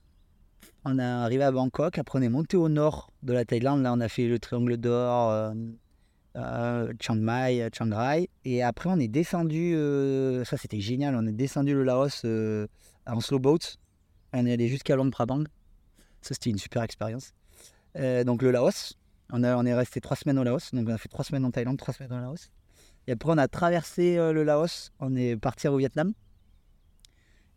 On 0.85 0.99
est 0.99 1.03
arrivé 1.03 1.43
à 1.45 1.53
Bangkok. 1.53 1.99
Après, 1.99 2.19
on 2.19 2.23
est 2.23 2.29
monté 2.29 2.57
au 2.57 2.69
nord 2.69 3.11
de 3.23 3.33
la 3.33 3.45
Thaïlande. 3.45 3.83
Là, 3.83 3.93
on 3.93 4.01
a 4.01 4.09
fait 4.09 4.27
le 4.29 4.39
Triangle 4.39 4.77
d'Or, 4.79 5.31
euh, 5.31 5.53
euh, 6.37 6.93
Chiang 7.01 7.17
Mai, 7.17 7.63
euh, 7.63 7.69
Chiang 7.73 7.91
Rai. 7.93 8.31
Et 8.45 8.63
après, 8.63 8.89
on 8.91 8.99
est 8.99 9.09
descendu. 9.09 9.75
euh, 9.75 10.45
ça, 10.45 10.57
c'était 10.57 10.81
génial. 10.81 11.15
On 11.17 11.27
est 11.27 11.33
descendu 11.33 11.75
le 11.75 11.83
Laos 11.85 12.25
en 13.07 13.21
slow 13.21 13.39
boat. 13.39 13.59
On 14.33 14.47
est 14.47 14.53
allé 14.53 14.69
jusqu'à 14.69 14.95
Luang 14.97 15.11
Prabang. 15.11 15.45
Ça, 16.23 16.35
c'était 16.35 16.51
une 16.51 16.59
super 16.59 16.83
expérience. 16.83 17.33
Euh, 17.97 18.25
donc, 18.25 18.43
le 18.43 18.51
Laos. 18.51 18.97
On, 19.33 19.43
est 19.43 19.75
resté 19.75 20.01
trois 20.01 20.17
semaines 20.17 20.39
au 20.39 20.45
Laos. 20.45 20.73
Donc, 20.73 20.89
on 20.89 20.93
a 20.93 20.99
fait 20.99 21.09
trois 21.09 21.25
semaines 21.25 21.45
en 21.45 21.51
Thaïlande, 21.51 21.79
trois 21.79 21.95
semaines 21.95 22.13
au 22.13 22.21
Laos. 22.21 22.51
Et 23.07 23.13
après, 23.13 23.31
on 23.33 23.39
a 23.39 23.49
traversé 23.49 24.19
euh, 24.19 24.33
le 24.33 24.43
Laos. 24.43 24.91
On 24.99 25.15
est 25.15 25.37
parti 25.37 25.69
au 25.69 25.77
Vietnam. 25.77 26.13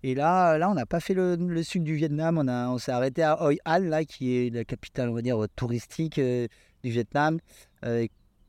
Et 0.04 0.16
là, 0.16 0.58
là 0.58 0.70
on 0.70 0.74
n'a 0.74 0.86
pas 0.86 1.00
fait 1.00 1.14
le, 1.14 1.64
sud 1.64 1.84
du 1.84 1.96
Vietnam. 1.96 2.38
On, 2.38 2.78
s'est 2.78 2.92
arrêté 2.92 3.24
à 3.24 3.42
Hoi 3.42 3.56
An, 3.66 3.80
là, 3.80 4.06
qui 4.06 4.36
est 4.36 4.54
la 4.54 4.66
capitale, 4.66 5.10
on 5.10 5.14
va 5.14 5.22
dire, 5.22 5.38
touristique 5.56 6.20
euh, 6.20 6.48
du 6.84 6.92
Vietnam. 6.92 7.40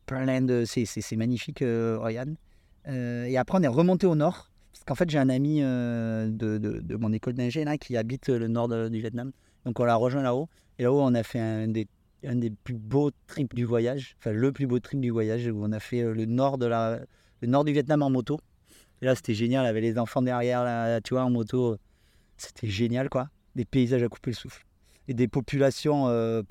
plein 0.06 0.40
de. 0.42 0.64
C'est, 0.66 1.16
magnifique, 1.16 1.62
euh, 1.62 1.96
Hoi 1.98 2.20
An. 2.20 2.34
Et 2.92 3.38
après, 3.38 3.58
on 3.58 3.62
est 3.62 3.68
remonté 3.68 4.06
au 4.06 4.14
nord. 4.14 4.50
Parce 4.72 4.84
qu'en 4.84 4.94
fait, 4.96 5.08
j'ai 5.08 5.18
un 5.18 5.30
ami 5.30 5.60
de, 5.60 6.28
de- 6.58 6.96
mon 6.96 7.12
école 7.12 7.34
d'ingé 7.34 7.64
là, 7.64 7.78
qui 7.78 7.96
habite 7.96 8.28
le 8.28 8.48
nord 8.48 8.68
du 8.68 9.00
Vietnam. 9.00 9.30
Donc, 9.64 9.80
on 9.80 9.84
l'a 9.84 9.94
rejoint 9.94 10.22
là-haut. 10.22 10.48
Et 10.78 10.82
là-haut, 10.82 11.00
on 11.00 11.14
a 11.14 11.22
fait 11.22 11.38
un 11.38 11.68
des, 11.68 12.50
plus 12.64 12.74
beaux 12.74 13.10
trips 13.26 13.54
du 13.54 13.64
voyage. 13.64 14.16
Enfin, 14.18 14.32
le 14.32 14.52
plus 14.52 14.66
beau 14.66 14.80
trip 14.80 15.00
du 15.00 15.10
voyage, 15.10 15.46
où 15.46 15.64
on 15.64 15.72
a 15.72 15.80
fait 15.80 16.02
euh, 16.02 16.14
le 16.14 16.24
nord, 16.24 16.58
du 16.58 17.72
Vietnam 17.72 18.02
en 18.02 18.10
moto. 18.10 18.40
Et 19.02 19.06
là, 19.06 19.14
c'était 19.14 19.34
génial. 19.34 19.64
Y 19.64 19.68
avait 19.68 19.80
les 19.80 19.98
enfants 19.98 20.22
derrière, 20.22 20.64
là, 20.64 21.00
tu 21.00 21.14
vois, 21.14 21.24
en 21.24 21.30
moto. 21.30 21.76
C'était 22.36 22.68
génial, 22.68 23.08
quoi. 23.08 23.28
Des 23.54 23.64
paysages 23.64 24.02
à 24.02 24.08
couper 24.08 24.30
le 24.30 24.36
souffle. 24.36 24.64
Et 25.06 25.14
des 25.14 25.28
populations 25.28 26.08
euh, 26.08 26.42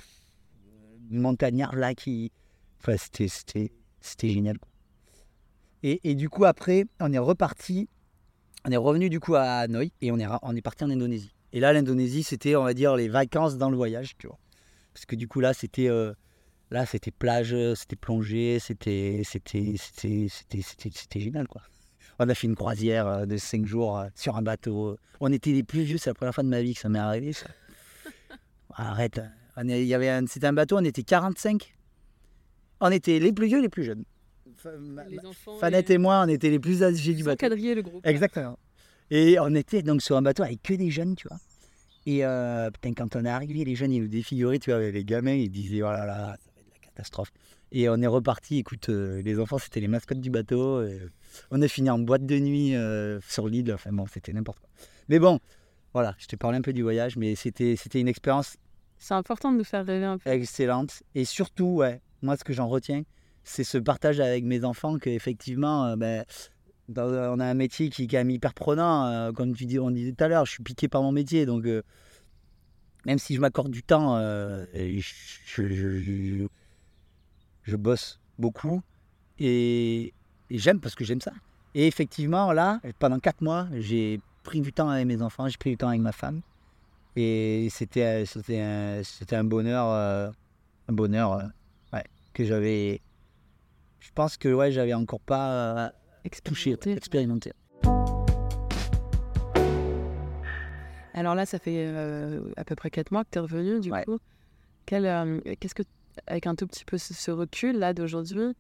montagnardes, 1.09 1.75
là, 1.75 1.93
qui. 1.93 2.31
Enfin, 2.79 2.95
c'était, 2.97 3.71
génial. 4.23 4.57
Et, 5.81 6.15
du 6.15 6.29
coup, 6.29 6.45
après, 6.45 6.85
on 7.01 7.11
est 7.11 7.17
reparti. 7.17 7.89
On 8.65 8.71
est 8.71 8.77
revenu, 8.77 9.09
du 9.09 9.19
coup, 9.19 9.35
à 9.35 9.43
Hanoï. 9.43 9.91
Et 9.99 10.11
on 10.11 10.17
on 10.41 10.55
est 10.55 10.61
parti 10.61 10.85
en 10.85 10.89
Indonésie. 10.89 11.33
Et 11.53 11.59
là, 11.59 11.71
l'Indonésie, 11.71 12.23
c'était, 12.23 12.55
on 12.55 12.63
va 12.63 12.73
dire, 12.73 12.95
les 12.95 13.07
vacances 13.07 13.57
dans 13.57 13.69
le 13.69 13.77
voyage, 13.77 14.15
tu 14.17 14.27
vois. 14.27 14.39
Parce 14.93 15.05
que 15.05 15.15
du 15.15 15.27
coup, 15.27 15.39
là, 15.39 15.53
c'était. 15.53 15.87
euh, 15.87 16.13
Là, 16.71 16.87
c'était 16.87 17.11
plage, 17.11 17.55
c'était 17.75 17.95
plongée, 17.95 18.57
c'était 18.59 19.21
c'était 19.23 19.75
c'était 19.77 20.25
c'était 20.27 20.61
c'était 20.63 20.89
c'était 20.91 21.19
génial 21.19 21.47
quoi. 21.47 21.61
On 22.17 22.27
a 22.27 22.33
fait 22.33 22.47
une 22.47 22.55
croisière 22.55 23.05
euh, 23.05 23.25
de 23.27 23.37
5 23.37 23.63
jours 23.67 23.99
euh, 23.99 24.07
sur 24.15 24.37
un 24.37 24.41
bateau. 24.41 24.97
On 25.19 25.31
était 25.31 25.51
les 25.51 25.61
plus 25.61 25.83
vieux, 25.83 25.99
c'est 25.99 26.09
la 26.09 26.15
première 26.15 26.33
fois 26.33 26.43
de 26.43 26.49
ma 26.49 26.63
vie 26.63 26.73
que 26.73 26.79
ça 26.79 26.89
m'est 26.89 26.97
arrivé 26.97 27.31
ça. 27.33 27.45
Arrête. 28.73 29.21
Il 29.63 29.83
y 29.83 29.93
avait 29.93 30.19
c'était 30.25 30.47
un 30.47 30.53
bateau, 30.53 30.77
on 30.79 30.83
était 30.83 31.03
45. 31.03 31.75
On 32.79 32.89
était 32.89 33.19
les 33.19 33.33
plus 33.33 33.45
vieux, 33.47 33.61
les 33.61 33.69
plus 33.69 33.83
jeunes. 33.83 34.05
Ma- 34.79 35.03
enfants. 35.27 35.57
Fanette 35.59 35.91
et 35.91 35.99
moi, 35.99 36.23
on 36.25 36.29
était 36.29 36.49
les 36.49 36.59
plus 36.59 36.81
âgés 36.81 37.13
du 37.13 37.23
bateau. 37.23 37.37
quadriller 37.37 37.75
le 37.75 37.83
groupe. 37.83 38.03
Exactement. 38.07 38.57
Et 39.11 39.37
on 39.39 39.53
était 39.55 39.81
donc 39.81 40.01
sur 40.01 40.17
un 40.17 40.21
bateau 40.21 40.43
avec 40.43 40.61
que 40.61 40.73
des 40.73 40.91
jeunes, 40.91 41.15
tu 41.15 41.27
vois. 41.27 41.37
Et 42.05 42.25
euh, 42.25 42.69
putain, 42.71 42.93
quand 42.93 43.15
on 43.15 43.23
est 43.25 43.29
arrivé, 43.29 43.63
les 43.63 43.75
jeunes, 43.75 43.91
ils 43.91 44.01
nous 44.01 44.07
défiguraient, 44.07 44.59
tu 44.59 44.71
vois, 44.71 44.79
les 44.79 45.05
gamins, 45.05 45.33
ils 45.33 45.49
disaient, 45.49 45.81
oh 45.81 45.91
là 45.91 46.05
là, 46.05 46.15
ça 46.15 46.51
va 46.55 46.61
être 46.61 46.73
la 46.73 46.87
catastrophe. 46.87 47.31
Et 47.71 47.89
on 47.89 47.95
est 48.01 48.07
reparti, 48.07 48.59
écoute, 48.59 48.89
euh, 48.89 49.21
les 49.21 49.39
enfants, 49.39 49.57
c'était 49.57 49.79
les 49.79 49.87
mascottes 49.87 50.19
du 50.19 50.29
bateau. 50.29 50.83
et 50.83 50.99
on 51.49 51.61
a 51.61 51.67
fini 51.67 51.89
en 51.89 51.99
boîte 51.99 52.25
de 52.25 52.37
nuit 52.37 52.75
euh, 52.75 53.19
sur 53.27 53.47
l'île, 53.47 53.73
enfin 53.73 53.91
bon, 53.91 54.05
c'était 54.05 54.33
n'importe 54.33 54.59
quoi. 54.59 54.69
Mais 55.09 55.19
bon, 55.19 55.39
voilà, 55.93 56.15
je 56.17 56.27
te 56.27 56.35
parlais 56.35 56.57
un 56.57 56.61
peu 56.61 56.73
du 56.73 56.83
voyage, 56.83 57.15
mais 57.15 57.35
c'était 57.35 57.75
une 57.93 58.07
expérience 58.07 58.57
C'est 58.97 59.13
important 59.13 59.51
de 59.51 59.57
nous 59.57 59.63
faire 59.63 59.85
rêver 59.85 60.05
un 60.05 60.17
peu. 60.17 60.29
excellente. 60.29 61.03
Et 61.15 61.25
surtout, 61.25 61.75
ouais, 61.75 62.01
moi, 62.21 62.37
ce 62.37 62.43
que 62.43 62.53
j'en 62.53 62.67
retiens, 62.67 63.03
c'est 63.43 63.63
ce 63.63 63.77
partage 63.77 64.19
avec 64.19 64.43
mes 64.43 64.63
enfants 64.63 64.97
qu'effectivement, 64.97 65.85
euh, 65.87 65.95
ben, 65.95 66.25
on 66.95 67.39
a 67.39 67.45
un 67.45 67.53
métier 67.53 67.89
qui 67.89 68.03
est 68.03 68.07
quand 68.07 68.17
même 68.17 68.29
hyper 68.29 68.53
prenant. 68.53 69.05
euh, 69.07 69.31
comme 69.31 69.55
tu 69.55 69.65
dis, 69.65 69.79
on 69.79 69.91
disait 69.91 70.11
tout 70.11 70.23
à 70.23 70.27
l'heure, 70.27 70.45
je 70.45 70.51
suis 70.51 70.63
piqué 70.63 70.87
par 70.87 71.01
mon 71.01 71.11
métier. 71.11 71.45
Donc, 71.45 71.65
euh, 71.65 71.81
même 73.05 73.19
si 73.19 73.35
je 73.35 73.41
m'accorde 73.41 73.71
du 73.71 73.83
temps, 73.83 74.17
euh, 74.17 74.65
je, 74.73 75.67
je- 77.65 77.75
bosse 77.75 78.19
beaucoup. 78.37 78.81
Et, 79.39 80.13
j'aime 80.49 80.79
parce 80.79 80.95
que 80.95 81.03
j'aime 81.03 81.21
ça. 81.21 81.33
Et 81.75 81.87
effectivement, 81.87 82.51
là, 82.53 82.79
pendant 82.99 83.19
quatre 83.19 83.41
mois, 83.41 83.67
j'ai 83.79 84.19
pris 84.43 84.61
du 84.61 84.71
temps 84.71 84.89
avec 84.89 85.07
mes 85.07 85.21
enfants, 85.21 85.47
j'ai 85.47 85.57
pris 85.57 85.71
du 85.71 85.77
temps 85.77 85.87
avec 85.87 86.01
ma 86.01 86.11
femme. 86.11 86.41
Et 87.15 87.67
c'était 87.71 88.03
un, 88.03 89.01
un 89.31 89.43
bonheur, 89.43 89.87
un 90.87 90.93
bonheur 90.93 91.49
que 92.33 92.45
j'avais. 92.45 93.01
Je 93.99 94.09
pense 94.13 94.37
que 94.37 94.53
ouais, 94.53 94.71
j'avais 94.71 94.93
encore 94.93 95.21
pas 95.21 95.93
touché, 96.43 96.71
Expérimenté. 96.71 96.91
expérimenté. 96.97 97.51
Alors 101.13 101.35
là, 101.35 101.45
ça 101.45 101.59
fait 101.59 101.85
euh, 101.87 102.51
à 102.57 102.63
peu 102.63 102.75
près 102.75 102.89
4 102.89 103.11
mois 103.11 103.23
que 103.23 103.29
tu 103.31 103.37
es 103.37 103.41
revenu, 103.41 103.79
du 103.79 103.91
Ouais. 103.91 104.03
coup. 104.03 104.17
Quel, 104.85 105.05
euh, 105.05 105.39
qu'est-ce 105.59 105.75
que, 105.75 105.83
avec 106.27 106.47
un 106.47 106.55
tout 106.55 106.65
petit 106.67 106.85
peu 106.85 106.97
ce, 106.97 107.13
ce 107.13 107.31
recul 107.31 107.77
là 107.77 107.93
d'aujourd'hui, 107.93 108.53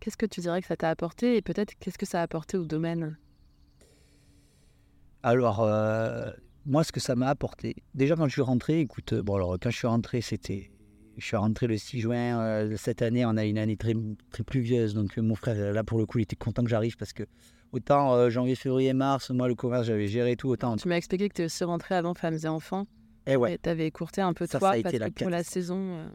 qu'est-ce 0.00 0.16
que 0.16 0.26
tu 0.26 0.40
dirais 0.40 0.60
que 0.60 0.66
ça 0.66 0.76
t'a 0.76 0.90
apporté 0.90 1.36
et 1.36 1.42
peut-être 1.42 1.74
qu'est-ce 1.78 1.98
que 1.98 2.06
ça 2.06 2.20
a 2.20 2.22
apporté 2.22 2.56
au 2.56 2.64
domaine? 2.64 3.18
Alors, 5.22 5.60
euh, 5.60 6.30
moi, 6.64 6.82
ce 6.82 6.92
que 6.92 7.00
ça 7.00 7.14
m'a 7.14 7.28
apporté, 7.28 7.76
déjà 7.94 8.16
quand 8.16 8.26
je 8.26 8.32
suis 8.32 8.42
rentré, 8.42 8.80
écoute, 8.80 9.14
bon, 9.14 9.34
alors 9.36 9.56
quand 9.60 9.70
je 9.70 9.76
suis 9.76 9.86
rentré, 9.86 10.20
c'était. 10.20 10.70
Je 11.18 11.26
suis 11.26 11.36
rentré 11.36 11.66
le 11.66 11.76
6 11.76 12.00
juin. 12.00 12.40
euh, 12.40 12.76
cette 12.76 13.02
année, 13.02 13.26
on 13.26 13.36
a 13.36 13.44
une 13.44 13.58
année 13.58 13.76
très, 13.76 13.92
très 14.30 14.44
pluvieuse. 14.44 14.94
Donc, 14.94 15.18
euh, 15.18 15.22
mon 15.22 15.34
frère, 15.34 15.72
là, 15.72 15.82
pour 15.82 15.98
le 15.98 16.06
coup, 16.06 16.18
il 16.18 16.22
était 16.22 16.36
content 16.36 16.62
que 16.62 16.70
j'arrive 16.70 16.96
parce 16.96 17.12
que 17.12 17.24
autant 17.72 18.14
euh, 18.14 18.30
janvier, 18.30 18.54
février, 18.54 18.92
mars, 18.92 19.30
moi, 19.30 19.48
le 19.48 19.56
commerce, 19.56 19.86
j'avais 19.86 20.06
géré 20.06 20.36
tout. 20.36 20.48
Autant. 20.48 20.76
Tu 20.76 20.86
m'as 20.86 20.96
expliqué 20.96 21.28
que 21.28 21.34
tu 21.34 21.42
es 21.42 21.64
rentré 21.64 21.96
avant 21.96 22.14
Femmes 22.14 22.38
et 22.42 22.46
Enfants 22.46 22.86
Et 23.26 23.34
ouais, 23.34 23.54
et 23.54 23.58
tu 23.58 23.68
avais 23.68 23.86
écourté 23.86 24.20
un 24.20 24.32
peu 24.32 24.46
Ça, 24.46 24.60
toi 24.60 24.70
ça 24.70 24.74
a 24.74 24.78
été 24.78 24.98
la 24.98 25.10
pour 25.10 25.28
la 25.28 25.42
saison 25.42 25.98
euh, 25.98 26.08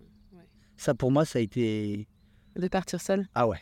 ça 0.77 0.95
pour 0.95 1.11
moi, 1.11 1.25
ça 1.25 1.39
a 1.39 1.41
été. 1.41 2.07
de 2.55 2.67
partir 2.69 3.01
seul. 3.01 3.27
Ah 3.35 3.45
ouais. 3.47 3.59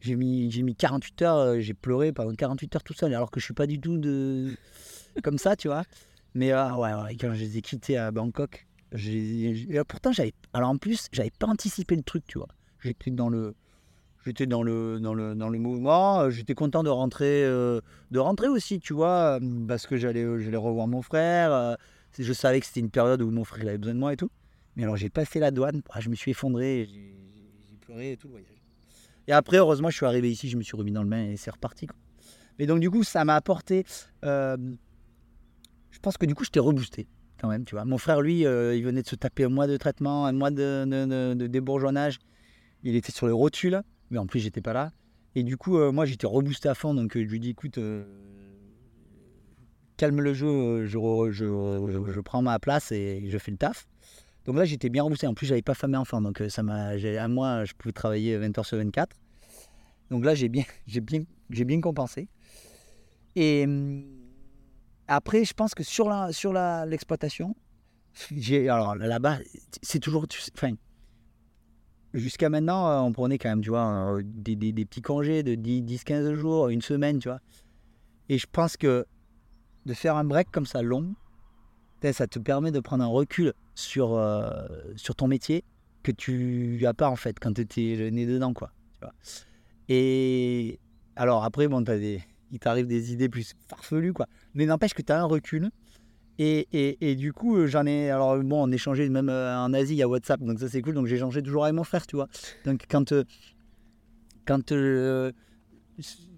J'ai 0.00 0.14
mis, 0.14 0.48
j'ai 0.50 0.62
mis 0.62 0.76
48 0.76 1.22
heures, 1.22 1.60
j'ai 1.60 1.74
pleuré 1.74 2.12
pendant 2.12 2.32
48 2.32 2.76
heures 2.76 2.84
tout 2.84 2.94
seul, 2.94 3.12
alors 3.12 3.32
que 3.32 3.40
je 3.40 3.44
suis 3.44 3.54
pas 3.54 3.66
du 3.66 3.80
tout 3.80 3.98
de 3.98 4.54
comme 5.24 5.38
ça, 5.38 5.56
tu 5.56 5.66
vois. 5.66 5.82
Mais 6.34 6.54
ouais, 6.54 6.94
ouais, 6.94 7.16
quand 7.20 7.34
je 7.34 7.40
les 7.40 7.58
ai 7.58 7.62
quittés 7.62 7.96
à 7.96 8.12
Bangkok, 8.12 8.67
et 8.92 9.80
pourtant 9.86 10.12
j'avais, 10.12 10.32
alors 10.52 10.70
en 10.70 10.76
plus 10.78 11.08
j'avais 11.12 11.30
pas 11.38 11.46
anticipé 11.46 11.96
le 11.96 12.02
truc, 12.02 12.24
tu 12.26 12.38
vois. 12.38 12.48
J'étais 12.80 13.10
dans 13.10 13.28
le, 13.28 13.54
j'étais 14.24 14.46
dans 14.46 14.62
le, 14.62 14.98
dans 15.00 15.14
le, 15.14 15.34
dans 15.34 15.48
le 15.48 15.58
mouvement. 15.58 16.20
euh, 16.20 16.30
J'étais 16.30 16.54
content 16.54 16.82
de 16.82 16.88
rentrer, 16.90 17.44
euh, 17.44 17.80
de 18.10 18.18
rentrer 18.18 18.48
aussi, 18.48 18.78
tu 18.80 18.94
vois, 18.94 19.38
euh, 19.40 19.66
parce 19.66 19.86
que 19.86 19.96
j'allais, 19.96 20.22
euh, 20.22 20.38
j'allais 20.38 20.56
revoir 20.56 20.86
mon 20.86 21.02
frère. 21.02 21.52
euh, 21.52 21.74
je 22.18 22.32
savais 22.32 22.60
que 22.60 22.66
c'était 22.66 22.80
une 22.80 22.90
période 22.90 23.20
où 23.20 23.30
mon 23.30 23.44
frère 23.44 23.66
avait 23.68 23.78
besoin 23.78 23.94
de 23.94 23.98
moi 24.00 24.12
et 24.12 24.16
tout. 24.16 24.30
Mais 24.76 24.84
alors 24.84 24.96
j'ai 24.96 25.10
passé 25.10 25.38
la 25.40 25.50
douane, 25.50 25.82
ah, 25.90 26.00
je 26.00 26.08
me 26.08 26.14
suis 26.14 26.30
effondré, 26.30 26.88
j'ai, 26.90 27.14
pleuré 27.80 28.16
tout 28.16 28.28
le 28.28 28.32
voyage. 28.32 28.62
Et 29.26 29.32
après, 29.32 29.58
heureusement, 29.58 29.90
je 29.90 29.96
suis 29.96 30.06
arrivé 30.06 30.30
ici, 30.30 30.48
je 30.48 30.56
me 30.56 30.62
suis 30.62 30.76
remis 30.76 30.92
dans 30.92 31.02
le 31.02 31.08
bain 31.08 31.24
et 31.24 31.36
c'est 31.36 31.50
reparti. 31.50 31.86
Quoi. 31.86 31.96
Mais 32.58 32.66
donc, 32.66 32.80
du 32.80 32.90
coup, 32.90 33.02
ça 33.04 33.24
m'a 33.24 33.34
apporté. 33.34 33.84
euh, 34.24 34.56
je 35.90 35.98
pense 35.98 36.16
que 36.16 36.26
du 36.26 36.34
coup, 36.34 36.44
j'étais 36.44 36.60
reboosté 36.60 37.06
quand 37.40 37.48
même, 37.48 37.64
tu 37.64 37.74
vois. 37.74 37.84
Mon 37.84 37.98
frère, 37.98 38.20
lui, 38.20 38.46
euh, 38.46 38.74
il 38.76 38.84
venait 38.84 39.02
de 39.02 39.08
se 39.08 39.16
taper 39.16 39.44
un 39.44 39.48
mois 39.48 39.66
de 39.66 39.76
traitement, 39.76 40.26
un 40.26 40.32
mois 40.32 40.50
de, 40.50 41.34
débourgeonnage. 41.46 42.18
Il 42.84 42.96
était 42.96 43.12
sur 43.12 43.26
le 43.26 43.34
rotule, 43.34 43.82
mais 44.10 44.18
en 44.18 44.26
plus, 44.26 44.40
j'étais 44.40 44.60
pas 44.62 44.72
là. 44.72 44.92
Et 45.34 45.42
du 45.42 45.56
coup, 45.56 45.78
euh, 45.78 45.92
moi, 45.92 46.06
j'étais 46.06 46.26
reboosté 46.26 46.68
à 46.68 46.74
fond. 46.74 46.94
Donc, 46.94 47.16
euh, 47.16 47.24
je 47.24 47.28
lui 47.30 47.40
dis 47.40 47.50
écoute, 47.50 47.78
calme 49.96 50.20
le 50.20 50.32
jeu, 50.34 50.86
je, 50.86 50.96
re- 50.98 51.30
je, 51.30 51.44
je- 51.46 52.12
je 52.12 52.20
prends 52.20 52.42
ma 52.42 52.58
place 52.58 52.92
et 52.92 53.24
je 53.28 53.38
fais 53.38 53.50
le 53.50 53.56
taf. 53.56 53.86
Donc 54.46 54.56
là, 54.56 54.64
j'étais 54.64 54.88
bien 54.88 55.02
reboosté. 55.02 55.26
En 55.26 55.34
plus, 55.34 55.46
j'avais 55.46 55.62
pas 55.62 55.74
femme 55.74 55.94
et 55.94 55.98
enfant. 55.98 56.20
Donc, 56.22 56.42
ça 56.48 56.62
m'a, 56.62 56.90
un 56.90 57.28
mois, 57.28 57.64
je 57.64 57.74
pouvais 57.74 57.92
travailler 57.92 58.36
20 58.38 58.56
heures 58.58 58.66
sur 58.66 58.78
24. 58.78 59.16
Donc 60.10 60.24
là, 60.24 60.34
j'ai 60.34 60.48
bien, 60.48 60.64
bien, 61.02 61.24
j'ai 61.50 61.64
bien 61.64 61.80
compensé. 61.80 62.28
Et 63.36 63.64
hum, 63.64 64.04
après, 65.08 65.44
je 65.44 65.54
pense 65.54 65.74
que 65.74 65.82
sur 65.82 66.08
la, 66.08 66.32
sur 66.32 66.52
l'exploitation, 66.52 67.56
alors 68.68 68.94
là-bas, 68.96 69.38
c'est 69.82 69.98
toujours, 70.00 70.26
enfin, 70.54 70.72
jusqu'à 72.14 72.48
maintenant, 72.48 72.88
euh, 72.88 73.00
on 73.00 73.12
prenait 73.12 73.38
quand 73.38 73.48
même, 73.48 73.60
tu 73.60 73.70
vois, 73.70 74.18
des, 74.22 74.56
des- 74.56 74.72
petits 74.84 75.02
congés 75.02 75.42
de 75.42 75.54
10, 75.54 75.82
10, 75.82 76.04
15 76.04 76.32
jours, 76.34 76.68
une 76.68 76.82
semaine, 76.82 77.18
tu 77.18 77.28
vois. 77.28 77.40
Et 78.28 78.38
je 78.38 78.46
pense 78.50 78.76
que 78.76 79.06
de 79.86 79.94
faire 79.94 80.16
un 80.16 80.24
break 80.24 80.50
comme 80.50 80.66
ça 80.66 80.82
long, 80.82 81.14
ça 82.12 82.26
te 82.26 82.38
permet 82.38 82.70
de 82.70 82.80
prendre 82.80 83.02
un 83.02 83.08
recul 83.08 83.52
sur, 83.74 84.14
euh, 84.14 84.66
sur 84.96 85.14
ton 85.14 85.26
métier 85.28 85.64
que 86.02 86.12
tu 86.12 86.78
n'as 86.82 86.94
pas 86.94 87.08
en 87.08 87.16
fait 87.16 87.38
quand 87.40 87.52
tu 87.54 87.60
étais 87.62 88.10
nez 88.10 88.26
dedans, 88.26 88.52
quoi. 88.54 88.72
Et 89.88 90.78
alors 91.16 91.44
après, 91.44 91.68
bon, 91.68 91.82
t'as 91.82 91.98
des, 91.98 92.22
il 92.50 92.58
t'arrive 92.58 92.86
des 92.86 93.12
idées 93.12 93.28
plus 93.28 93.54
farfelues, 93.68 94.12
quoi. 94.12 94.26
Mais 94.58 94.66
n'empêche 94.66 94.92
que 94.92 95.02
tu 95.02 95.12
as 95.12 95.20
un 95.20 95.24
recul. 95.24 95.70
Et, 96.40 96.66
et, 97.00 97.14
du 97.14 97.32
coup, 97.32 97.56
euh, 97.56 97.66
j'en 97.68 97.86
ai. 97.86 98.10
Alors, 98.10 98.36
bon, 98.38 98.68
on 98.68 98.72
échangeait 98.72 99.08
même 99.08 99.28
euh, 99.28 99.56
en 99.56 99.72
Asie, 99.72 99.94
il 99.94 99.98
y 99.98 100.02
a 100.02 100.08
WhatsApp, 100.08 100.40
donc 100.40 100.58
ça 100.58 100.68
c'est 100.68 100.82
cool. 100.82 100.94
Donc, 100.94 101.06
j'ai 101.06 101.14
échangé 101.14 101.42
toujours 101.42 101.64
avec 101.64 101.76
mon 101.76 101.84
frère, 101.84 102.06
tu 102.06 102.16
vois. 102.16 102.28
Donc, 102.64 102.84
quand, 102.88 103.12
euh, 103.12 103.24
quand, 104.46 104.72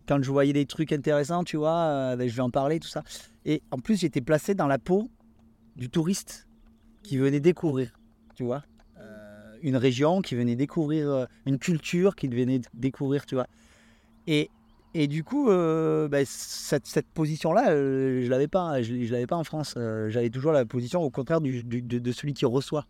quand 0.06 0.22
je 0.22 0.30
voyais 0.30 0.52
des 0.52 0.66
trucs 0.66 0.92
intéressants, 0.92 1.44
tu 1.44 1.56
vois, 1.56 2.14
ben, 2.16 2.28
je 2.28 2.34
vais 2.34 2.42
en 2.42 2.50
parler, 2.50 2.78
tout 2.78 2.88
ça. 2.88 3.02
Et 3.46 3.62
en 3.70 3.78
plus, 3.78 4.00
j'étais 4.00 4.20
placé 4.20 4.54
dans 4.54 4.66
la 4.66 4.78
peau 4.78 5.10
du 5.76 5.88
touriste 5.88 6.46
qui 7.02 7.16
venait 7.16 7.40
découvrir, 7.40 7.90
tu 8.34 8.44
vois, 8.44 8.64
une 9.62 9.76
région, 9.76 10.20
qui 10.20 10.34
venait 10.34 10.56
découvrir 10.56 11.26
une 11.46 11.58
culture, 11.58 12.16
qui 12.16 12.28
venait 12.28 12.60
découvrir, 12.74 13.24
tu 13.24 13.34
vois. 13.34 13.46
Et, 14.26 14.50
et 14.94 15.06
du 15.06 15.22
coup, 15.24 15.48
euh, 15.50 16.08
ben, 16.08 16.24
cette, 16.26 16.86
cette 16.86 17.06
position-là, 17.08 17.70
euh, 17.70 18.22
je 18.24 18.30
l'avais 18.30 18.48
pas, 18.48 18.82
je, 18.82 19.04
je 19.04 19.12
l'avais 19.12 19.26
pas 19.26 19.36
en 19.36 19.44
France. 19.44 19.74
Euh, 19.76 20.08
J'avais 20.10 20.30
toujours 20.30 20.52
la 20.52 20.64
position 20.64 21.00
au 21.02 21.10
contraire 21.10 21.40
du- 21.40 21.62
du- 21.62 21.82
de, 21.82 21.98
de 21.98 22.12
celui 22.12 22.32
qui 22.34 22.44
reçoit. 22.44 22.86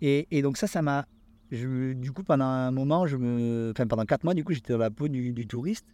Et, 0.00 0.26
et 0.30 0.42
donc 0.42 0.56
ça, 0.56 0.66
ça 0.66 0.82
m'a, 0.82 1.06
du 1.50 2.10
coup, 2.12 2.22
pendant 2.24 2.44
un 2.44 2.70
moment, 2.70 3.06
je 3.06 3.16
me, 3.16 3.70
enfin 3.70 3.86
pendant 3.86 4.04
quatre 4.04 4.24
mois, 4.24 4.34
du 4.34 4.44
coup, 4.44 4.52
j'étais 4.52 4.72
dans 4.72 4.78
la 4.78 4.90
peau 4.90 5.08
du, 5.08 5.32
du 5.32 5.46
touriste. 5.46 5.86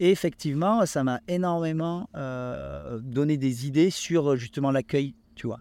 Et 0.00 0.10
effectivement, 0.10 0.84
ça 0.86 1.04
m'a 1.04 1.20
énormément 1.28 2.08
donné 3.02 3.36
des 3.36 3.66
idées 3.66 3.90
sur 3.90 4.36
justement 4.36 4.70
l'accueil, 4.70 5.14
tu 5.34 5.46
vois. 5.46 5.60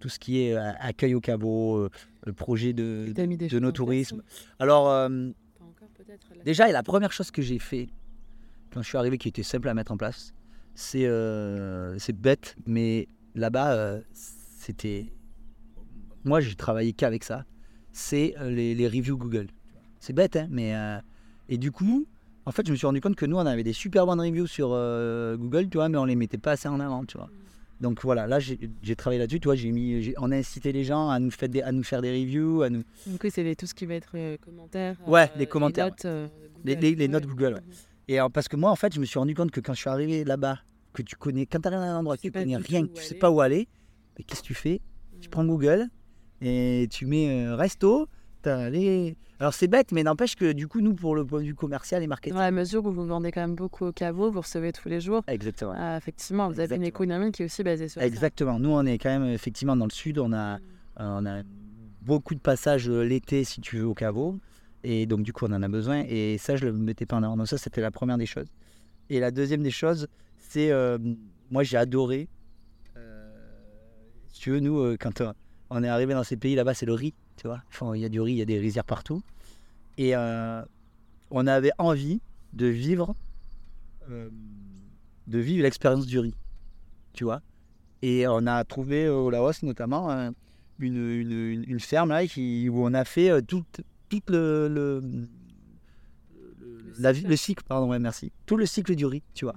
Tout 0.00 0.08
ce 0.08 0.18
qui 0.18 0.40
est 0.40 0.54
accueil 0.54 1.14
au 1.16 1.20
caveau, 1.20 1.76
euh, 1.78 1.90
le 2.24 2.32
projet 2.32 2.72
de, 2.72 3.06
de 3.12 3.58
nos 3.58 3.72
tourismes. 3.72 4.22
Alors, 4.60 5.10
déjà, 6.44 6.68
et 6.68 6.72
la 6.72 6.82
première 6.82 7.12
chose 7.12 7.30
que 7.30 7.42
j'ai 7.42 7.58
fait 7.58 7.88
quand 8.72 8.82
je 8.82 8.88
suis 8.88 8.98
arrivé, 8.98 9.18
qui 9.18 9.28
était 9.28 9.42
simple 9.42 9.68
à 9.68 9.74
mettre 9.74 9.92
en 9.92 9.96
place, 9.96 10.32
c'est 10.74 11.06
euh, 11.06 11.98
c'est 11.98 12.12
bête, 12.12 12.56
mais 12.66 13.08
là-bas, 13.34 13.72
euh, 13.72 14.00
c'était. 14.12 15.12
Moi, 16.24 16.40
j'ai 16.40 16.54
travaillé 16.54 16.92
qu'avec 16.92 17.24
ça. 17.24 17.44
C'est 17.92 18.34
euh, 18.38 18.50
les, 18.50 18.86
reviews 18.86 19.16
Google. 19.16 19.48
C'est 19.98 20.12
bête, 20.12 20.36
hein, 20.36 20.46
mais. 20.50 20.74
Et 21.48 21.56
du 21.56 21.72
coup, 21.72 22.06
en 22.44 22.52
fait, 22.52 22.66
je 22.66 22.72
me 22.72 22.76
suis 22.76 22.86
rendu 22.86 23.00
compte 23.00 23.16
que 23.16 23.26
nous, 23.26 23.36
on 23.36 23.46
avait 23.46 23.64
des 23.64 23.72
super 23.72 24.06
bonnes 24.06 24.20
reviews 24.20 24.46
sur 24.46 24.68
Google, 24.68 25.68
tu 25.68 25.78
vois, 25.78 25.88
mais 25.88 25.98
on 25.98 26.04
les 26.04 26.16
mettait 26.16 26.38
pas 26.38 26.52
assez 26.52 26.68
en 26.68 26.78
avant, 26.80 27.04
tu 27.04 27.16
vois. 27.16 27.30
Donc 27.80 28.02
voilà, 28.02 28.26
là 28.26 28.38
j'ai 28.40 28.96
travaillé 28.96 29.20
là-dessus. 29.20 29.38
Tu 29.40 29.46
vois, 29.48 29.54
j'ai 29.54 29.70
mis, 29.70 30.12
on 30.18 30.32
a 30.32 30.36
incité 30.36 30.72
les 30.72 30.82
gens 30.84 31.10
à 31.10 31.18
nous 31.20 31.30
faire 31.30 31.48
des, 31.48 31.62
à 31.62 31.70
nous 31.72 31.82
faire 31.84 32.02
des 32.02 32.10
reviews, 32.10 32.62
à 32.62 32.70
nous, 32.70 32.82
Donc 33.06 33.20
oui, 33.22 33.30
c'est 33.30 33.42
les- 33.44 33.54
tout 33.54 33.66
ce 33.66 33.74
qui 33.74 33.86
va 33.86 33.94
être 33.94 34.10
euh, 34.14 34.36
commentaires. 34.38 34.96
Ouais, 35.06 35.22
euh, 35.22 35.38
les 35.38 35.46
commentaires, 35.46 35.86
notes, 35.86 36.04
euh, 36.04 36.26
Les- 36.64 36.74
Google. 36.74 36.80
les- 36.86 36.94
les 36.96 37.08
notes 37.08 37.26
Google, 37.26 37.54
ouais. 37.54 37.60
Et 38.08 38.18
alors, 38.18 38.30
parce 38.32 38.48
que 38.48 38.56
moi, 38.56 38.70
en 38.70 38.76
fait, 38.76 38.92
je 38.94 39.00
me 39.00 39.04
suis 39.04 39.18
rendu 39.18 39.34
compte 39.34 39.50
que 39.50 39.60
quand 39.60 39.74
je 39.74 39.80
suis 39.80 39.90
arrivé 39.90 40.24
là-bas, 40.24 40.58
que 40.92 41.02
tu 41.02 41.14
connais, 41.14 41.46
quand 41.46 41.60
tu 41.60 41.68
arrives 41.68 41.78
à 41.80 41.82
un 41.82 41.98
endroit, 41.98 42.16
Tu 42.16 42.22
que 42.32 42.38
tu 42.38 42.42
connais 42.44 42.56
rien, 42.56 42.86
que 42.86 42.92
tu 42.94 43.02
sais 43.04 43.14
pas 43.14 43.30
où 43.30 43.40
aller, 43.40 43.68
mais 44.18 44.24
qu'est-ce 44.24 44.40
que 44.42 44.46
tu 44.46 44.54
fais? 44.54 44.80
Tu 45.20 45.28
prends 45.28 45.44
Google 45.44 45.86
et 46.40 46.88
tu 46.90 47.06
mets 47.06 47.46
euh, 47.46 47.54
resto. 47.56 48.08
Alors, 48.44 49.54
c'est 49.54 49.68
bête, 49.68 49.92
mais 49.92 50.02
n'empêche 50.02 50.34
que 50.36 50.52
du 50.52 50.66
coup, 50.68 50.80
nous, 50.80 50.94
pour 50.94 51.14
le 51.14 51.24
point 51.24 51.40
de 51.40 51.46
vue 51.46 51.54
commercial 51.54 52.02
et 52.02 52.06
marketing. 52.06 52.34
Dans 52.34 52.40
la 52.42 52.50
mesure 52.50 52.84
où 52.84 52.90
vous 52.92 53.06
vendez 53.06 53.30
quand 53.30 53.40
même 53.40 53.54
beaucoup 53.54 53.86
au 53.86 53.92
caveau, 53.92 54.30
vous 54.30 54.40
recevez 54.40 54.72
tous 54.72 54.88
les 54.88 55.00
jours. 55.00 55.22
Exactement. 55.26 55.74
Ah, 55.76 55.96
effectivement, 55.96 56.48
vous 56.48 56.60
avez 56.60 56.76
une 56.76 56.82
économie 56.82 57.30
qui 57.32 57.42
est 57.42 57.44
aussi 57.46 57.62
basée 57.62 57.88
sur 57.88 58.00
ça. 58.00 58.06
Exactement. 58.06 58.58
Nous, 58.58 58.70
on 58.70 58.84
est 58.86 58.98
quand 58.98 59.10
même 59.10 59.32
effectivement 59.32 59.76
dans 59.76 59.84
le 59.86 59.90
sud. 59.92 60.18
On 60.18 60.32
a, 60.32 60.56
euh, 60.56 60.58
on 60.98 61.26
a 61.26 61.42
beaucoup 62.02 62.34
de 62.34 62.40
passages 62.40 62.88
euh, 62.88 63.02
l'été, 63.02 63.44
si 63.44 63.60
tu 63.60 63.78
veux, 63.78 63.86
au 63.86 63.94
caveau. 63.94 64.38
Et 64.82 65.06
donc, 65.06 65.22
du 65.22 65.32
coup, 65.32 65.44
on 65.48 65.52
en 65.52 65.62
a 65.62 65.68
besoin. 65.68 66.04
Et 66.08 66.38
ça, 66.38 66.56
je 66.56 66.64
le 66.66 66.72
mettais 66.72 67.06
pas 67.06 67.16
en 67.16 67.22
avant. 67.22 67.36
Donc, 67.36 67.48
ça, 67.48 67.58
c'était 67.58 67.80
la 67.80 67.90
première 67.90 68.18
des 68.18 68.26
choses. 68.26 68.48
Et 69.10 69.20
la 69.20 69.30
deuxième 69.30 69.62
des 69.62 69.70
choses, 69.70 70.08
c'est. 70.36 70.70
euh, 70.70 70.98
moi, 71.50 71.62
j'ai 71.62 71.76
adoré. 71.76 72.28
euh, 72.96 73.30
si 74.32 74.40
tu 74.40 74.50
veux, 74.50 74.60
nous, 74.60 74.96
quand 74.98 75.22
on 75.70 75.84
est 75.84 75.88
arrivé 75.88 76.14
dans 76.14 76.24
ces 76.24 76.36
pays 76.36 76.54
là-bas, 76.54 76.74
c'est 76.74 76.86
le 76.86 76.94
riz. 76.94 77.14
Tu 77.38 77.46
vois 77.46 77.62
il 77.94 78.00
y 78.00 78.04
a 78.04 78.08
du 78.08 78.20
riz, 78.20 78.32
il 78.32 78.38
y 78.38 78.42
a 78.42 78.44
des 78.44 78.58
rizières 78.58 78.84
partout. 78.84 79.22
Et 79.96 80.14
euh, 80.14 80.62
on 81.30 81.46
avait 81.46 81.72
envie 81.78 82.20
de 82.52 82.66
vivre. 82.66 83.14
euh, 84.10 84.28
de 85.26 85.38
vivre 85.38 85.62
l'expérience 85.62 86.06
du 86.06 86.18
riz. 86.18 86.34
Tu 87.12 87.24
vois 87.24 87.42
et 88.02 88.26
on 88.28 88.46
a 88.46 88.64
trouvé 88.64 89.08
au 89.08 89.30
Laos 89.30 89.62
notamment 89.62 90.32
une, 90.78 91.64
une, 91.66 91.80
ferme 91.80 92.10
là, 92.10 92.26
qui, 92.26 92.68
où 92.68 92.84
on 92.84 92.94
a 92.94 93.04
fait 93.04 93.30
euh, 93.30 93.40
tout, 93.40 93.64
le, 94.28 95.02
cycle. 96.94 97.28
le 97.28 97.36
cycle, 97.36 97.64
pardon, 97.66 97.98
merci. 97.98 98.30
Tout 98.46 98.56
le 98.56 98.66
cycle 98.66 98.94
du 98.94 99.04
riz, 99.04 99.22
tu 99.34 99.44
vois, 99.44 99.56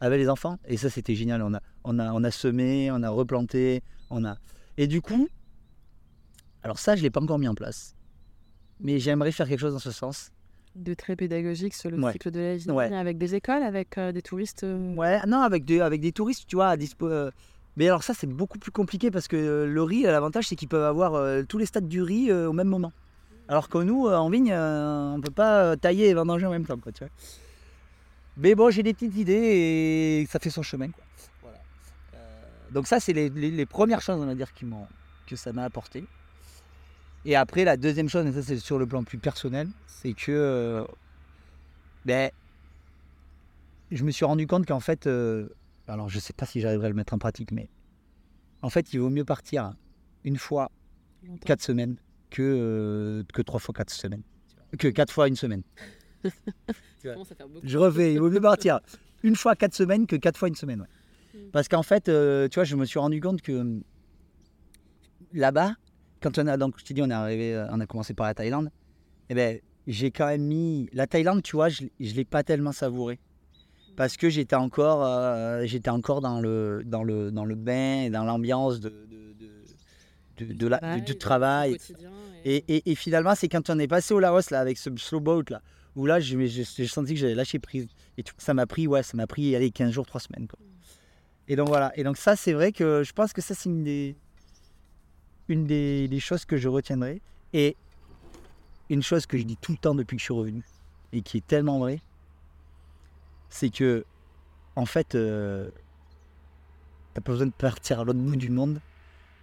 avec 0.00 0.18
les 0.18 0.28
enfants. 0.28 0.58
Et 0.66 0.76
ça, 0.78 0.88
c'était 0.88 1.14
génial. 1.14 1.42
On 1.42 1.52
a, 1.54 1.60
on, 1.84 1.98
a, 1.98 2.12
on 2.12 2.24
a 2.24 2.30
semé, 2.30 2.90
on 2.90 3.02
a 3.02 3.10
replanté, 3.10 3.82
on 4.08 4.24
a. 4.24 4.38
Et 4.78 4.86
du 4.86 5.02
coup, 5.02 5.28
alors 6.62 6.78
ça, 6.78 6.96
je 6.96 7.02
l'ai 7.02 7.10
pas 7.10 7.20
encore 7.20 7.38
mis 7.38 7.48
en 7.48 7.54
place. 7.54 7.94
Mais 8.80 8.98
j'aimerais 8.98 9.32
faire 9.32 9.48
quelque 9.48 9.60
chose 9.60 9.72
dans 9.74 9.78
ce 9.78 9.90
sens. 9.92 10.30
De 10.74 10.94
très 10.94 11.16
pédagogique 11.16 11.74
sur 11.74 11.90
le 11.90 11.98
Ouais. 12.02 12.12
cycle 12.12 12.30
de 12.30 12.40
la 12.40 12.56
vie, 12.56 12.70
Ouais. 12.70 12.92
avec 12.94 13.18
des 13.18 13.34
écoles, 13.34 13.62
avec 13.62 13.98
euh, 13.98 14.10
des 14.12 14.22
touristes. 14.22 14.64
euh, 14.64 14.94
Ouais, 14.94 15.20
non, 15.26 15.40
avec 15.42 15.64
des, 15.64 15.80
avec 15.80 16.00
des 16.00 16.12
touristes, 16.12 16.44
tu 16.46 16.56
vois, 16.56 16.68
à 16.68 16.76
dispo. 16.76 17.06
euh, 17.08 17.30
Mais 17.76 17.86
alors 17.88 18.02
ça, 18.02 18.12
c'est 18.14 18.26
beaucoup 18.26 18.58
plus 18.58 18.70
compliqué 18.72 19.10
parce 19.10 19.28
que 19.28 19.64
le 19.68 19.82
riz, 19.82 20.02
l'avantage, 20.02 20.46
c'est 20.48 20.56
qu'ils 20.56 20.68
peuvent 20.68 20.84
avoir 20.84 21.44
tous 21.46 21.56
les 21.58 21.64
stades 21.66 21.88
du 21.88 22.02
riz 22.02 22.30
au 22.32 22.52
même 22.52 22.68
moment. 22.68 22.92
Alors 23.48 23.68
que 23.68 23.78
nous, 23.78 24.06
en 24.08 24.28
vigne, 24.30 24.52
on 24.54 25.20
peut 25.22 25.30
pas 25.32 25.76
tailler 25.76 26.08
et 26.08 26.14
vendanger 26.14 26.46
en 26.46 26.50
même 26.50 26.66
temps, 26.66 26.78
quoi, 26.78 26.92
tu 26.92 27.04
vois. 27.04 27.12
Mais 28.36 28.54
bon, 28.54 28.70
j'ai 28.70 28.82
des 28.82 28.94
petites 28.94 29.16
idées 29.16 30.22
et 30.22 30.26
ça 30.30 30.38
fait 30.38 30.50
son 30.50 30.62
chemin, 30.62 30.88
quoi. 30.90 31.04
Voilà. 31.42 31.58
Donc 32.72 32.86
ça, 32.86 32.98
c'est 33.00 33.12
les, 33.12 33.28
les- 33.30 33.50
les 33.50 33.66
premières 33.66 34.00
choses, 34.00 34.20
on 34.20 34.26
va 34.26 34.34
dire, 34.34 34.52
qui 34.52 34.64
que 35.26 35.36
ça 35.36 35.52
m'a 35.52 35.64
apporté. 35.64 36.04
Et 37.24 37.36
après, 37.36 37.64
la 37.64 37.76
deuxième 37.76 38.08
chose, 38.08 38.26
et 38.26 38.32
ça 38.32 38.42
c'est 38.42 38.58
sur 38.58 38.78
le 38.78 38.86
plan 38.86 39.04
plus 39.04 39.18
personnel, 39.18 39.68
c'est 39.86 40.12
que 40.12 40.32
euh, 40.32 40.84
ben, 42.04 42.30
je 43.90 44.02
me 44.04 44.10
suis 44.10 44.24
rendu 44.24 44.46
compte 44.46 44.66
qu'en 44.66 44.80
fait, 44.80 45.06
euh, 45.06 45.48
alors 45.86 46.08
je 46.08 46.18
sais 46.18 46.32
pas 46.32 46.46
si 46.46 46.60
j'arriverai 46.60 46.86
à 46.86 46.90
le 46.90 46.96
mettre 46.96 47.14
en 47.14 47.18
pratique, 47.18 47.52
mais 47.52 47.68
en 48.62 48.70
fait, 48.70 48.92
il 48.92 49.00
vaut 49.00 49.10
mieux 49.10 49.24
partir 49.24 49.72
une 50.24 50.36
fois 50.36 50.70
longtemps. 51.22 51.46
quatre 51.46 51.62
semaines 51.62 51.96
que, 52.30 52.42
euh, 52.42 53.22
que 53.32 53.42
trois 53.42 53.60
fois 53.60 53.72
quatre 53.72 53.90
semaines. 53.90 54.22
Que 54.78 54.88
quatre 54.88 55.12
fois 55.12 55.28
une 55.28 55.36
semaine. 55.36 55.62
Je 57.04 57.78
refais, 57.78 58.14
il 58.14 58.20
vaut 58.20 58.30
mieux 58.30 58.40
partir 58.40 58.80
une 59.22 59.36
fois 59.36 59.54
quatre 59.54 59.74
semaines 59.74 60.06
que 60.06 60.16
quatre 60.16 60.38
fois 60.38 60.48
une 60.48 60.54
semaine. 60.56 60.80
ouais. 60.80 61.40
Mm. 61.40 61.50
Parce 61.52 61.68
qu'en 61.68 61.82
fait, 61.82 62.04
tu 62.04 62.54
vois, 62.54 62.64
je 62.64 62.74
me 62.74 62.84
suis 62.84 62.98
rendu 62.98 63.20
compte 63.20 63.42
que 63.42 63.52
hum, 63.52 63.82
là-bas, 65.32 65.74
quand 66.22 66.38
on 66.38 66.46
a, 66.46 66.56
donc 66.56 66.74
je 66.78 66.84
t'ai 66.84 66.94
dit, 66.94 67.02
on 67.02 67.10
est 67.10 67.14
arrivé, 67.14 67.54
euh, 67.54 67.66
on 67.70 67.80
a 67.80 67.86
commencé 67.86 68.14
par 68.14 68.26
la 68.26 68.34
Thaïlande, 68.34 68.70
eh 69.28 69.34
ben, 69.34 69.58
j'ai 69.86 70.10
quand 70.10 70.26
même 70.26 70.42
mis 70.42 70.88
la 70.92 71.06
Thaïlande, 71.06 71.42
tu 71.42 71.56
vois, 71.56 71.68
je, 71.68 71.84
je 72.00 72.14
l'ai 72.14 72.24
pas 72.24 72.42
tellement 72.42 72.72
savouré 72.72 73.18
parce 73.96 74.16
que 74.16 74.30
j'étais 74.30 74.56
encore, 74.56 75.04
euh, 75.04 75.62
j'étais 75.66 75.90
encore 75.90 76.20
dans 76.20 76.40
le, 76.40 76.82
dans 76.84 77.02
le, 77.04 77.30
dans 77.30 77.44
le 77.44 77.54
bain 77.54 78.02
et 78.04 78.10
dans 78.10 78.24
l'ambiance 78.24 78.80
de, 78.80 78.88
de, 78.88 79.34
de, 80.38 80.46
de- 80.46 80.52
de 80.54 80.66
la- 80.66 80.78
du- 80.96 81.02
du 81.02 81.18
travail. 81.18 81.72
Et, 82.44 82.64
et- 82.68 82.90
et 82.90 82.94
finalement, 82.94 83.34
c'est 83.34 83.48
quand 83.48 83.68
on 83.70 83.78
est 83.78 83.88
passé 83.88 84.14
au 84.14 84.18
Laos 84.20 84.50
là, 84.50 84.60
avec 84.60 84.78
ce 84.78 84.88
slow 84.96 85.20
boat 85.20 85.44
là, 85.50 85.60
où 85.94 86.06
là, 86.06 86.20
j'ai 86.20 86.64
senti 86.86 87.12
que 87.14 87.20
j'avais 87.20 87.34
lâché 87.34 87.58
prise. 87.58 87.86
Et 88.16 88.22
tout, 88.22 88.34
ça 88.38 88.54
m'a 88.54 88.66
pris, 88.66 88.86
ouais, 88.86 89.02
ça 89.02 89.16
m'a 89.16 89.26
pris 89.26 89.54
allez, 89.54 89.70
15 89.70 89.90
jours, 89.92 90.06
3 90.06 90.20
semaines. 90.22 90.48
Quoi. 90.48 90.58
Et 91.48 91.56
donc 91.56 91.68
voilà. 91.68 91.92
Et 91.98 92.02
donc 92.04 92.16
ça, 92.16 92.34
c'est 92.34 92.52
vrai 92.54 92.72
que 92.72 93.02
je 93.04 93.12
pense 93.12 93.32
que 93.34 93.42
ça, 93.42 93.54
c'est 93.54 93.68
une 93.68 93.84
des, 93.84 94.16
une 95.48 95.66
des, 95.66 96.08
des 96.08 96.20
choses 96.20 96.44
que 96.44 96.56
je 96.56 96.68
retiendrai. 96.68 97.20
Et 97.52 97.76
une 98.88 99.02
chose 99.02 99.26
que 99.26 99.38
je 99.38 99.42
dis 99.44 99.56
tout 99.56 99.72
le 99.72 99.78
temps 99.78 99.94
depuis 99.94 100.16
que 100.16 100.20
je 100.20 100.24
suis 100.24 100.34
revenu, 100.34 100.62
et 101.12 101.22
qui 101.22 101.38
est 101.38 101.46
tellement 101.46 101.78
vrai, 101.78 102.00
c'est 103.48 103.70
que, 103.70 104.04
en 104.76 104.86
fait, 104.86 105.14
euh, 105.14 105.70
t'as 107.14 107.20
pas 107.20 107.32
besoin 107.32 107.46
de 107.46 107.52
partir 107.52 108.00
à 108.00 108.04
l'autre 108.04 108.18
bout 108.18 108.36
du 108.36 108.50
monde 108.50 108.80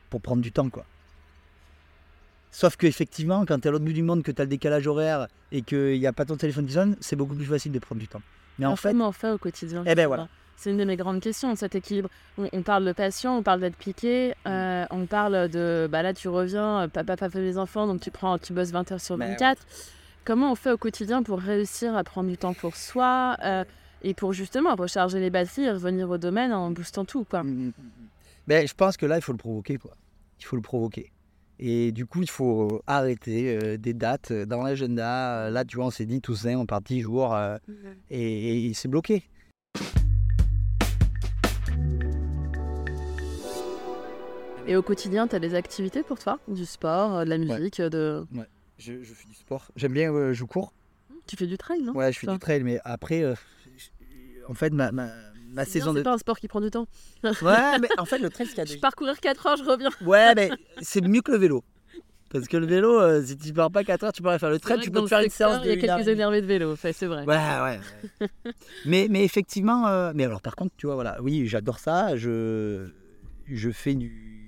pour 0.09 0.21
prendre 0.21 0.41
du 0.41 0.51
temps, 0.51 0.69
quoi. 0.69 0.85
Sauf 2.51 2.75
qu'effectivement, 2.77 3.45
quand 3.45 3.59
tu 3.59 3.65
es 3.65 3.67
à 3.67 3.71
l'autre 3.71 3.85
bout 3.85 3.93
du 3.93 4.01
monde, 4.01 4.23
que 4.23 4.31
tu 4.31 4.41
as 4.41 4.45
le 4.45 4.49
décalage 4.49 4.87
horaire 4.87 5.27
et 5.51 5.61
qu'il 5.61 5.99
n'y 5.99 6.07
a 6.07 6.13
pas 6.13 6.25
ton 6.25 6.35
téléphone 6.35 6.65
qui 6.65 6.73
sonne, 6.73 6.97
c'est 6.99 7.15
beaucoup 7.15 7.35
plus 7.35 7.45
facile 7.45 7.71
de 7.71 7.79
prendre 7.79 8.01
du 8.01 8.07
temps. 8.07 8.21
Mais 8.57 8.65
en 8.65 8.75
fait, 8.75 8.89
Comment 8.89 9.09
on 9.09 9.11
fait 9.11 9.29
au 9.29 9.37
quotidien 9.37 9.83
Eh 9.85 9.93
ben 9.93 10.07
voilà. 10.07 10.27
C'est 10.59 10.71
une 10.71 10.77
de 10.77 10.83
mes 10.83 10.97
grandes 10.97 11.21
questions, 11.21 11.55
cet 11.55 11.73
équilibre. 11.75 12.09
On, 12.37 12.49
on 12.51 12.61
parle 12.63 12.83
de 12.83 12.91
passion, 12.91 13.37
on 13.37 13.43
parle 13.43 13.61
d'être 13.61 13.77
piqué, 13.77 14.33
euh, 14.45 14.85
on 14.91 15.05
parle 15.05 15.47
de, 15.47 15.87
bah 15.89 16.03
là 16.03 16.13
tu 16.13 16.27
reviens, 16.27 16.81
euh, 16.81 16.87
papa, 16.89 17.15
papa, 17.15 17.39
les 17.39 17.57
enfants, 17.57 17.87
donc 17.87 18.01
tu 18.01 18.11
prends, 18.11 18.37
tu 18.37 18.51
bosses 18.51 18.71
20 18.71 18.91
heures 18.91 18.99
sur 18.99 19.17
Ben 19.17 19.27
ouais. 19.27 19.31
24. 19.31 19.65
Comment 20.25 20.51
on 20.51 20.55
fait 20.55 20.71
au 20.71 20.77
quotidien 20.77 21.23
pour 21.23 21.39
réussir 21.39 21.95
à 21.95 22.03
prendre 22.03 22.29
du 22.29 22.35
temps 22.35 22.53
pour 22.53 22.75
soi 22.75 23.37
euh, 23.41 23.63
et 24.03 24.13
pour 24.13 24.33
justement 24.33 24.75
recharger 24.75 25.21
les 25.21 25.29
batteries 25.29 25.63
et 25.63 25.71
revenir 25.71 26.09
au 26.09 26.17
domaine 26.17 26.51
en 26.51 26.71
boostant 26.71 27.05
tout 27.05 27.23
quoi? 27.23 27.41
Mm, 27.41 27.47
mm, 27.47 27.67
mm. 27.67 27.71
Ben, 28.47 28.67
je 28.67 28.73
pense 28.73 28.97
que 28.97 29.05
là, 29.05 29.15
il 29.15 29.21
faut 29.21 29.31
le 29.31 29.37
provoquer. 29.37 29.77
Quoi. 29.77 29.91
Il 30.41 30.45
faut 30.45 30.57
le 30.57 30.61
provoquer. 30.61 31.09
Et 31.57 31.93
du 31.93 32.05
coup, 32.05 32.21
il 32.21 32.29
faut 32.29 32.81
arrêter 32.85 33.57
euh, 33.63 33.77
des 33.77 33.93
dates 33.93 34.33
dans 34.33 34.61
l'agenda. 34.63 35.49
Là, 35.49 35.63
tu 35.63 35.77
vois, 35.77 35.85
on 35.85 35.89
s'est 35.89 36.05
dit 36.05 36.19
tous 36.19 36.47
un, 36.47 36.57
on 36.57 36.65
part 36.65 36.81
10 36.81 36.99
jours 36.99 37.33
euh, 37.33 37.57
et, 38.09 38.67
et 38.67 38.73
c'est 38.73 38.89
bloqué. 38.89 39.23
Et 44.69 44.75
au 44.75 44.83
quotidien, 44.83 45.27
tu 45.27 45.35
as 45.35 45.39
des 45.39 45.55
activités 45.55 46.03
pour 46.03 46.19
toi? 46.19 46.37
Du 46.47 46.63
sport, 46.63 47.15
euh, 47.17 47.23
de 47.25 47.29
la 47.31 47.39
musique, 47.39 47.79
euh, 47.79 47.89
de... 47.89 48.27
Je, 48.77 49.01
je 49.03 49.13
fais 49.15 49.27
du 49.27 49.33
sport. 49.33 49.65
J'aime 49.75 49.93
bien, 49.93 50.13
euh, 50.13 50.31
je 50.31 50.43
cours. 50.43 50.71
Tu 51.25 51.35
fais 51.35 51.47
du 51.47 51.57
trail, 51.57 51.81
non? 51.81 51.93
Ouais, 51.93 52.13
je 52.13 52.19
fais 52.19 52.27
Ça. 52.27 52.33
du 52.33 52.39
trail, 52.39 52.61
mais 52.63 52.79
après, 52.85 53.23
euh, 53.23 53.33
je- 53.75 53.87
en 54.47 54.53
fait, 54.53 54.71
ma, 54.71 54.91
ma, 54.91 55.07
ma 55.49 55.65
C'est 55.65 55.71
saison 55.71 55.85
bien, 55.85 55.93
de. 55.93 55.97
C'est 55.99 56.03
pas 56.03 56.13
un 56.13 56.17
sport 56.19 56.39
qui 56.39 56.47
prend 56.47 56.61
du 56.61 56.69
temps. 56.69 56.85
Ouais, 57.23 57.79
mais 57.79 57.89
en 57.97 58.05
fait, 58.05 58.19
le 58.19 58.29
trail, 58.29 58.45
ce 58.45 58.51
qu'il 58.51 58.59
y 58.59 58.61
a 58.61 58.65
de 58.65 58.69
Je 58.69 58.77
pars 58.77 58.95
courir 58.95 59.19
4 59.19 59.47
heures, 59.47 59.57
je 59.57 59.63
reviens. 59.63 59.89
Ouais, 60.01 60.35
mais 60.35 60.51
c'est 60.81 61.01
mieux 61.01 61.21
que 61.21 61.31
le 61.31 61.39
vélo. 61.39 61.63
Parce 62.29 62.47
que 62.47 62.57
le 62.57 62.67
vélo, 62.67 63.01
euh, 63.01 63.23
si 63.25 63.35
tu 63.37 63.51
pars 63.53 63.71
pas 63.71 63.83
4 63.83 64.03
heures, 64.03 64.13
tu 64.13 64.21
pourrais 64.21 64.37
faire 64.37 64.51
le 64.51 64.59
trail, 64.59 64.77
C'est 64.77 64.83
tu 64.83 64.91
peux 64.91 65.01
te 65.01 65.07
faire 65.07 65.21
une 65.21 65.29
séance 65.31 65.61
de 65.61 65.65
Il 65.65 65.69
y 65.69 65.71
a 65.71 65.73
heure 65.93 65.97
quelques 65.97 66.05
demie. 66.05 66.17
énervés 66.17 66.41
de 66.41 66.45
vélo, 66.45 66.75
c'est 66.75 66.91
vrai. 67.07 67.25
Ouais, 67.25 67.35
ouais. 67.35 67.79
ouais. 68.21 68.29
mais, 68.85 69.07
mais 69.09 69.23
effectivement, 69.25 70.13
mais 70.13 70.25
alors 70.25 70.41
par 70.41 70.55
contre, 70.55 70.75
tu 70.77 70.85
vois, 70.85 70.93
voilà, 70.93 71.19
oui, 71.23 71.47
j'adore 71.47 71.79
ça. 71.79 72.15
Je, 72.17 72.87
je 73.47 73.71
fais 73.71 73.95
du. 73.95 74.38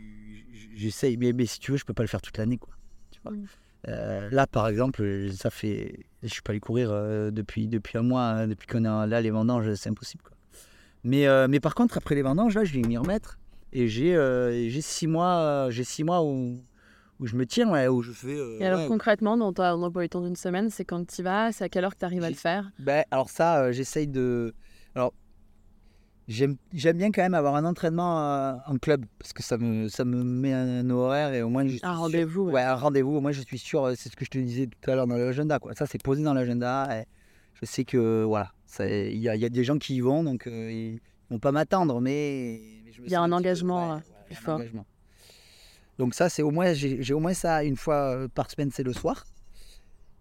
J'essaye, 0.81 1.17
mais, 1.17 1.33
mais 1.33 1.45
si 1.45 1.59
tu 1.59 1.71
veux, 1.71 1.77
je 1.77 1.85
peux 1.85 1.93
pas 1.93 2.03
le 2.03 2.07
faire 2.07 2.21
toute 2.21 2.37
l'année, 2.37 2.57
quoi. 2.57 2.73
Tu 3.11 3.19
vois. 3.23 3.33
Mm. 3.33 3.45
Euh, 3.87 4.29
là, 4.31 4.47
par 4.47 4.67
exemple, 4.67 5.29
ça 5.35 5.49
fait. 5.49 6.05
Je 6.23 6.27
suis 6.27 6.41
pas 6.41 6.51
allé 6.51 6.59
courir 6.59 6.89
euh, 6.91 7.31
depuis, 7.31 7.67
depuis 7.67 7.97
un 7.97 8.03
mois, 8.03 8.23
hein, 8.23 8.47
depuis 8.47 8.67
qu'on 8.67 8.83
est 8.85 9.07
là, 9.07 9.21
les 9.21 9.31
vendanges, 9.31 9.73
c'est 9.75 9.89
impossible, 9.89 10.23
quoi. 10.23 10.37
Mais, 11.03 11.27
euh, 11.27 11.47
mais 11.49 11.59
par 11.59 11.73
contre, 11.73 11.97
après 11.97 12.15
les 12.15 12.21
vendanges, 12.21 12.55
là, 12.55 12.63
je 12.63 12.73
vais 12.73 12.81
m'y 12.81 12.97
remettre. 12.97 13.39
Et 13.73 13.87
j'ai 13.87 14.13
j'ai 14.69 14.81
six 14.81 15.07
mois, 15.07 15.67
j'ai 15.69 15.83
six 15.83 16.03
mois 16.03 16.21
où, 16.23 16.57
où 17.21 17.27
je 17.27 17.35
me 17.35 17.45
tiens, 17.45 17.69
ouais, 17.71 17.87
où 17.87 18.01
je 18.01 18.11
fais. 18.11 18.35
euh, 18.35 18.57
Et 18.59 18.65
alors 18.65 18.81
ouais, 18.81 18.87
concrètement, 18.87 19.37
dans 19.37 19.53
ton 19.53 19.63
emploi 19.83 20.03
du 20.03 20.09
temps 20.09 20.21
d'une 20.21 20.35
semaine, 20.35 20.69
c'est 20.69 20.83
quand 20.83 21.07
tu 21.07 21.21
y 21.21 21.23
vas, 21.23 21.51
c'est 21.51 21.63
à 21.63 21.69
quelle 21.69 21.85
heure 21.85 21.93
que 21.93 21.99
tu 21.99 22.05
arrives 22.05 22.23
à 22.23 22.29
le 22.29 22.35
faire? 22.35 22.71
Ben, 22.79 23.03
alors 23.11 23.29
ça, 23.29 23.63
euh, 23.63 23.71
j'essaye 23.71 24.07
de... 24.07 24.53
Alors, 24.95 25.13
j'aime 26.31 26.97
bien 26.97 27.11
quand 27.11 27.21
même 27.21 27.33
avoir 27.33 27.55
un 27.55 27.65
entraînement 27.65 28.19
euh, 28.21 28.53
en 28.65 28.77
club, 28.77 29.05
parce 29.19 29.33
que 29.33 29.43
ça 29.43 29.57
me, 29.57 29.87
ça 29.89 30.05
me 30.05 30.23
met 30.23 30.53
un 30.53 30.89
horaire 30.89 31.33
et 31.33 31.41
au 31.41 31.49
moins 31.49 31.65
je 31.67 31.71
suis 31.77 31.79
Un 31.83 31.93
rendez-vous. 31.93 32.43
ouais. 32.45 32.53
Ouais, 32.53 32.61
un 32.61 32.75
rendez-vous, 32.75 33.15
au 33.17 33.21
moins 33.21 33.31
je 33.31 33.41
suis 33.41 33.57
sûr, 33.57 33.91
c'est 33.95 34.09
ce 34.09 34.15
que 34.15 34.25
je 34.25 34.29
te 34.29 34.37
disais 34.37 34.67
tout 34.67 34.89
à 34.91 34.95
l'heure 34.95 35.07
dans 35.07 35.15
l'agenda. 35.17 35.59
quoi. 35.59 35.73
Ça, 35.75 35.85
c'est 35.85 36.01
posé 36.01 36.23
dans 36.23 36.33
l'agenda 36.33 37.03
je 37.61 37.65
sais 37.67 37.83
que, 37.83 38.23
voilà, 38.23 38.51
il 38.79 39.17
y 39.17 39.21
y 39.21 39.29
a 39.45 39.49
des 39.49 39.63
gens 39.63 39.77
qui 39.77 39.95
y 39.95 39.99
vont, 39.99 40.23
donc 40.23 40.47
euh, 40.47 40.71
ils 40.71 40.99
vont 41.29 41.37
pas 41.37 41.51
m'attendre, 41.51 42.01
mais, 42.01 42.59
mais 42.83 42.91
je 42.91 43.01
me 43.01 43.05
Il 43.07 43.11
y 43.11 43.15
a 43.15 43.21
un 43.21 43.31
engagement, 43.31 43.91
euh, 43.93 43.95
ouais, 43.97 44.01
un 44.31 44.35
fort. 44.35 44.55
engagement. 44.55 44.85
Donc 45.99 46.15
ça, 46.15 46.29
c'est 46.29 46.41
au 46.41 46.49
moins, 46.49 46.73
j'ai 46.73 47.13
au 47.13 47.19
moins 47.19 47.33
ça 47.35 47.63
une 47.63 47.75
fois 47.75 48.15
euh, 48.15 48.27
par 48.33 48.49
semaine, 48.49 48.71
c'est 48.71 48.81
le 48.83 48.93
soir. 48.93 49.25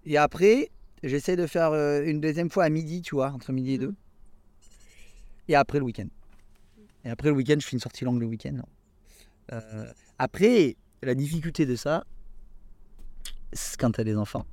Et 0.04 0.18
après, 0.18 0.70
j'essaie 1.02 1.36
de 1.36 1.46
faire 1.46 1.72
une 2.04 2.20
deuxième 2.20 2.50
fois 2.50 2.64
à 2.64 2.68
midi, 2.68 3.00
tu 3.00 3.14
vois, 3.14 3.30
entre 3.30 3.52
midi 3.52 3.74
et 3.74 3.78
Mhm. 3.78 3.84
deux. 3.84 3.94
Et 5.50 5.56
après 5.56 5.80
le 5.80 5.84
week-end. 5.84 6.06
Et 7.04 7.10
après 7.10 7.28
le 7.28 7.34
week-end, 7.34 7.56
je 7.58 7.66
fais 7.66 7.72
une 7.72 7.80
sortie 7.80 8.04
longue 8.04 8.20
le 8.20 8.26
week-end. 8.26 8.62
Euh, 9.52 9.92
après, 10.16 10.76
la 11.02 11.16
difficulté 11.16 11.66
de 11.66 11.74
ça, 11.74 12.04
c'est 13.52 13.76
quand 13.76 13.90
tu 13.90 14.00
as 14.00 14.04
des 14.04 14.16
enfants 14.16 14.46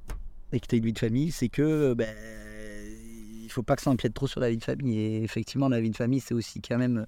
et 0.51 0.59
que 0.59 0.65
tu 0.65 0.73
as 0.73 0.79
une 0.79 0.85
vie 0.85 0.93
de 0.93 0.97
famille, 0.97 1.29
c'est 1.31 1.49
que 1.49 1.93
ben, 1.93 2.09
il 3.43 3.49
faut 3.51 3.61
pas 3.61 3.75
que 3.75 3.83
ça 3.83 3.91
empiète 3.91 4.15
trop 4.15 4.25
sur 4.25 4.39
la 4.39 4.49
vie 4.49 4.57
de 4.57 4.63
famille. 4.63 4.97
Et 4.97 5.23
effectivement, 5.23 5.69
la 5.69 5.79
vie 5.81 5.91
de 5.91 5.95
famille, 5.95 6.19
c'est 6.19 6.33
aussi 6.33 6.61
quand 6.61 6.79
même 6.79 7.05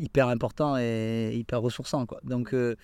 hyper 0.00 0.26
important 0.26 0.76
et 0.76 1.30
hyper 1.32 1.62
ressourçant. 1.62 2.06
Quoi. 2.06 2.20
Donc, 2.24 2.52
euh, 2.52 2.74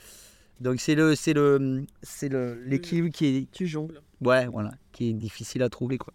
donc 0.61 0.81
c'est 0.81 0.95
le, 0.95 1.17
c'est 1.17 1.33
le, 1.33 1.87
c'est 2.03 2.29
le, 2.29 2.63
l'équilibre 2.67 3.09
qui 3.09 3.27
est, 3.27 3.51
Tu 3.51 3.67
jongles. 3.67 4.01
ouais, 4.21 4.47
voilà, 4.47 4.71
qui 4.93 5.09
est 5.09 5.13
difficile 5.13 5.65
à 5.65 5.69
trouver. 5.69 5.99
Quoi. 5.99 6.15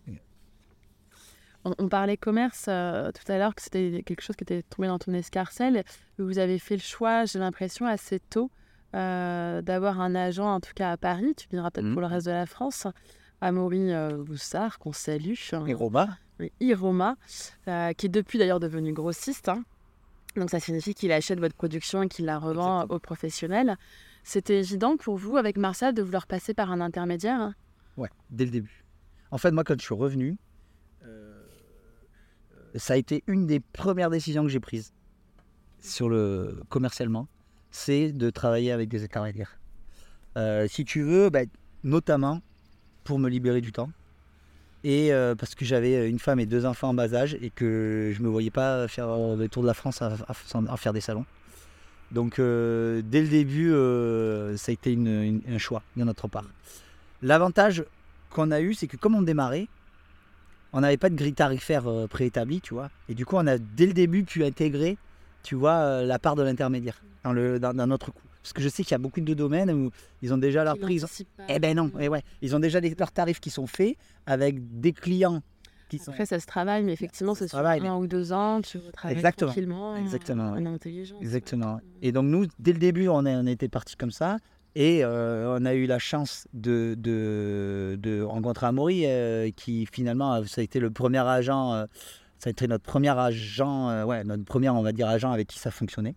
On, 1.66 1.74
on 1.78 1.88
parlait 1.90 2.18
commerce 2.18 2.66
euh, 2.68 3.12
tout 3.12 3.30
à 3.32 3.38
l'heure, 3.38 3.54
que 3.56 3.62
c'était 3.62 4.04
quelque 4.06 4.22
chose 4.22 4.36
qui 4.36 4.44
était 4.44 4.64
tombé 4.64 4.88
dans 4.88 4.98
ton 5.00 5.14
escarcelle. 5.14 5.84
Vous 6.18 6.40
avez 6.40 6.58
fait 6.60 6.76
le 6.76 6.82
choix, 6.82 7.26
j'ai 7.26 7.40
l'impression, 7.40 7.86
assez 7.86 8.20
tôt, 8.20 8.50
euh, 8.96 9.62
d'avoir 9.62 10.02
un 10.02 10.16
agent, 10.16 10.48
en 10.52 10.60
tout 10.60 10.74
cas 10.76 10.92
à 10.92 10.98
Paris. 10.98 11.34
Tu 11.38 11.48
diras 11.48 11.70
peut-être 11.72 11.86
Mhm. 11.88 11.94
pour 11.94 12.02
le 12.02 12.08
reste 12.08 12.26
de 12.28 12.32
la 12.32 12.46
France. 12.46 12.88
Amaury 13.42 13.92
euh, 13.92 14.18
Boussard, 14.24 14.80
qu'on 14.80 14.92
salue. 14.94 15.34
Et 15.68 15.74
Roma, 15.74 16.18
Oui, 16.40 16.52
Iroma, 16.60 17.16
euh, 17.68 17.94
qui 17.94 18.08
est 18.08 18.10
depuis 18.10 18.38
d'ailleurs 18.40 18.60
devenu 18.60 18.94
grossiste. 18.94 19.50
hein. 19.50 19.64
Donc 20.36 20.50
ça 20.50 20.60
signifie 20.60 20.94
qu'il 20.96 21.12
achète 21.12 21.40
votre 21.40 21.56
production 21.56 22.04
et 22.04 22.08
qu'il 22.08 22.26
la 22.26 22.38
revend 22.40 22.78
Exactement. 22.78 22.96
aux 22.96 23.00
professionnels. 23.00 23.78
C'était 24.24 24.60
évident 24.60 24.96
pour 24.98 25.18
vous, 25.18 25.38
avec 25.38 25.58
Martial, 25.58 25.94
de 25.94 26.02
vouloir 26.02 26.26
passer 26.28 26.54
par 26.54 26.72
un 26.72 26.82
intermédiaire? 26.82 27.54
Ouais, 27.98 28.10
dès 28.30 28.46
le 28.46 28.52
début. 28.52 28.84
En 29.32 29.38
fait, 29.38 29.52
moi, 29.52 29.64
quand 29.64 29.76
je 29.80 29.84
suis 29.86 29.94
revenu, 29.96 30.38
euh, 31.04 31.41
ça 32.76 32.94
a 32.94 32.98
été 32.98 33.24
une 33.28 33.48
des 33.48 33.60
premières 33.60 34.10
décisions 34.10 34.44
que 34.44 34.50
j'ai 34.50 34.60
prises 34.60 34.94
sur 35.82 36.10
le 36.10 36.62
commercialement, 36.70 37.28
c'est 37.72 38.12
de 38.12 38.30
travailler 38.30 38.72
avec 38.72 38.90
des 38.90 39.04
intermédiaires. 39.04 39.58
Euh, 40.38 40.68
si 40.70 40.86
tu 40.86 41.02
veux, 41.02 41.30
ben, 41.30 41.48
notamment 41.84 42.42
pour 43.04 43.20
me 43.20 43.30
libérer 43.30 43.62
du 43.62 43.72
temps. 43.72 43.90
Et 44.84 45.14
euh, 45.14 45.36
parce 45.36 45.54
que 45.54 45.66
j'avais 45.66 46.10
une 46.10 46.20
femme 46.20 46.40
et 46.40 46.46
deux 46.46 46.66
enfants 46.66 46.90
en 46.90 46.94
bas 46.94 47.14
âge 47.14 47.38
et 47.40 47.52
que 47.52 48.12
je 48.16 48.24
me 48.24 48.30
voyais 48.30 48.50
pas 48.50 48.88
faire 48.88 49.08
le 49.36 49.48
tour 49.48 49.62
de 49.62 49.68
la 49.68 49.74
France 49.74 50.02
à, 50.02 50.78
faire 50.78 50.94
des 50.94 51.02
salons. 51.02 51.26
Donc 52.12 52.40
euh, 52.40 53.02
dès 53.06 53.22
le 53.22 53.28
début, 53.28 53.70
ça 54.58 54.72
a 54.72 54.74
été 54.74 54.98
un 55.48 55.58
choix 55.58 55.84
de 55.98 56.04
notre 56.04 56.28
part. 56.28 56.46
L'avantage 57.22 57.84
qu'on 58.32 58.50
a 58.50 58.60
eu, 58.60 58.74
c'est 58.74 58.88
que 58.88 58.98
comme 58.98 59.14
on 59.14 59.22
démarrait, 59.22 59.68
on 60.74 60.82
n'avait 60.82 60.98
pas 60.98 61.10
de 61.10 61.16
grille 61.16 61.34
tarifaire 61.34 61.88
euh, 61.88 62.08
préétablie, 62.08 62.62
tu 62.62 62.74
vois. 62.74 62.90
Et 63.10 63.14
du 63.16 63.26
coup, 63.26 63.36
on 63.38 63.48
a 63.48 63.58
dès 63.58 63.86
le 63.86 63.94
début 63.94 64.24
pu 64.24 64.44
intégrer, 64.44 64.98
tu 65.44 65.56
vois, 65.56 65.74
euh, 65.74 66.06
la 66.06 66.20
part 66.20 66.36
de 66.36 66.44
l'intermédiaire 66.44 67.04
dans, 67.24 67.34
le, 67.34 67.60
dans, 67.60 67.74
dans 67.74 67.88
notre 67.88 68.12
coût. 68.12 68.22
Parce 68.42 68.54
que 68.54 68.62
je 68.62 68.70
sais 68.70 68.84
qu'il 68.84 68.92
y 68.92 68.96
a 68.96 69.00
beaucoup 69.00 69.22
de 69.22 69.34
domaines 69.36 69.70
où 69.72 69.92
ils 70.24 70.34
ont 70.34 70.38
déjà 70.38 70.64
leur 70.64 70.78
prix. 70.78 71.04
ont- 71.04 71.08
pas. 71.38 71.44
Eh 71.48 71.60
ben 71.60 71.76
non, 71.78 71.92
eh 72.00 72.08
ouais. 72.10 72.24
ils 72.42 72.56
ont 72.56 72.60
déjà 72.60 72.82
des- 72.82 72.96
leurs 72.98 73.12
tarifs 73.12 73.40
qui 73.40 73.52
sont 73.52 73.68
faits 73.68 73.96
avec 74.26 74.80
des 74.80 74.94
clients 74.94 75.42
qui 75.90 76.00
sont. 76.00 76.12
Après, 76.12 76.26
ça 76.26 76.40
se 76.40 76.48
travaille, 76.48 76.84
mais 76.84 76.94
effectivement, 76.94 77.36
Ça 77.36 77.40
c'est 77.40 77.46
se 77.46 77.50
sur 77.50 77.58
travaille, 77.60 77.86
un 77.86 77.98
ou 77.98 78.08
deux 78.08 78.34
ans, 78.34 78.62
tu 78.62 78.80
retravailles 78.80 79.16
Exactement. 79.18 79.52
tranquillement. 79.52 79.96
Exactement, 79.98 80.54
ouais. 80.54 80.62
En 80.62 80.66
intelligence. 80.74 81.22
Exactement. 81.22 81.76
ouais. 81.76 81.82
Et 82.02 82.12
donc 82.12 82.26
nous, 82.26 82.48
dès 82.58 82.74
le 82.74 82.80
début, 82.80 83.08
on, 83.10 83.26
est- 83.28 83.36
on 83.36 83.46
était 83.46 83.68
parti 83.70 83.96
comme 83.96 84.10
ça. 84.12 84.38
Et 84.76 85.04
euh, 85.04 85.58
on 85.60 85.66
a 85.66 85.74
eu 85.74 85.86
la 85.86 86.00
chance 86.00 86.48
de, 86.54 86.96
de, 86.98 87.98
de 88.02 88.22
rencontrer 88.22 88.68
Amaury, 88.68 89.04
euh, 89.06 89.52
qui 89.56 89.86
finalement, 89.92 90.36
euh, 90.36 90.44
ça 90.46 90.62
a 90.62 90.64
été 90.64 90.80
le 90.80 90.90
premier 90.92 91.20
agent, 91.20 91.74
euh, 91.74 91.86
ça 92.40 92.50
a 92.50 92.52
été 92.52 92.68
notre 92.68 92.84
premier 92.86 93.10
agent, 93.18 93.90
euh, 93.90 94.06
ouais, 94.06 94.24
notre 94.24 94.46
premier, 94.46 94.70
on 94.70 94.82
va 94.82 94.94
dire, 94.94 95.08
agent 95.10 95.32
avec 95.32 95.48
qui 95.48 95.60
ça 95.60 95.72
fonctionnait. 95.72 96.16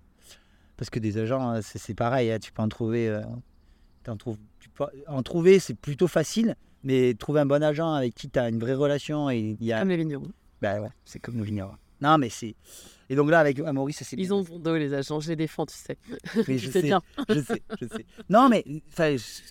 Parce 0.76 0.88
que 0.90 0.98
des 1.00 1.18
agents, 1.18 1.52
euh, 1.54 1.60
c'est 1.62 1.78
c'est 1.78 1.94
pareil, 1.94 2.30
hein, 2.30 2.38
tu 2.38 2.52
peux 2.52 2.62
en 2.62 2.68
trouver, 2.68 3.20
t'en 4.04 4.16
trouves- 4.16 4.38
tu 4.60 4.68
peux 4.68 4.84
en 5.08 5.22
trouver, 5.22 5.58
c'est 5.58 5.74
plutôt 5.74 6.06
facile, 6.08 6.54
mais 6.84 7.14
trouver 7.14 7.40
un 7.40 7.46
bon 7.46 7.62
agent 7.62 7.92
avec 7.92 8.14
qui 8.14 8.30
tu 8.30 8.38
as 8.38 8.48
une 8.48 8.58
vraie 8.60 8.74
relation 8.74 9.30
et 9.30 9.56
il 9.60 9.64
y 9.66 9.72
a, 9.72 9.80
Comme 9.80 9.88
les 9.88 9.96
vignerons. 9.96 10.30
bah 10.62 10.80
ouais, 10.80 10.90
c'est 11.04 11.18
comme 11.18 11.36
nos 11.36 11.44
vignerons. 11.44 11.74
Non, 12.00 12.18
mais 12.18 12.28
c'est. 12.28 12.54
Et 13.10 13.16
donc 13.16 13.30
là, 13.30 13.40
avec 13.40 13.58
Amaury, 13.60 13.92
ça 13.92 14.04
s'est 14.04 14.16
Ils 14.18 14.32
ont 14.32 14.42
bon 14.42 14.58
dos, 14.58 14.76
les 14.76 14.94
agents, 14.94 15.20
je 15.20 15.28
les 15.28 15.36
défends, 15.36 15.66
tu 15.66 15.74
sais. 15.76 15.98
Mais 16.48 16.56
je 16.58 16.66
c'est 16.70 16.80
sais, 16.80 16.82
bien. 16.82 17.00
je 17.28 17.40
sais, 17.40 17.62
je 17.80 17.86
sais. 17.86 18.06
Non, 18.30 18.48
mais 18.48 18.62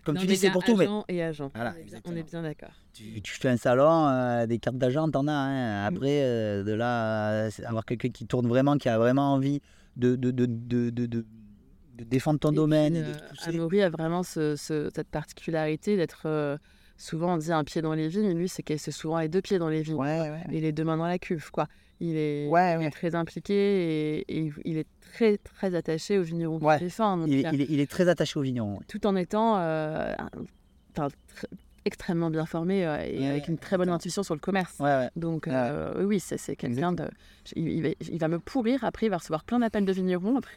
comme 0.03 0.15
Non, 0.15 0.21
tu 0.21 0.27
mais 0.27 0.33
dis, 0.33 0.37
c'est 0.37 0.51
pour 0.51 0.63
tout. 0.63 0.75
Mais 0.75 0.87
et 1.07 1.21
agent. 1.21 1.51
Voilà, 1.53 1.71
on, 1.71 1.73
est 1.73 1.75
bien, 1.75 1.83
exactement. 1.85 2.15
on 2.15 2.19
est 2.19 2.23
bien 2.31 2.41
d'accord. 2.41 2.71
tu, 2.93 3.21
tu 3.21 3.33
fais 3.33 3.49
un 3.49 3.57
salon, 3.57 4.07
euh, 4.07 4.45
des 4.47 4.57
cartes 4.59 4.77
d'agent, 4.77 5.09
t'en 5.09 5.27
as. 5.27 5.31
hein. 5.33 5.85
Après, 5.85 6.23
euh, 6.23 6.63
de 6.63 6.71
là, 6.73 7.31
euh, 7.31 7.49
c'est 7.51 7.63
avoir 7.65 7.85
quelqu'un 7.85 8.09
qui 8.09 8.25
tourne 8.25 8.47
vraiment, 8.47 8.77
qui 8.77 8.89
a 8.89 8.97
vraiment 8.97 9.33
envie 9.33 9.61
de, 9.97 10.15
de, 10.15 10.31
de, 10.31 10.45
de, 10.47 10.89
de, 10.89 11.25
défendre 12.03 12.39
ton 12.39 12.51
Et 12.51 12.55
domaine. 12.55 12.93
puis, 12.93 13.01
et 13.01 13.03
de 13.03 13.09
euh, 13.09 13.13
te 13.19 13.29
pousser. 13.29 13.49
Amaury 13.49 13.81
a 13.83 13.89
vraiment 13.89 14.23
ce- 14.23 14.55
ce- 14.55 14.89
cette 14.93 15.09
particularité 15.09 15.95
d'être. 15.95 16.57
souvent, 16.97 17.33
on 17.35 17.37
dit 17.37 17.51
un 17.51 17.63
pied 17.63 17.81
dans 17.81 17.93
les 17.93 18.07
vignes, 18.07 18.27
mais 18.27 18.33
lui, 18.33 18.49
c'est 18.49 18.63
qu'il 18.63 18.79
c'est 18.79 18.91
souvent 18.91 19.19
les 19.19 19.29
deux 19.29 19.41
pieds 19.41 19.59
dans 19.59 19.69
les 19.69 19.81
vignes. 19.83 19.95
Ouais, 19.95 20.19
ouais, 20.21 20.29
ouais. 20.31 20.43
Et 20.51 20.59
les 20.61 20.71
deux 20.71 20.83
mains 20.83 20.97
dans 20.97 21.05
la 21.07 21.19
cuve, 21.19 21.51
quoi. 21.51 21.67
Il 22.05 22.17
est, 22.17 22.47
Ouais, 22.49 22.73
il 22.73 22.81
est 22.81 22.85
ouais. 22.85 22.89
très 22.91 23.15
impliqué 23.15 23.53
et, 24.27 24.37
et 24.45 24.51
il 24.65 24.77
est 24.77 24.87
très, 25.13 25.37
très 25.37 25.73
attaché 25.73 26.17
aux 26.19 26.23
vignerons 26.23 26.57
qu'il 26.59 26.67
Ouais. 26.67 26.77
Il, 27.27 27.33
est- 27.45 27.49
il 27.53 27.61
est, 27.61 27.67
il 27.69 27.79
est 27.79 27.89
très 27.89 28.09
attaché 28.09 28.37
au 28.39 28.41
vigneron. 28.41 28.79
tout 28.89 29.05
en 29.07 29.15
étant 29.15 29.57
euh, 29.57 30.13
un- 30.97 31.07
extrêmement 31.85 32.29
bien 32.29 32.45
formé 32.45 32.85
euh, 32.85 32.97
et 33.05 33.27
avec 33.27 33.47
une 33.47 33.57
très 33.57 33.77
bonne 33.77 33.89
intuition 33.89 34.23
sur 34.23 34.33
le 34.33 34.39
commerce. 34.39 34.77
Donc, 35.15 35.47
euh, 35.47 36.03
oui, 36.05 36.19
c'est 36.19 36.55
quelqu'un 36.55 36.93
de. 36.93 37.05
Il, 37.55 37.81
va, 37.83 37.89
il 37.99 38.19
va 38.19 38.27
me 38.27 38.39
pourrir, 38.39 38.83
après, 38.83 39.07
il 39.07 39.09
va 39.09 39.17
recevoir 39.17 39.43
plein 39.43 39.59
d'appels 39.59 39.85
de 39.85 39.91
vignerons. 39.93 40.37
Après, 40.37 40.53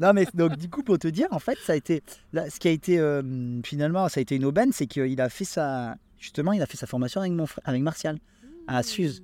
Non, 0.00 0.12
mais 0.12 0.26
donc, 0.34 0.56
du 0.56 0.68
coup, 0.68 0.82
pour 0.82 0.98
te 0.98 1.08
dire, 1.08 1.28
en 1.30 1.38
fait, 1.38 1.56
ça 1.64 1.72
a 1.72 1.76
été. 1.76 2.02
Là, 2.32 2.50
ce 2.50 2.58
qui 2.60 2.68
a 2.68 2.72
été 2.72 2.98
euh, 2.98 3.22
finalement, 3.64 4.08
ça 4.08 4.18
a 4.18 4.22
été 4.22 4.36
une 4.36 4.44
aubaine, 4.44 4.72
c'est 4.72 4.86
qu'il 4.86 5.20
a 5.20 5.28
fait 5.28 5.44
sa. 5.44 5.96
Justement, 6.18 6.52
il 6.52 6.60
a 6.62 6.66
fait 6.66 6.76
sa 6.76 6.86
formation 6.86 7.20
avec, 7.22 7.32
mon 7.32 7.46
frère, 7.46 7.62
avec 7.66 7.80
Martial 7.82 8.18
à 8.66 8.82
Suse, 8.82 9.22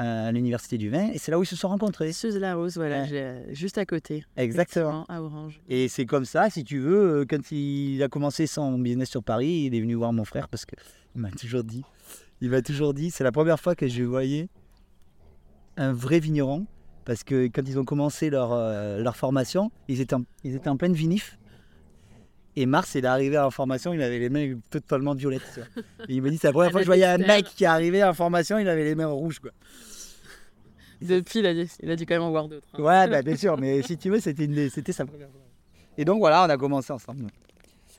à 0.00 0.30
l'université 0.30 0.78
du 0.78 0.90
vin, 0.90 1.10
et 1.12 1.18
c'est 1.18 1.32
là 1.32 1.38
où 1.38 1.42
ils 1.42 1.46
se 1.46 1.56
sont 1.56 1.68
rencontrés. 1.68 2.12
Suze 2.12 2.36
Larose, 2.36 2.76
voilà, 2.76 3.02
Ouais. 3.02 3.08
euh, 3.12 3.42
juste 3.52 3.78
à 3.78 3.84
côté. 3.84 4.24
Exactement. 4.36 5.04
À 5.08 5.20
Orange. 5.20 5.60
Et 5.68 5.88
c'est 5.88 6.06
comme 6.06 6.24
ça, 6.24 6.48
si 6.50 6.62
tu 6.62 6.78
veux, 6.78 7.20
euh, 7.22 7.26
quand 7.28 7.50
il 7.50 8.00
a 8.02 8.08
commencé 8.08 8.46
son 8.46 8.78
business 8.78 9.10
sur 9.10 9.24
Paris, 9.24 9.64
il 9.66 9.74
est 9.74 9.80
venu 9.80 9.94
voir 9.94 10.12
mon 10.12 10.24
frère 10.24 10.48
parce 10.48 10.64
qu'il 10.66 10.78
m'a 11.16 11.30
toujours 11.32 11.64
dit, 11.64 11.82
il 12.40 12.50
m'a 12.50 12.62
toujours 12.62 12.94
dit, 12.94 13.10
c'est 13.10 13.24
la 13.24 13.32
première 13.32 13.58
fois 13.58 13.74
que 13.74 13.88
je 13.88 14.04
voyais 14.04 14.48
un 15.76 15.92
vrai 15.92 16.20
vigneron, 16.20 16.66
parce 17.04 17.24
que 17.24 17.46
quand 17.46 17.62
ils 17.66 17.78
ont 17.78 17.84
commencé 17.84 18.30
leur, 18.30 18.52
euh, 18.52 19.02
leur 19.02 19.16
formation, 19.16 19.70
ils 19.88 20.00
étaient, 20.00 20.14
en, 20.14 20.22
ils 20.44 20.54
étaient 20.54 20.68
en 20.68 20.76
pleine 20.76 20.92
vinif. 20.92 21.38
Et 22.56 22.66
Mars, 22.66 22.94
il 22.96 23.04
est 23.04 23.08
arrivé 23.08 23.38
en 23.38 23.50
formation, 23.50 23.92
il 23.92 24.02
avait 24.02 24.18
les 24.18 24.28
mains 24.30 24.58
totalement 24.70 25.14
violettes. 25.14 25.42
tu 25.54 25.60
vois. 25.60 25.68
Et 26.08 26.14
il 26.14 26.22
m'a 26.22 26.30
dit, 26.30 26.38
c'est 26.38 26.48
la 26.48 26.52
première 26.52 26.70
fois 26.72 26.80
que 26.80 26.84
je 26.84 26.88
voyais 26.88 27.04
un 27.04 27.18
mec 27.18 27.44
qui 27.44 27.64
est 27.64 27.68
arrivé 27.68 28.02
en 28.02 28.14
formation, 28.14 28.58
il 28.58 28.68
avait 28.68 28.84
les 28.84 28.94
mains 28.96 29.06
rouges. 29.06 29.38
Quoi. 29.38 29.50
Depuis, 31.00 31.38
il 31.38 31.46
a, 31.46 31.54
dit- 31.54 31.70
il 31.80 31.90
a 31.90 31.96
dû 31.96 32.04
quand 32.06 32.14
même 32.14 32.22
en 32.22 32.30
voir 32.30 32.48
d'autres. 32.48 32.66
hein. 32.74 32.82
Ouais, 32.82 33.06
bah, 33.08 33.22
bien 33.22 33.36
sûr, 33.36 33.56
mais 33.58 33.82
si 33.82 33.96
tu 33.96 34.10
veux, 34.10 34.18
c'était, 34.18 34.68
c'était 34.70 34.92
sa 34.92 35.06
première 35.06 35.30
fois. 35.30 35.40
Et 35.96 36.04
donc 36.04 36.18
voilà, 36.18 36.44
on 36.44 36.48
a 36.48 36.56
commencé 36.56 36.92
ensemble. 36.92 37.26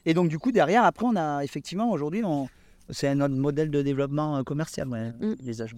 Et 0.05 0.13
donc 0.13 0.27
du 0.29 0.37
coup, 0.39 0.51
derrière, 0.51 0.83
après, 0.83 1.05
on 1.05 1.15
a 1.15 1.41
effectivement, 1.43 1.89
aujourd'hui, 1.91 2.23
on, 2.25 2.49
c'est 2.89 3.13
notre 3.15 3.35
modèle 3.35 3.69
de 3.71 3.81
développement 3.81 4.37
euh, 4.37 4.43
commercial, 4.43 4.87
ouais, 4.89 5.11
Mm. 5.19 5.35
les 5.41 5.61
agents. 5.61 5.77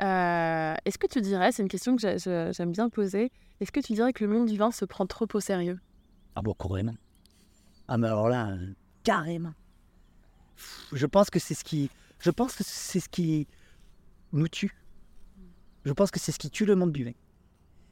Euh, 0.00 0.74
est-ce 0.84 0.96
que 0.98 1.06
tu 1.08 1.20
dirais, 1.20 1.50
c'est 1.52 1.62
une 1.62 1.68
question 1.68 1.96
que 1.96 2.02
j'aime 2.52 2.70
bien 2.72 2.88
poser, 2.88 3.30
est-ce 3.60 3.72
que 3.72 3.80
tu 3.80 3.92
dirais 3.94 4.12
que 4.12 4.24
le 4.24 4.30
monde 4.32 4.46
du 4.48 4.56
vin 4.56 4.70
se 4.70 4.84
prend 4.84 5.06
trop 5.06 5.26
au 5.34 5.40
sérieux? 5.40 5.78
Ah 6.36 6.42
bon, 6.42 6.54
carrément. 6.54 6.94
Ah 7.88 7.96
mais 7.96 8.06
alors 8.06 8.28
là, 8.28 8.56
carrément. 9.02 9.54
Je 10.92 11.06
pense 11.06 11.30
que 11.30 11.38
c'est 11.38 11.54
ce 11.54 11.64
qui, 11.64 11.90
je 12.20 12.30
pense 12.30 12.54
que 12.54 12.64
c'est 12.64 13.00
ce 13.00 13.08
qui 13.08 13.46
nous 14.32 14.48
tue. 14.48 14.74
Je 15.84 15.92
pense 15.92 16.10
que 16.10 16.20
c'est 16.20 16.32
ce 16.32 16.38
qui 16.38 16.50
tue 16.50 16.66
le 16.66 16.76
monde 16.76 16.92
du 16.92 17.04
vin. 17.04 17.12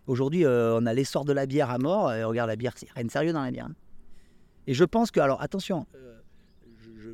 Aujourd'hui, 0.06 0.44
euh, 0.44 0.78
on 0.78 0.86
a 0.86 0.92
l'essor 0.92 1.24
de 1.24 1.32
la 1.32 1.46
bière 1.46 1.70
à 1.70 1.78
mort. 1.78 2.12
Et 2.12 2.22
regarde, 2.24 2.48
la 2.48 2.56
bière, 2.56 2.74
c'est 2.76 2.90
rien 2.92 3.04
de 3.04 3.10
sérieux 3.10 3.32
dans 3.32 3.42
la 3.42 3.50
bière. 3.50 3.66
hein. 3.66 3.74
Et 4.66 4.74
je 4.74 4.84
pense 4.84 5.10
que, 5.10 5.20
alors 5.20 5.40
attention, 5.40 5.86
euh, 5.94 6.20
je, 6.98 7.10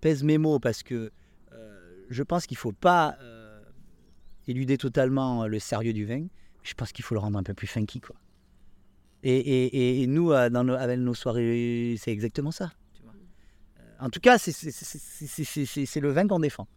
pèse 0.00 0.22
mes 0.22 0.38
mots 0.38 0.58
parce 0.58 0.82
que 0.82 1.10
euh, 1.52 2.04
je 2.10 2.22
pense 2.22 2.46
qu'il 2.46 2.56
faut 2.56 2.72
pas 2.72 3.18
éluder 4.48 4.78
totalement 4.78 5.46
le 5.48 5.58
sérieux 5.58 5.92
du 5.92 6.06
vin. 6.06 6.26
Je 6.62 6.74
pense 6.74 6.92
qu'il 6.92 7.04
faut 7.04 7.14
le 7.14 7.20
rendre 7.20 7.38
un 7.38 7.42
peu 7.42 7.54
plus 7.54 7.66
funky, 7.66 8.00
quoi. 8.00 8.14
Et, 9.28 10.06
nous, 10.06 10.30
dans 10.30 10.62
nos- 10.64 10.74
avec 10.74 10.98
nos 11.00 11.14
soirées, 11.14 11.96
c'est 11.98 12.12
exactement 12.12 12.52
ça. 12.52 12.72
Euh, 13.78 13.82
En 14.00 14.10
tout 14.10 14.20
cas, 14.20 14.38
c'est 14.38 14.52
le 16.00 16.10
vin 16.10 16.26
qu'on 16.28 16.38
défend. 16.40 16.68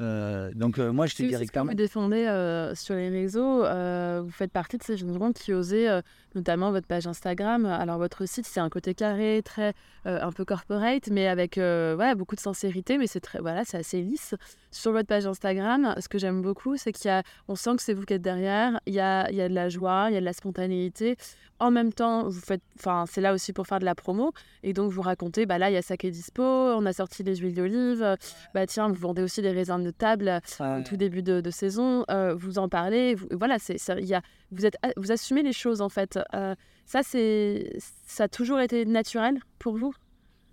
Euh, 0.00 0.52
donc 0.54 0.78
euh, 0.78 0.92
moi, 0.92 1.06
que 1.06 1.46
clairement. 1.50 1.72
vous 1.72 1.76
défendez 1.76 2.26
euh, 2.26 2.74
sur 2.74 2.94
les 2.94 3.08
réseaux. 3.08 3.64
euh, 3.64 4.20
vous 4.24 4.30
faites 4.30 4.52
partie 4.52 4.78
de 4.78 4.82
ces 4.82 4.94
vignerons 4.94 5.32
qui 5.32 5.52
osaient, 5.52 5.88
notamment 6.34 6.70
votre 6.70 6.86
page 6.86 7.06
Instagram. 7.06 7.66
Alors 7.66 7.98
votre 7.98 8.26
site, 8.26 8.46
c'est 8.46 8.60
un 8.60 8.68
côté 8.68 8.94
carré, 8.94 9.42
très 9.44 9.74
un 10.04 10.32
peu 10.32 10.44
corporate, 10.44 11.08
mais 11.10 11.26
avec 11.26 11.56
ouais, 11.56 12.14
beaucoup 12.14 12.36
de 12.36 12.40
sincérité. 12.40 12.98
Mais 12.98 13.06
c'est 13.06 13.20
très 13.20 13.40
voilà, 13.40 13.64
c'est 13.64 13.78
assez 13.78 14.02
lisse. 14.02 14.34
Sur 14.70 14.92
votre 14.92 15.08
page 15.08 15.26
Instagram, 15.26 15.94
ce 15.98 16.08
que 16.08 16.18
j'aime 16.18 16.42
beaucoup, 16.42 16.76
c'est 16.76 16.92
qu'il 16.92 17.08
y 17.08 17.12
a, 17.12 17.22
on 17.48 17.56
sent 17.56 17.76
que 17.76 17.82
c'est 17.82 17.94
vous 17.94 18.04
qui 18.04 18.14
êtes 18.14 18.22
derrière. 18.22 18.80
Il 18.86 18.94
y 18.94 19.00
a, 19.00 19.28
il 19.30 19.36
y 19.36 19.40
a 19.40 19.48
de 19.48 19.54
la 19.54 19.68
joie, 19.68 20.06
il 20.10 20.14
y 20.14 20.16
a 20.16 20.20
de 20.20 20.24
la 20.24 20.32
spontanéité. 20.32 21.16
En 21.60 21.72
même 21.72 21.92
temps, 21.92 22.28
vous 22.28 22.40
faites, 22.40 22.62
enfin, 22.78 23.04
c'est 23.10 23.20
là 23.20 23.34
aussi 23.34 23.52
pour 23.52 23.66
faire 23.66 23.80
de 23.80 23.84
la 23.84 23.96
promo. 23.96 24.32
Et 24.62 24.72
donc 24.72 24.92
vous 24.92 25.02
racontez, 25.02 25.44
bah 25.44 25.58
là, 25.58 25.70
il 25.70 25.74
y 25.74 25.76
a 25.76 25.82
ça 25.82 25.96
qui 25.96 26.06
est 26.06 26.12
dispo. 26.12 26.42
On 26.42 26.86
a 26.86 26.92
sorti 26.92 27.24
les 27.24 27.34
huiles 27.36 27.54
d'olive. 27.54 28.16
Bah 28.54 28.66
tiens, 28.66 28.86
vous 28.88 28.94
vendez 28.94 29.22
aussi 29.22 29.42
des 29.42 29.50
raisins 29.50 29.82
de 29.82 29.87
table 29.90 30.40
Ouais. 30.60 30.80
au 30.80 30.82
tout 30.82 30.96
début 30.96 31.22
de, 31.22 31.40
de 31.40 31.50
saison, 31.50 32.04
euh, 32.10 32.34
vous 32.34 32.58
en 32.58 32.68
parlez, 32.68 33.14
vous, 33.14 33.26
voilà, 33.32 33.58
c'est, 33.58 33.76
y 34.02 34.14
a, 34.14 34.22
vous, 34.50 34.66
êtes, 34.66 34.76
vous 34.96 35.12
assumez 35.12 35.42
les 35.42 35.52
choses 35.52 35.80
en 35.80 35.88
fait. 35.88 36.18
Euh, 36.34 36.54
ça, 36.86 37.02
c'est, 37.02 37.78
ça 38.06 38.24
a 38.24 38.28
toujours 38.28 38.60
été 38.60 38.84
naturel 38.86 39.38
pour 39.58 39.76
vous? 39.76 39.94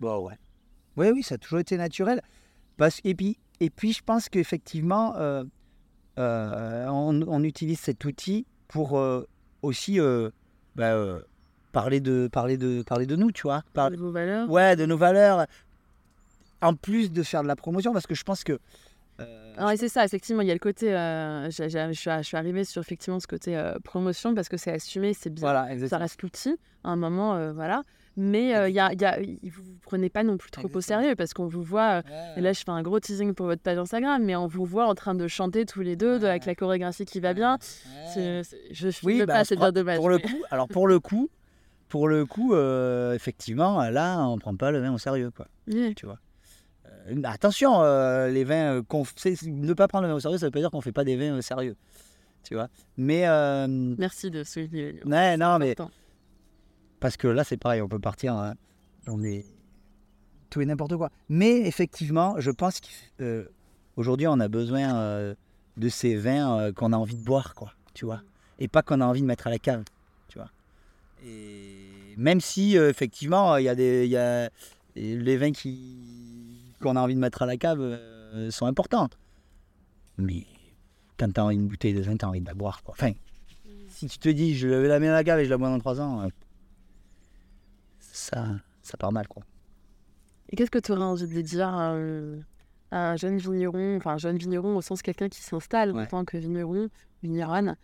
Bon, 0.00 0.18
ouais. 0.26 0.34
Oui, 0.96 1.08
oui, 1.14 1.22
ça 1.22 1.36
a 1.36 1.38
toujours 1.38 1.58
été 1.60 1.76
naturel. 1.76 2.20
Parce, 2.76 3.00
et, 3.04 3.14
puis, 3.14 3.38
et 3.60 3.70
puis, 3.70 3.92
je 3.92 4.02
pense 4.02 4.28
qu'effectivement, 4.28 5.14
euh, 5.16 5.44
euh, 6.18 6.86
on, 6.88 7.22
on 7.26 7.42
utilise 7.42 7.80
cet 7.80 8.04
outil 8.04 8.46
pour 8.68 8.98
euh, 8.98 9.26
aussi 9.62 9.98
euh, 10.00 10.30
bah, 10.74 10.92
euh, 10.92 11.20
parler, 11.72 12.00
de, 12.00 12.28
parler, 12.30 12.56
de, 12.58 12.82
parler 12.82 13.06
de 13.06 13.16
nous, 13.16 13.32
tu 13.32 13.42
vois. 13.42 13.62
Par- 13.72 13.90
de 13.90 13.96
vos 13.96 14.10
valeurs 14.10 14.50
ouais, 14.50 14.76
de 14.76 14.84
nos 14.86 14.96
valeurs. 14.96 15.46
En 16.62 16.74
plus 16.74 17.12
de 17.12 17.22
faire 17.22 17.42
de 17.42 17.48
la 17.48 17.56
promotion, 17.56 17.92
parce 17.92 18.06
que 18.06 18.14
je 18.14 18.24
pense 18.24 18.42
que. 18.44 18.58
Euh, 19.20 19.70
et 19.70 19.76
c'est 19.76 19.88
ça, 19.88 20.04
effectivement, 20.04 20.42
il 20.42 20.48
y 20.48 20.50
a 20.50 20.54
le 20.54 20.58
côté, 20.60 20.94
euh, 20.94 21.46
je 21.46 21.68
suis, 21.68 21.70
je 21.70 22.22
suis 22.22 22.36
arrivée 22.36 22.64
sur 22.64 22.80
effectivement 22.80 23.18
ce 23.20 23.26
côté 23.26 23.56
euh, 23.56 23.74
promotion 23.84 24.34
parce 24.34 24.48
que 24.48 24.56
c'est 24.56 24.72
assumé, 24.72 25.14
c'est 25.14 25.30
bien. 25.30 25.40
voilà, 25.40 25.68
Ça 25.88 25.98
reste 25.98 26.22
l'outil 26.22 26.56
à 26.84 26.90
un 26.90 26.96
moment, 26.96 27.34
euh, 27.34 27.52
voilà. 27.52 27.82
Mais 28.18 28.44
il 28.70 28.74
y 28.74 28.80
a, 28.80 28.94
y 28.94 29.04
a, 29.04 29.18
vous 29.18 29.62
ne 29.62 29.78
prenez 29.82 30.08
pas 30.08 30.22
non 30.22 30.38
plus 30.38 30.50
trop 30.50 30.68
au 30.72 30.80
sérieux 30.80 31.14
parce 31.16 31.34
qu'on 31.34 31.46
vous 31.46 31.62
voit, 31.62 32.00
et 32.36 32.40
là 32.40 32.54
je 32.54 32.60
fais 32.60 32.70
un 32.70 32.80
gros 32.82 32.98
teasing 32.98 33.34
pour 33.34 33.44
votre 33.44 33.60
page 33.60 33.76
Instagram, 33.76 34.22
mais 34.24 34.34
on 34.36 34.46
vous 34.46 34.64
voit 34.64 34.86
en 34.86 34.94
train 34.94 35.14
de 35.14 35.28
chanter 35.28 35.66
tous 35.66 35.82
les 35.82 35.96
deux 35.96 36.18
de- 36.18 36.26
avec 36.26 36.46
la 36.46 36.54
chorégraphie 36.54 37.04
qui 37.04 37.20
va 37.20 37.34
bien. 37.34 37.58
C'est- 38.14 38.42
c'est- 38.42 38.56
je 38.70 38.86
ne 38.86 38.92
Oui, 39.04 39.18
pas, 39.18 39.26
bah, 39.26 39.44
c'est 39.44 39.54
pour- 39.56 39.64
bien 39.66 39.72
dommage. 39.72 39.96
Pour 39.98 40.08
le 40.08 40.18
coup, 40.18 40.28
alors 40.50 40.66
pour 40.66 40.88
le 40.88 40.98
coup, 40.98 41.28
pour 41.90 42.08
le 42.08 42.24
coup, 42.24 42.54
effectivement, 43.14 43.82
là, 43.90 44.18
on 44.26 44.38
prend 44.38 44.56
pas 44.56 44.70
le 44.70 44.80
vin 44.80 44.92
au 44.94 44.98
sérieux, 44.98 45.30
quoi. 45.30 45.46
Oui. 45.68 45.94
Tu 45.94 46.06
vois? 46.06 46.18
Euh, 47.08 47.22
attention, 47.24 47.82
euh, 47.82 48.28
les 48.28 48.44
vins, 48.44 48.80
euh, 48.80 48.82
ne 49.46 49.72
pas 49.74 49.88
prendre 49.88 50.02
le 50.04 50.08
vin 50.10 50.16
au 50.16 50.20
sérieux, 50.20 50.38
ça 50.38 50.46
veut 50.46 50.50
pas 50.50 50.60
dire 50.60 50.70
qu'on 50.70 50.80
fait 50.80 50.92
pas 50.92 51.04
des 51.04 51.16
vins 51.16 51.36
au 51.36 51.40
sérieux, 51.40 51.76
tu 52.42 52.54
vois? 52.54 52.68
Mais 52.96 53.26
euh, 53.28 53.66
Merci 53.68 54.30
de 54.30 54.42
souligner. 54.44 55.00
ouais, 55.04 55.36
non, 55.36 55.58
mais 55.58 55.70
Important. 55.72 55.90
parce 57.00 57.16
que 57.16 57.28
là, 57.28 57.44
c'est 57.44 57.56
pareil, 57.56 57.80
on 57.82 57.88
peut 57.88 57.98
partir 58.00 58.34
hein, 58.34 58.54
dans 59.06 59.18
des 59.18 59.44
tout 60.50 60.60
et 60.60 60.66
n'importe 60.66 60.96
quoi. 60.96 61.10
Mais 61.28 61.58
effectivement, 61.60 62.36
je 62.38 62.50
pense 62.50 62.80
qu'aujourd'hui, 63.18 64.26
on 64.28 64.38
a 64.40 64.48
besoin 64.48 65.34
de 65.76 65.88
ces 65.88 66.16
vins 66.16 66.72
qu'on 66.72 66.92
a 66.92 66.96
envie 66.96 67.16
de 67.16 67.24
boire, 67.24 67.54
quoi, 67.54 67.72
tu 67.94 68.04
vois, 68.04 68.22
et 68.58 68.68
pas 68.68 68.82
qu'on 68.82 69.00
a 69.00 69.06
envie 69.06 69.22
de 69.22 69.26
mettre 69.26 69.46
à 69.48 69.50
la 69.50 69.58
cave, 69.58 69.82
tu 70.28 70.38
vois? 70.38 70.50
Et 71.24 72.14
même 72.16 72.40
si 72.40 72.76
effectivement, 72.76 73.56
il 73.56 73.64
y 73.64 73.68
a 73.68 73.74
des, 73.74 74.04
il 74.06 74.10
y 74.12 74.16
a 74.16 74.50
les 74.94 75.36
vins 75.36 75.52
qui 75.52 76.35
qu'on 76.80 76.96
a 76.96 77.00
envie 77.00 77.14
de 77.14 77.20
mettre 77.20 77.42
à 77.42 77.46
la 77.46 77.56
cave 77.56 77.80
euh, 77.80 78.50
sont 78.50 78.66
importants, 78.66 79.08
mais 80.18 80.46
quand 81.18 81.32
tu 81.32 81.40
as 81.40 81.52
une 81.52 81.66
bouteille 81.68 81.94
de 81.94 82.02
vin, 82.02 82.16
tu 82.16 82.24
as 82.24 82.28
envie 82.28 82.40
de 82.40 82.46
la 82.46 82.54
boire, 82.54 82.82
quoi. 82.82 82.94
Enfin, 82.96 83.12
si 83.88 84.06
tu 84.08 84.18
te 84.18 84.28
dis, 84.28 84.56
je 84.56 84.68
vais 84.68 84.88
la 84.88 84.98
mettre 84.98 85.12
à 85.12 85.16
la 85.16 85.24
cave 85.24 85.40
et 85.40 85.44
je 85.44 85.50
la 85.50 85.58
bois 85.58 85.68
dans 85.68 85.78
trois 85.78 86.00
ans. 86.00 86.22
euh, 86.22 86.28
ça, 88.00 88.46
ça 88.82 88.96
part 88.96 89.12
mal, 89.12 89.26
quoi. 89.28 89.42
Et 90.48 90.56
qu'est-ce 90.56 90.70
que 90.70 90.78
tu 90.78 90.92
aurais 90.92 91.02
envie 91.02 91.26
de 91.26 91.40
dire 91.40 91.74
euh, 91.76 92.40
à 92.90 93.10
un 93.10 93.16
jeune 93.16 93.38
vigneron, 93.38 93.96
enfin 93.96 94.12
un 94.12 94.18
jeune 94.18 94.36
vigneron 94.36 94.76
au 94.76 94.80
sens 94.80 95.02
quelqu'un 95.02 95.28
qui 95.28 95.42
s'installe 95.42 95.96
en 95.96 96.06
tant 96.06 96.24
que 96.24 96.36
vigneron, 96.36 96.88
vigneronne, 97.22 97.76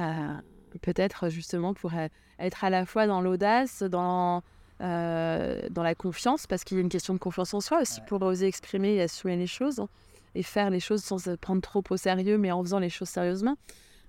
euh, 0.00 0.34
peut-être 0.82 1.30
justement 1.30 1.72
pour 1.72 1.92
être 2.38 2.64
à 2.64 2.70
la 2.70 2.84
fois 2.84 3.06
dans 3.06 3.20
l'audace, 3.22 3.82
dans, 3.82 4.42
euh, 4.80 5.60
dans 5.70 5.82
la 5.82 5.94
confiance, 5.94 6.46
parce 6.46 6.64
qu'il 6.64 6.76
y 6.76 6.80
a 6.80 6.82
une 6.82 6.88
question 6.88 7.14
de 7.14 7.18
confiance 7.18 7.52
en 7.54 7.60
soi 7.60 7.80
aussi 7.82 8.00
pour 8.06 8.22
oser 8.22 8.46
exprimer 8.46 8.94
et 8.94 9.02
assumer 9.02 9.36
les 9.36 9.46
choses 9.46 9.84
et 10.34 10.42
faire 10.42 10.70
les 10.70 10.80
choses 10.80 11.02
sans 11.02 11.18
se 11.18 11.30
prendre 11.30 11.60
trop 11.60 11.82
au 11.90 11.96
sérieux, 11.96 12.38
mais 12.38 12.50
en 12.52 12.62
faisant 12.62 12.78
les 12.78 12.88
choses 12.90 13.08
sérieusement. 13.08 13.56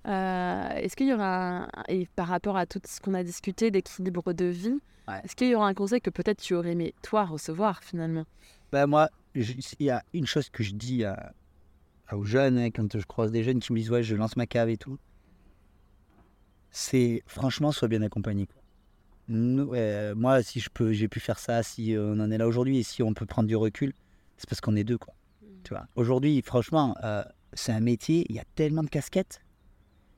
Euh, 0.06 0.68
est-ce 0.76 0.96
qu'il 0.96 1.06
y 1.08 1.12
aura, 1.12 1.64
un- 1.64 1.68
et 1.88 2.06
par 2.16 2.26
rapport 2.28 2.56
à 2.56 2.66
tout 2.66 2.80
ce 2.86 3.00
qu'on 3.00 3.14
a 3.14 3.22
discuté 3.22 3.70
d'équilibre 3.70 4.32
de 4.32 4.46
vie, 4.46 4.78
Ouais. 5.08 5.20
est-ce 5.24 5.34
qu'il 5.34 5.48
y 5.48 5.54
aura 5.54 5.66
un 5.66 5.74
conseil 5.74 6.00
que 6.00 6.10
peut-être 6.10 6.40
tu 6.40 6.54
aurais 6.54 6.72
aimé 6.72 6.94
toi 7.02 7.24
recevoir 7.24 7.82
finalement? 7.82 8.24
Ben 8.70 8.86
moi, 8.86 9.08
il 9.34 9.44
y 9.80 9.90
a 9.90 10.02
une 10.12 10.26
chose 10.26 10.48
que 10.48 10.62
je 10.62 10.74
dis 10.74 11.04
à, 11.04 11.32
à- 12.08 12.16
aux 12.16 12.24
jeunes, 12.24 12.56
hein, 12.58 12.70
quand 12.70 12.96
je 12.96 13.04
croise 13.04 13.30
des 13.32 13.42
jeunes 13.42 13.58
qui 13.60 13.72
me 13.72 13.78
disent 13.78 13.90
ouais, 13.90 14.02
je 14.04 14.14
lance 14.14 14.36
ma 14.36 14.46
cave 14.46 14.68
et 14.70 14.76
tout. 14.76 14.96
C'est 16.70 17.22
franchement, 17.26 17.72
sois 17.72 17.88
bien 17.88 18.02
accompagné. 18.02 18.46
quoi. 18.46 18.61
Euh, 19.30 20.14
moi, 20.14 20.42
si 20.42 20.60
je 20.60 20.68
peux, 20.70 20.92
j'ai 20.92 21.08
pu 21.08 21.20
faire 21.20 21.38
ça, 21.38 21.62
si 21.62 21.94
euh, 21.96 22.14
on 22.14 22.20
en 22.20 22.30
est 22.30 22.38
là 22.38 22.46
aujourd'hui 22.48 22.78
et 22.78 22.82
si 22.82 23.02
on 23.02 23.14
peut 23.14 23.26
prendre 23.26 23.48
du 23.48 23.56
recul, 23.56 23.92
c'est 24.36 24.48
parce 24.48 24.60
qu'on 24.60 24.76
est 24.76 24.84
deux, 24.84 24.98
quoi. 24.98 25.14
Tu 25.64 25.70
vois. 25.74 25.86
Aujourd'hui, 25.94 26.42
franchement, 26.42 26.96
euh, 27.04 27.22
c'est 27.52 27.72
un 27.72 27.80
métier. 27.80 28.26
Il 28.28 28.34
y 28.36 28.40
a 28.40 28.44
tellement 28.56 28.82
de 28.82 28.88
casquettes 28.90 29.40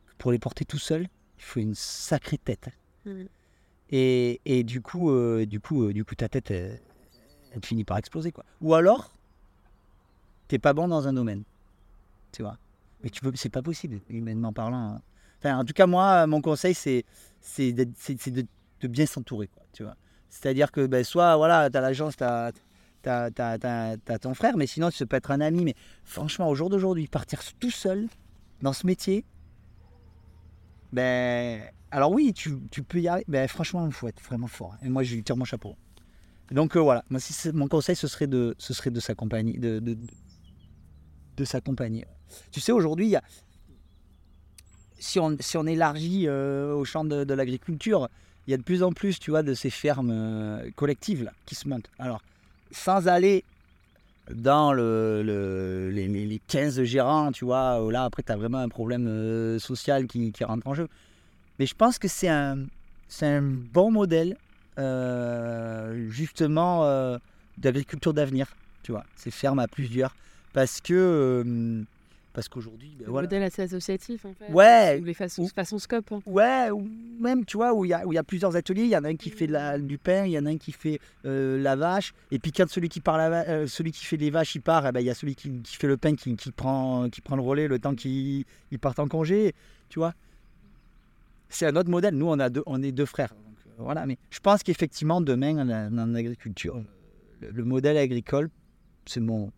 que 0.07 0.13
pour 0.17 0.33
les 0.33 0.39
porter 0.39 0.65
tout 0.65 0.79
seul, 0.79 1.03
il 1.39 1.43
faut 1.45 1.61
une 1.61 1.75
sacrée 1.75 2.39
tête. 2.39 2.69
hein. 2.69 3.11
Mhm. 3.11 3.29
Et, 3.91 4.41
et 4.47 4.65
du 4.65 4.81
coup, 4.81 5.11
euh, 5.11 5.45
du 5.45 5.61
coup, 5.61 5.85
euh, 5.85 5.93
du 5.93 6.05
coup, 6.05 6.15
ta 6.15 6.29
tête, 6.29 6.51
elle, 6.51 6.81
elle 7.53 7.65
finit 7.65 7.85
par 7.85 7.99
exploser, 7.99 8.33
quoi. 8.33 8.45
Ou 8.63 8.75
alors, 8.75 9.15
t'es 10.49 10.59
pas 10.59 10.73
bon 10.73 10.89
dans 10.89 11.07
un 11.07 11.13
domaine, 11.13 11.43
tu 12.33 12.43
vois. 12.43 12.57
Mais 13.03 13.11
tu 13.11 13.21
peux, 13.21 13.31
c'est 13.35 13.51
pas 13.51 13.63
possible, 13.63 14.01
humainement 14.09 14.53
parlant. 14.53 14.95
hein. 14.95 15.03
Enfin, 15.39 15.59
en 15.59 15.65
tout 15.65 15.75
cas, 15.75 15.87
moi, 15.87 16.27
mon 16.27 16.41
conseil, 16.41 16.73
c'est, 16.75 17.05
c'est, 17.43 17.73
d'être- 17.73 17.93
c'est, 17.99 18.19
c'est 18.19 18.31
de, 18.31 18.47
de 18.81 18.89
bien 18.89 19.07
s'entourer, 19.07 19.51
tu 19.73 19.83
vois. 19.83 19.97
C'est-à-dire 20.29 20.73
que, 20.73 20.87
ben, 20.87 21.05
soit, 21.05 21.37
voilà, 21.37 21.71
t'as 21.71 21.81
l'agence, 21.81 22.17
t'as, 22.17 22.53
t'as, 23.03 23.31
t'as, 23.31 23.59
t'as- 23.59 23.97
t'as 23.99 24.19
ton 24.19 24.35
frère, 24.35 24.57
mais 24.57 24.67
sinon, 24.67 24.91
ça 24.91 25.07
peut 25.07 25.17
être 25.17 25.31
un 25.31 25.41
ami. 25.41 25.65
Mais 25.65 25.75
franchement, 26.05 26.49
au 26.49 26.55
jour 26.55 26.71
d'aujourd'hui, 26.71 27.07
partir 27.07 27.41
tout 27.61 27.71
seul 27.71 28.09
dans 28.63 28.73
ce 28.73 28.87
métier, 28.87 29.25
ben, 30.93 31.63
alors 31.91 32.11
oui, 32.13 32.33
tu, 32.33 32.59
tu 32.71 32.83
peux 32.83 33.01
y 33.01 33.09
arriver. 33.09 33.25
Ben, 33.29 33.49
franchement, 33.49 33.87
il 33.87 33.93
faut 33.93 34.09
être 34.09 34.23
vraiment 34.23 34.47
fort. 34.49 34.77
Et 34.83 34.89
moi, 34.89 35.03
je 35.03 35.15
lui 35.15 35.23
tire 35.23 35.37
mon 35.37 35.45
chapeau. 35.45 35.77
Donc 36.51 36.77
euh, 36.77 36.81
voilà, 36.81 37.05
moi, 37.09 37.21
si 37.21 37.51
mon 37.53 37.69
conseil, 37.69 37.97
ce 37.97 38.07
serait 38.07 38.27
de, 38.27 38.55
ce 38.59 38.75
serait 38.75 38.91
de 38.91 39.01
s'accompagner. 39.01 39.59
De, 39.59 39.79
de, 39.79 39.97
de- 41.37 41.45
s'accompagner. 41.45 42.05
Tu 42.53 42.61
sais, 42.61 42.71
aujourd'hui, 42.73 43.17
si, 44.99 45.19
on, 45.19 45.37
si 45.41 45.57
on 45.57 45.67
élargit 45.67 46.27
euh, 46.29 46.75
au 46.75 46.85
champ 46.85 47.05
de, 47.05 47.25
de 47.25 47.35
l'agriculture, 47.35 48.09
il 48.47 48.51
y 48.51 48.55
a 48.55 48.57
de 48.57 48.63
plus 48.63 48.83
en 48.83 48.93
plus, 48.93 49.19
tu 49.19 49.31
vois, 49.31 49.43
de 49.43 49.55
ces 49.55 49.71
fermes 49.71 50.11
euh, 50.13 50.71
collectives 50.77 51.31
qui 51.47 51.55
se 51.55 51.69
montent. 51.69 51.91
Alors, 51.99 52.21
sans 52.71 53.09
aller 53.09 53.45
dans 54.31 54.73
le, 54.73 55.23
le- 55.23 55.91
les, 55.91 56.09
les- 56.09 56.27
les 56.27 56.41
15 56.49 56.83
gérants, 56.85 57.33
tu 57.33 57.45
vois, 57.45 57.81
là, 57.91 58.05
après, 58.05 58.23
tu 58.23 58.33
as 58.33 58.37
vraiment 58.37 58.59
un 58.59 58.69
problème 58.69 59.07
euh, 59.07 59.59
social 59.59 60.07
qui, 60.07 60.33
rentre 60.43 60.67
en 60.67 60.75
jeu. 60.75 60.89
Mais 61.59 61.67
je 61.67 61.75
pense 61.75 61.99
que 61.99 62.09
c'est 62.09 62.29
un, 62.29 62.67
bon 63.73 63.91
modèle, 63.91 64.37
euh, 64.79 66.09
justement, 66.11 67.19
d'agriculture 67.59 68.13
d'avenir, 68.13 68.47
tu 68.83 68.93
vois, 68.93 69.05
ces 69.17 69.31
fermes 69.31 69.61
à 69.61 69.69
plusieurs. 69.69 70.15
Parce 70.53 70.81
que, 70.81 71.85
parce 72.35 72.49
qu'aujourd'hui, 72.49 72.97
ben 72.99 73.07
Le 73.07 73.11
voilà. 73.13 73.27
modèle 73.27 73.45
assez 73.45 73.63
associatif, 73.63 74.25
en 74.27 74.35
fait. 74.35 74.53
Ouais. 74.53 74.99
Ou 75.01 75.05
les 75.05 75.15
façons, 75.15 75.47
façons 75.49 75.79
scope. 75.79 76.13
hein. 76.13 76.21
Ouais, 76.27 76.69
ou 76.71 76.87
même, 77.21 77.45
tu 77.47 77.57
vois, 77.57 77.73
où 77.73 77.85
il 77.87 77.89
y 77.89 77.95
a, 77.95 78.05
où 78.07 78.13
il 78.13 78.17
y 78.17 78.19
a 78.19 78.25
plusieurs 78.25 78.55
ateliers, 78.57 78.83
il 78.83 78.89
y 78.91 78.97
en 78.97 79.05
a 79.05 79.09
un 79.09 79.17
qui 79.17 79.31
fait 79.31 79.47
de 79.47 79.53
la- 79.53 79.79
du 79.79 79.97
pain, 79.97 80.27
il 80.27 80.33
y 80.33 80.39
en 80.39 80.45
a 80.45 80.51
un 80.51 80.59
qui 80.59 80.73
fait 80.73 80.99
euh, 81.25 81.59
la 81.63 81.77
vache, 81.77 82.13
et 82.33 82.39
puis 82.39 82.51
quand 82.53 82.69
celui 82.69 82.89
qui, 82.91 83.01
part 83.01 83.17
la 83.17 83.49
euh, 83.49 83.67
celui 83.67 83.93
qui 83.93 84.05
fait 84.05 84.17
les 84.19 84.31
vaches, 84.31 84.55
il 84.57 84.61
part, 84.61 84.87
eh 84.87 84.93
ben, 84.93 85.01
il 85.01 85.07
y 85.07 85.11
a 85.11 85.15
celui 85.15 85.35
qui, 85.37 85.51
qui 85.63 85.77
fait 85.77 85.87
le 85.87 85.97
pain 85.97 86.15
qui, 86.17 86.35
qui 86.37 86.51
prend, 86.53 87.09
qui 87.09 87.21
prend 87.23 87.37
le 87.37 87.43
relais 87.43 87.69
le 87.69 87.79
temps 87.79 87.95
qu'il 87.95 88.45
il 88.73 88.79
parte 88.79 88.99
en 88.99 89.07
congé, 89.09 89.55
tu 89.89 90.01
vois. 90.01 90.13
C'est 91.49 91.67
un 91.67 91.77
autre 91.77 91.89
modèle, 91.91 92.15
nous 92.17 92.27
on, 92.27 92.39
a 92.41 92.51
deux, 92.51 92.63
on 92.67 92.83
est 92.83 92.91
deux 92.93 93.07
frères. 93.07 93.29
Donc, 93.35 93.57
euh, 93.69 93.71
voilà, 93.79 94.07
mais 94.07 94.19
je 94.31 94.41
pense 94.41 94.63
qu'effectivement, 94.65 95.21
demain, 95.21 95.57
en, 95.71 95.99
en 95.99 96.15
agriculture, 96.17 96.83
le, 97.41 97.51
le 97.51 97.65
modèle 97.65 97.97
agricole, 97.97 98.51
c'est 99.07 99.21
mon, 99.21 99.53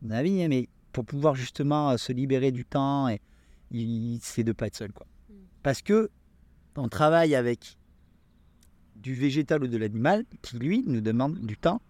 mon 0.00 0.10
avis, 0.12 0.42
hein, 0.42 0.48
mais 0.48 0.68
pour 0.92 1.04
pouvoir 1.04 1.34
justement 1.34 1.90
euh, 1.90 1.96
se 1.96 2.12
libérer 2.12 2.52
du 2.52 2.64
temps, 2.64 3.08
et, 3.08 3.20
c'est 4.20 4.44
de 4.44 4.52
pas 4.52 4.66
être 4.66 4.76
seul, 4.76 4.92
quoi. 4.92 5.06
Parce 5.62 5.82
que 5.82 6.10
on 6.76 6.88
travaille 6.88 7.34
avec 7.34 7.78
du 8.96 9.14
végétal 9.14 9.64
ou 9.64 9.68
de 9.68 9.76
l'animal 9.76 10.24
qui, 10.42 10.56
lui, 10.56 10.82
nous 10.86 11.00
demande 11.00 11.38
du 11.38 11.56
temps 11.56 11.80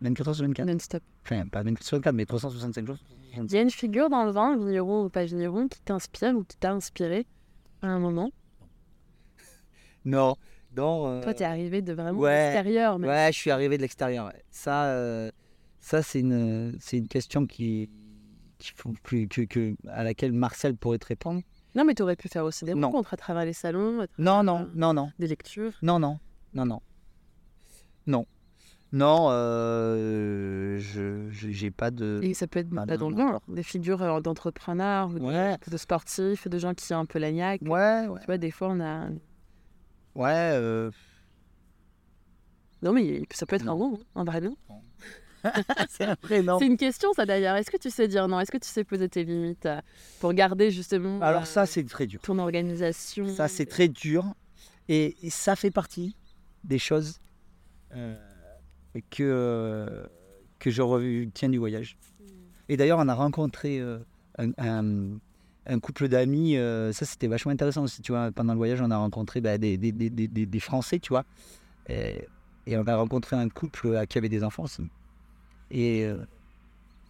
24 0.00 0.28
heures 0.28 0.34
sur 0.34 0.44
24. 0.44 0.66
Non-stop. 0.66 1.02
Enfin, 1.24 1.46
pas 1.46 1.62
24 1.62 1.82
sur 1.84 1.96
24, 1.98 2.14
mais 2.14 2.26
365 2.26 2.86
jours. 2.86 2.96
sur 2.96 3.06
365. 3.06 3.50
Il 3.50 3.54
y 3.54 3.58
a 3.58 3.62
une 3.62 3.70
figure 3.70 4.08
dans 4.08 4.24
le 4.24 4.30
vin, 4.30 4.56
vigneron 4.56 5.04
ou 5.04 5.08
pas 5.08 5.24
vigneron, 5.24 5.68
qui 5.68 5.80
t'inspire 5.80 6.34
ou 6.36 6.44
qui 6.44 6.56
t'a 6.56 6.72
inspiré 6.72 7.26
à 7.82 7.88
un 7.88 7.98
moment? 7.98 8.30
Non, 10.04 10.36
non. 10.76 11.08
euh, 11.08 11.22
Toi, 11.22 11.34
t'es 11.34 11.44
arrivé 11.44 11.82
de 11.82 11.92
vraiment 11.92 12.20
ouais, 12.20 12.52
l'extérieur. 12.54 12.98
Ouais, 12.98 13.30
je 13.32 13.38
suis 13.38 13.50
arrivé 13.50 13.76
de 13.76 13.82
l'extérieur. 13.82 14.32
Ça, 14.50 14.84
euh, 14.86 15.30
ça 15.80 16.02
c'est 16.02 16.20
une, 16.20 16.76
c'est 16.78 16.98
une 16.98 17.08
question 17.08 17.46
qui, 17.46 17.90
qui 18.58 18.72
que, 19.28 19.42
que, 19.44 19.76
à 19.88 20.02
laquelle 20.04 20.32
Marcel 20.32 20.76
pourrait 20.76 20.98
te 20.98 21.06
répondre. 21.06 21.42
Non, 21.74 21.84
mais 21.84 21.94
t'aurais 21.94 22.16
pu 22.16 22.28
faire 22.28 22.44
aussi 22.44 22.64
des 22.64 22.74
Non. 22.74 22.88
rencontres 22.88 23.12
à 23.14 23.16
travers 23.16 23.44
les 23.44 23.52
salons, 23.52 24.00
à 24.00 24.06
Non, 24.18 24.42
travers, 24.42 24.44
non, 24.44 24.60
euh, 24.60 24.64
non, 24.74 24.94
non, 24.94 25.10
des 25.18 25.26
lectures. 25.26 25.72
non, 25.82 25.98
non, 25.98 26.18
non, 26.54 26.64
non, 26.64 26.80
non, 28.06 28.26
non. 28.92 29.26
euh, 29.30 30.78
je, 30.78 31.28
j'ai 31.30 31.70
pas 31.70 31.90
de. 31.90 32.20
Et 32.22 32.32
ça 32.34 32.46
peut 32.46 32.60
être 32.60 32.68
Bah, 32.70 32.86
bah, 32.86 32.96
non, 32.96 33.10
dans 33.10 33.10
le 33.10 33.16
vin, 33.16 33.40
des 33.48 33.62
figures 33.62 34.02
euh, 34.02 34.20
d'entrepreneurs, 34.20 35.10
ou 35.10 35.18
de- 35.18 35.24
Ouais, 35.24 35.56
de 35.68 35.76
sportifs, 35.76 36.48
de 36.48 36.58
gens 36.58 36.72
qui 36.72 36.94
ont 36.94 37.00
un 37.00 37.04
peu 37.06 37.18
la 37.18 37.30
niaque. 37.32 37.60
ouais, 37.62 38.06
ouais, 38.08 38.20
Tu 38.20 38.26
vois, 38.26 38.38
des 38.38 38.50
fois, 38.50 38.68
on 38.70 38.80
a. 38.80 39.08
ouais. 40.14 40.50
euh, 40.54 40.90
Non, 42.82 42.92
mais 42.92 43.22
ça 43.32 43.44
peut 43.46 43.56
être 43.56 43.64
Non. 43.64 43.72
un 43.74 43.76
nom, 43.90 43.98
un 44.14 44.24
vrai 44.24 44.40
nom. 44.40 44.56
c'est 45.90 46.04
un 46.04 46.42
non. 46.42 46.58
C'est 46.58 46.66
une 46.66 46.76
question, 46.76 47.12
ça 47.14 47.26
d'ailleurs. 47.26 47.56
Est-ce 47.56 47.70
que 47.70 47.76
tu 47.76 47.90
sais 47.90 48.08
dire 48.08 48.28
non? 48.28 48.40
Est-ce 48.40 48.50
que 48.50 48.58
tu 48.58 48.68
sais 48.68 48.84
poser 48.84 49.08
tes 49.08 49.24
limites 49.24 49.66
euh, 49.66 49.80
pour 50.20 50.32
garder 50.32 50.70
justement 50.70 51.18
euh, 51.18 51.24
Alors 51.24 51.46
ça, 51.46 51.66
c'est 51.66 51.84
très 51.84 52.06
dur. 52.06 52.20
ton 52.22 52.38
organisation? 52.38 53.28
Ça, 53.28 53.48
c'est 53.48 53.66
très 53.66 53.88
dur. 53.88 54.24
Et, 54.88 55.16
et 55.22 55.30
ça 55.30 55.56
fait 55.56 55.70
partie 55.70 56.16
des 56.64 56.78
choses 56.78 57.20
euh, 57.94 58.16
que, 59.10 59.22
euh, 59.22 60.06
que 60.58 60.70
je 60.70 60.82
retiens 60.82 61.48
du 61.48 61.58
voyage. 61.58 61.96
Et 62.68 62.76
d'ailleurs, 62.76 62.98
on 63.00 63.08
a 63.08 63.14
rencontré 63.14 63.80
euh, 63.80 63.98
un, 64.38 64.50
un- 64.58 65.18
un 65.68 65.80
couple 65.80 66.08
d'amis. 66.08 66.56
euh, 66.56 66.92
ça, 66.92 67.04
c'était 67.04 67.26
vachement 67.26 67.50
intéressant 67.52 67.82
aussi. 67.82 68.00
Tu 68.02 68.12
vois, 68.12 68.30
pendant 68.32 68.52
le 68.52 68.58
voyage, 68.58 68.80
on 68.80 68.90
a 68.90 68.96
rencontré 68.96 69.40
bah, 69.40 69.58
des, 69.58 69.76
des, 69.76 69.90
des, 69.92 70.10
des- 70.10 70.28
des- 70.28 70.46
des 70.46 70.60
Français, 70.60 70.98
tu 71.00 71.08
vois. 71.08 71.24
Et, 71.88 72.26
et 72.66 72.76
on 72.76 72.86
a 72.86 72.96
rencontré 72.96 73.34
un 73.36 73.48
couple 73.48 73.88
euh, 73.88 74.04
qui 74.06 74.18
avait 74.18 74.28
des 74.28 74.44
enfants. 74.44 74.66
Et, 75.70 76.04
euh, 76.04 76.16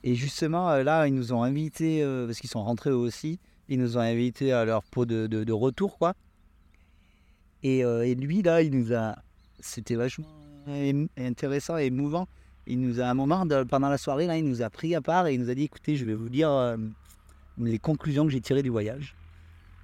et 0.04 0.14
justement, 0.14 0.70
euh, 0.70 0.82
là, 0.82 1.06
ils 1.06 1.14
nous 1.14 1.32
ont 1.32 1.42
invités, 1.42 2.02
euh, 2.02 2.26
parce 2.26 2.38
qu'ils 2.38 2.50
sont 2.50 2.62
rentrés 2.62 2.90
eux 2.90 2.96
aussi, 2.96 3.38
ils 3.68 3.78
nous 3.78 3.96
ont 3.96 4.00
invités 4.00 4.52
à 4.52 4.64
leur 4.64 4.82
pot 4.82 5.04
de, 5.04 5.52
retour, 5.52 5.98
quoi. 5.98 6.14
Et, 7.62 8.14
lui, 8.14 8.42
là, 8.42 8.62
il 8.62 8.78
nous 8.78 8.92
a. 8.94 9.16
C'était 9.58 9.96
vachement 9.96 10.26
intéressant 11.16 11.78
et 11.78 11.86
émouvant. 11.86 12.28
Il 12.68 12.80
nous 12.80 13.00
a, 13.00 13.06
à 13.06 13.10
un 13.10 13.14
moment, 13.14 13.44
pendant 13.68 13.88
la 13.88 13.98
soirée, 13.98 14.26
là, 14.26 14.36
il 14.36 14.44
nous 14.44 14.62
a 14.62 14.70
pris 14.70 14.94
à 14.94 15.00
part 15.00 15.26
et 15.26 15.34
il 15.34 15.40
nous 15.40 15.50
a 15.50 15.54
dit 15.54 15.64
écoutez, 15.64 15.96
je 15.96 16.04
vais 16.04 16.14
vous 16.14 16.28
dire 16.28 16.76
les 17.58 17.78
conclusions 17.80 18.24
que 18.24 18.30
j'ai 18.30 18.40
tirées 18.40 18.62
du 18.62 18.70
voyage. 18.70 19.16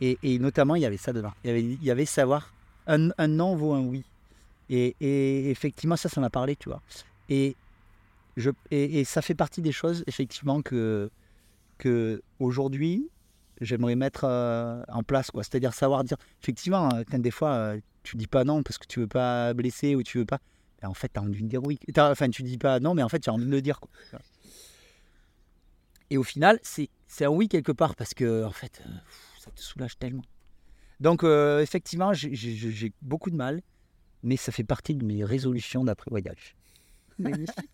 Et, 0.01 0.39
notamment, 0.39 0.77
il 0.77 0.83
y 0.83 0.87
avait 0.87 0.97
ça 0.97 1.12
dedans. 1.12 1.33
Il 1.43 1.49
y 1.49 1.51
avait, 1.51 1.62
il 1.62 1.83
y 1.83 1.91
avait 1.91 2.05
savoir 2.05 2.53
un, 2.87 3.09
non 3.27 3.57
vaut 3.57 3.73
un 3.73 3.81
oui. 3.81 4.05
Et, 4.70 4.95
et 5.01 5.51
effectivement, 5.51 5.97
ça, 5.97 6.09
ça 6.09 6.20
m'a 6.20 6.31
parlé, 6.31 6.55
tu 6.55 6.68
vois. 6.68 6.83
Et, 7.29 7.57
et, 8.70 9.05
ça 9.05 9.22
fait 9.22 9.35
partie 9.35 9.62
des 9.62 9.72
choses, 9.72 10.05
effectivement, 10.07 10.62
que, 10.62 11.11
aujourd'hui, 12.39 13.09
j'aimerais 13.61 13.97
mettre 13.97 14.24
euh, 14.24 14.83
en 14.89 15.03
place. 15.03 15.30
C'est-à-dire 15.35 15.74
savoir 15.74 16.05
dire, 16.05 16.16
effectivement, 16.43 16.89
euh, 16.95 17.18
des 17.18 17.30
fois, 17.30 17.53
euh, 17.53 17.80
tu 18.03 18.16
dis 18.16 18.26
pas 18.26 18.45
non 18.45 18.62
parce 18.62 18.78
que 18.78 18.87
tu 18.87 19.01
veux 19.01 19.07
pas 19.07 19.55
blesser 19.55 19.95
ou 19.95 20.03
tu 20.03 20.18
veux 20.18 20.24
pas. 20.24 20.41
Mais 20.80 20.89
en 20.89 20.95
fait, 20.95 21.11
tu 21.12 21.20
as 21.20 21.22
envie 21.22 21.43
de 21.43 21.49
dire 21.49 21.62
oui. 21.64 21.78
Enfin, 21.97 22.28
tu 22.30 22.43
dis 22.43 22.59
pas 22.59 22.80
non, 22.80 22.95
mais 22.95 23.03
en 23.03 23.09
fait, 23.09 23.20
tu 23.20 23.30
as 23.30 23.33
envie 23.33 23.47
de 23.47 23.51
le 23.51 23.62
dire. 23.62 23.78
quoi. 23.80 23.91
Et 26.11 26.16
au 26.16 26.24
final, 26.24 26.59
c'est 26.62 26.89
un 27.20 27.28
oui 27.28 27.49
quelque 27.49 27.72
part 27.72 27.95
parce 27.95 28.14
que, 28.14 28.45
en 28.45 28.51
fait, 28.51 28.83
ça 29.39 29.51
te 29.51 29.61
soulage 29.61 29.99
tellement. 29.99 30.24
Donc, 31.01 31.24
effectivement, 31.24 32.12
j'ai 32.12 32.93
beaucoup 33.01 33.30
de 33.30 33.37
mal, 33.37 33.62
mais 34.22 34.37
ça 34.37 34.53
fait 34.53 34.64
partie 34.64 34.95
de 34.95 35.05
mes 35.05 35.24
résolutions 35.24 35.85
d'après-voyage. 35.85 36.57
Magnifique. 37.18 37.70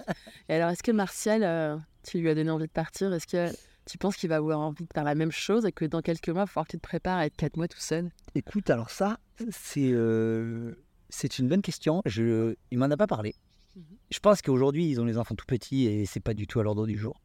Et 0.48 0.54
alors, 0.54 0.70
est-ce 0.70 0.82
que 0.82 0.92
Martial, 0.92 1.42
euh, 1.42 1.76
tu 2.02 2.18
lui 2.18 2.28
as 2.28 2.34
donné 2.34 2.50
envie 2.50 2.66
de 2.66 2.72
partir? 2.72 3.12
Est-ce 3.12 3.26
que 3.26 3.54
tu 3.86 3.98
penses 3.98 4.16
qu'il 4.16 4.28
va 4.28 4.36
avoir 4.36 4.58
envie 4.60 4.84
de 4.84 4.92
faire 4.92 5.04
la 5.04 5.14
même 5.14 5.32
chose 5.32 5.64
et 5.64 5.72
que 5.72 5.84
dans 5.84 6.02
quelques 6.02 6.28
mois, 6.28 6.42
il 6.42 6.44
va 6.44 6.46
falloir 6.46 6.66
que 6.66 6.72
tu 6.72 6.78
te 6.78 6.86
prépares 6.86 7.18
à 7.18 7.26
être 7.26 7.36
quatre 7.36 7.56
mois 7.56 7.68
tout 7.68 7.80
seul? 7.80 8.10
Écoute, 8.34 8.70
alors 8.70 8.90
ça, 8.90 9.18
c'est 9.50 9.90
euh, 9.92 10.74
c'est 11.08 11.38
une 11.38 11.48
bonne 11.48 11.62
question. 11.62 12.02
Je, 12.04 12.54
il 12.70 12.78
m'en 12.78 12.86
a 12.90 12.96
pas 12.96 13.06
parlé. 13.06 13.34
Mhm. 13.76 13.84
Je 14.10 14.18
pense 14.20 14.42
qu'aujourd'hui, 14.42 14.88
ils 14.90 15.00
ont 15.00 15.04
les 15.04 15.18
enfants 15.18 15.34
tout 15.34 15.46
petits 15.46 15.86
et 15.86 16.06
c'est 16.06 16.20
pas 16.20 16.34
du 16.34 16.46
tout 16.46 16.60
à 16.60 16.62
l'ordre 16.62 16.86
du 16.86 16.98
jour. 16.98 17.22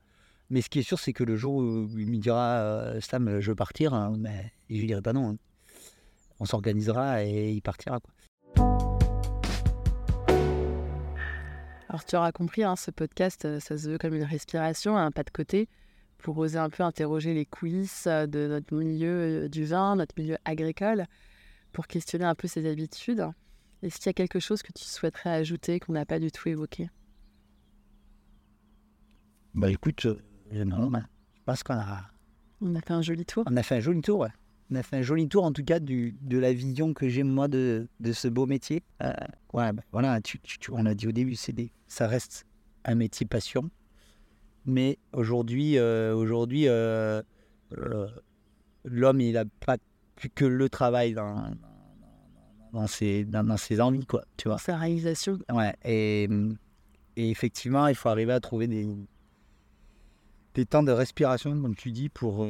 Mais 0.50 0.62
ce 0.62 0.70
qui 0.70 0.80
est 0.80 0.84
sûr, 0.84 1.00
c'est 1.00 1.14
que 1.14 1.24
le 1.24 1.36
jour 1.36 1.56
où 1.56 1.90
il 1.98 2.10
me 2.12 2.18
dira 2.18 2.60
euh, 2.60 3.02
Sam, 3.02 3.40
je 3.40 3.52
veux 3.52 3.56
partir, 3.56 3.94
hein, 3.94 4.14
mais 4.18 4.52
je 4.70 4.76
lui 4.76 4.88
dirai 4.88 5.02
pas 5.02 5.14
non. 5.14 5.32
hein. 5.32 5.38
On 6.40 6.46
s'organisera 6.46 7.24
et 7.24 7.52
il 7.52 7.62
partira. 7.62 8.00
Quoi. 8.00 8.14
Alors, 11.94 12.06
tu 12.06 12.16
auras 12.16 12.32
compris, 12.32 12.64
hein, 12.64 12.76
ce 12.76 12.90
podcast, 12.90 13.46
euh, 13.46 13.60
ça 13.60 13.78
se 13.78 13.88
veut 13.88 14.00
comme 14.00 14.16
une 14.16 14.24
respiration, 14.24 14.98
un 14.98 15.12
pas 15.12 15.22
de 15.22 15.30
côté, 15.30 15.70
pour 16.18 16.36
oser 16.40 16.58
un 16.58 16.72
peu 16.72 16.82
interroger 16.82 17.36
les 17.36 17.46
coulisses 17.46 18.08
euh, 18.08 18.26
de 18.26 18.48
notre 18.48 18.74
milieu 18.74 19.44
euh, 19.44 19.48
du 19.48 19.64
vin, 19.64 19.96
notre 19.96 20.16
milieu 20.18 20.38
agricole, 20.44 21.06
pour 21.72 21.86
questionner 21.86 22.26
un 22.26 22.34
peu 22.34 22.48
ses 22.48 22.68
habitudes. 22.68 23.24
Est-ce 23.84 23.98
qu'il 23.98 24.08
y 24.08 24.10
a 24.10 24.14
quelque 24.14 24.40
chose 24.40 24.64
que 24.64 24.72
tu 24.74 24.86
souhaiterais 24.86 25.30
ajouter 25.30 25.80
qu'on 25.80 25.94
n'a 25.94 26.04
pas 26.04 26.18
du 26.18 26.32
tout 26.32 26.50
évoqué? 26.50 26.90
Bah 29.54 29.70
écoute, 29.70 30.08
non, 30.52 30.90
bah, 30.90 31.04
je 31.36 31.42
pense 31.46 31.62
qu'on 31.62 31.76
a, 31.76 32.10
On 32.60 32.74
a 32.74 32.82
fait 32.82 32.94
un 32.94 33.04
joli 33.04 33.24
tour. 33.24 33.44
on 33.48 33.56
a 33.56 33.62
fait 33.62 33.76
un 33.76 33.82
joli 33.82 34.02
tour. 34.02 34.22
ouais. 34.22 34.30
On 34.74 34.76
a 34.76 34.82
fait 34.82 34.98
un 34.98 35.02
joli 35.04 35.28
tour, 35.30 35.44
en 35.44 35.52
tout 35.52 35.64
cas, 35.64 35.80
du, 35.80 36.16
de 36.22 36.40
la 36.40 36.52
vision 36.52 36.96
que 36.96 37.08
j'ai, 37.08 37.22
moi, 37.22 37.48
de, 37.48 37.88
de 38.00 38.12
ce 38.12 38.28
beau 38.28 38.48
métier. 38.48 38.82
Euh, 39.04 39.14
ouais, 39.54 39.72
bah, 39.72 39.84
voilà, 39.92 40.20
tu, 40.20 40.40
tu- 40.40 40.58
tu- 40.58 40.72
on 40.74 40.88
a 40.88 40.96
dit 40.96 41.08
au 41.08 41.12
début, 41.12 41.36
c'est 41.36 41.54
des, 41.54 41.72
ça 41.88 42.08
reste 42.08 42.48
un 42.84 42.96
métier 42.96 43.28
passion. 43.28 43.70
Mais 44.66 44.98
aujourd'hui, 45.12 45.78
euh, 45.78 46.16
aujourd'hui 46.16 46.68
euh, 46.68 47.22
l'homme, 48.84 49.22
il 49.22 49.34
n'a 49.34 49.46
pas 49.46 49.78
plus 50.16 50.32
que 50.32 50.46
le 50.46 50.70
travail 50.70 51.14
dans, 51.14 51.54
dans, 52.72 52.88
ses, 52.88 53.26
dans, 53.26 53.44
dans 53.44 53.58
ses 53.58 53.80
envies, 53.80 54.08
quoi, 54.08 54.26
tu 54.38 54.48
vois. 54.48 54.58
Sa 54.58 54.78
réalisation. 54.78 55.38
Ouais, 55.52 55.76
et, 55.86 56.28
et 57.16 57.30
effectivement, 57.30 57.86
il 57.86 57.96
faut 57.96 58.10
arriver 58.10 58.34
à 58.34 58.40
trouver 58.40 58.66
des, 58.66 58.88
des 60.56 60.66
temps 60.66 60.82
de 60.82 60.92
respiration, 60.92 61.62
comme 61.62 61.76
tu 61.76 61.92
dis, 61.92 62.10
pour, 62.10 62.48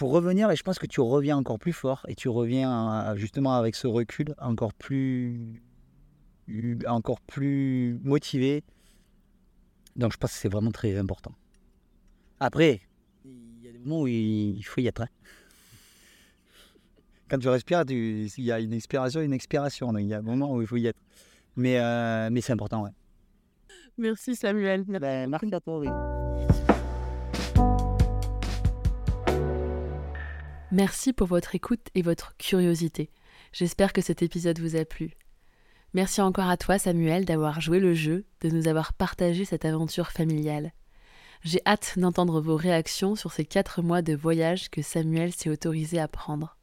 pour 0.00 0.12
revenir. 0.12 0.50
Et 0.50 0.56
je 0.56 0.62
pense 0.62 0.78
que 0.78 0.86
tu 0.86 1.02
reviens 1.02 1.36
encore 1.36 1.58
plus 1.58 1.74
fort 1.74 2.06
et 2.08 2.14
tu 2.14 2.30
reviens 2.30 3.14
justement 3.16 3.52
avec 3.52 3.74
ce 3.74 3.86
recul 3.86 4.34
encore 4.38 4.72
plus, 4.72 5.62
encore 6.88 7.20
plus 7.20 8.00
motivé. 8.02 8.64
Donc 9.96 10.12
je 10.14 10.16
pense 10.16 10.32
que 10.32 10.38
c'est 10.38 10.48
vraiment 10.48 10.70
très 10.70 10.96
important. 10.96 11.34
Après, 12.40 12.80
il 13.26 13.62
y 13.62 13.68
a 13.68 13.72
des 13.72 13.78
moments 13.78 14.00
où 14.00 14.06
il 14.06 14.62
faut 14.62 14.80
y 14.80 14.86
être. 14.86 15.02
hein. 15.02 15.08
Quand 17.28 17.38
tu 17.38 17.48
respires, 17.50 17.84
tu- 17.84 18.26
il 18.38 18.44
y 18.44 18.50
a 18.50 18.58
une 18.58 18.72
expiration 18.72 19.20
une 19.20 19.34
expiration. 19.34 19.92
Donc 19.92 20.00
il 20.00 20.08
y 20.08 20.14
a 20.14 20.18
un 20.18 20.22
moment 20.22 20.50
où 20.54 20.62
il 20.62 20.66
faut 20.66 20.78
y 20.78 20.86
être. 20.86 20.98
Mais, 21.56 21.78
euh, 21.78 22.30
mais 22.32 22.40
c'est 22.40 22.54
important, 22.54 22.84
ouais. 22.84 22.90
Merci 23.98 24.34
Samuel. 24.34 24.84
Ben, 24.84 25.28
merci 25.28 25.54
à 25.54 25.60
toi, 25.60 25.78
oui. 25.78 25.88
Merci 30.72 31.12
pour 31.12 31.26
votre 31.26 31.56
écoute 31.56 31.88
et 31.96 32.02
votre 32.02 32.36
curiosité. 32.36 33.10
J'espère 33.52 33.92
que 33.92 34.00
cet 34.00 34.22
épisode 34.22 34.60
vous 34.60 34.76
a 34.76 34.84
plu. 34.84 35.10
Merci 35.94 36.20
encore 36.20 36.48
à 36.48 36.56
toi 36.56 36.78
Samuel 36.78 37.24
d'avoir 37.24 37.60
joué 37.60 37.80
le 37.80 37.92
jeu, 37.92 38.24
de 38.42 38.50
nous 38.50 38.68
avoir 38.68 38.92
partagé 38.92 39.44
cette 39.44 39.64
aventure 39.64 40.12
familiale. 40.12 40.72
J'ai 41.42 41.60
hâte 41.66 41.94
d'entendre 41.96 42.40
vos 42.40 42.54
réactions 42.54 43.16
sur 43.16 43.32
ces 43.32 43.44
quatre 43.44 43.82
mois 43.82 44.00
de 44.02 44.14
voyage 44.14 44.70
que 44.70 44.82
Samuel 44.82 45.32
s'est 45.32 45.50
autorisé 45.50 45.98
à 45.98 46.06
prendre. 46.06 46.56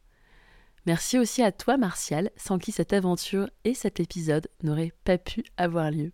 Merci 0.85 1.19
aussi 1.19 1.43
à 1.43 1.51
toi 1.51 1.75
Martial, 1.75 2.31
sans 2.37 2.59
qui 2.59 2.71
cette 2.71 2.93
aventure 2.93 3.49
et 3.65 3.73
cet 3.73 3.99
épisode 3.99 4.47
n'auraient 4.63 4.93
pas 5.03 5.17
pu 5.17 5.43
avoir 5.57 5.91
lieu. 5.91 6.13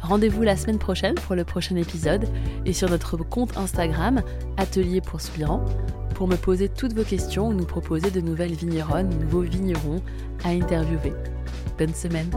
Rendez-vous 0.00 0.42
la 0.42 0.56
semaine 0.56 0.80
prochaine 0.80 1.14
pour 1.14 1.36
le 1.36 1.44
prochain 1.44 1.76
épisode 1.76 2.28
et 2.64 2.72
sur 2.72 2.90
notre 2.90 3.16
compte 3.16 3.56
Instagram 3.56 4.22
Atelier 4.56 5.00
pour 5.00 5.20
Soupirant 5.20 5.64
pour 6.18 6.26
me 6.26 6.34
poser 6.34 6.68
toutes 6.68 6.94
vos 6.94 7.04
questions 7.04 7.46
ou 7.46 7.52
nous 7.52 7.64
proposer 7.64 8.10
de 8.10 8.20
nouvelles 8.20 8.54
vigneronnes, 8.54 9.08
nouveaux 9.20 9.42
vignerons 9.42 10.02
à 10.42 10.48
interviewer. 10.48 11.12
Bonne 11.78 11.94
semaine! 11.94 12.28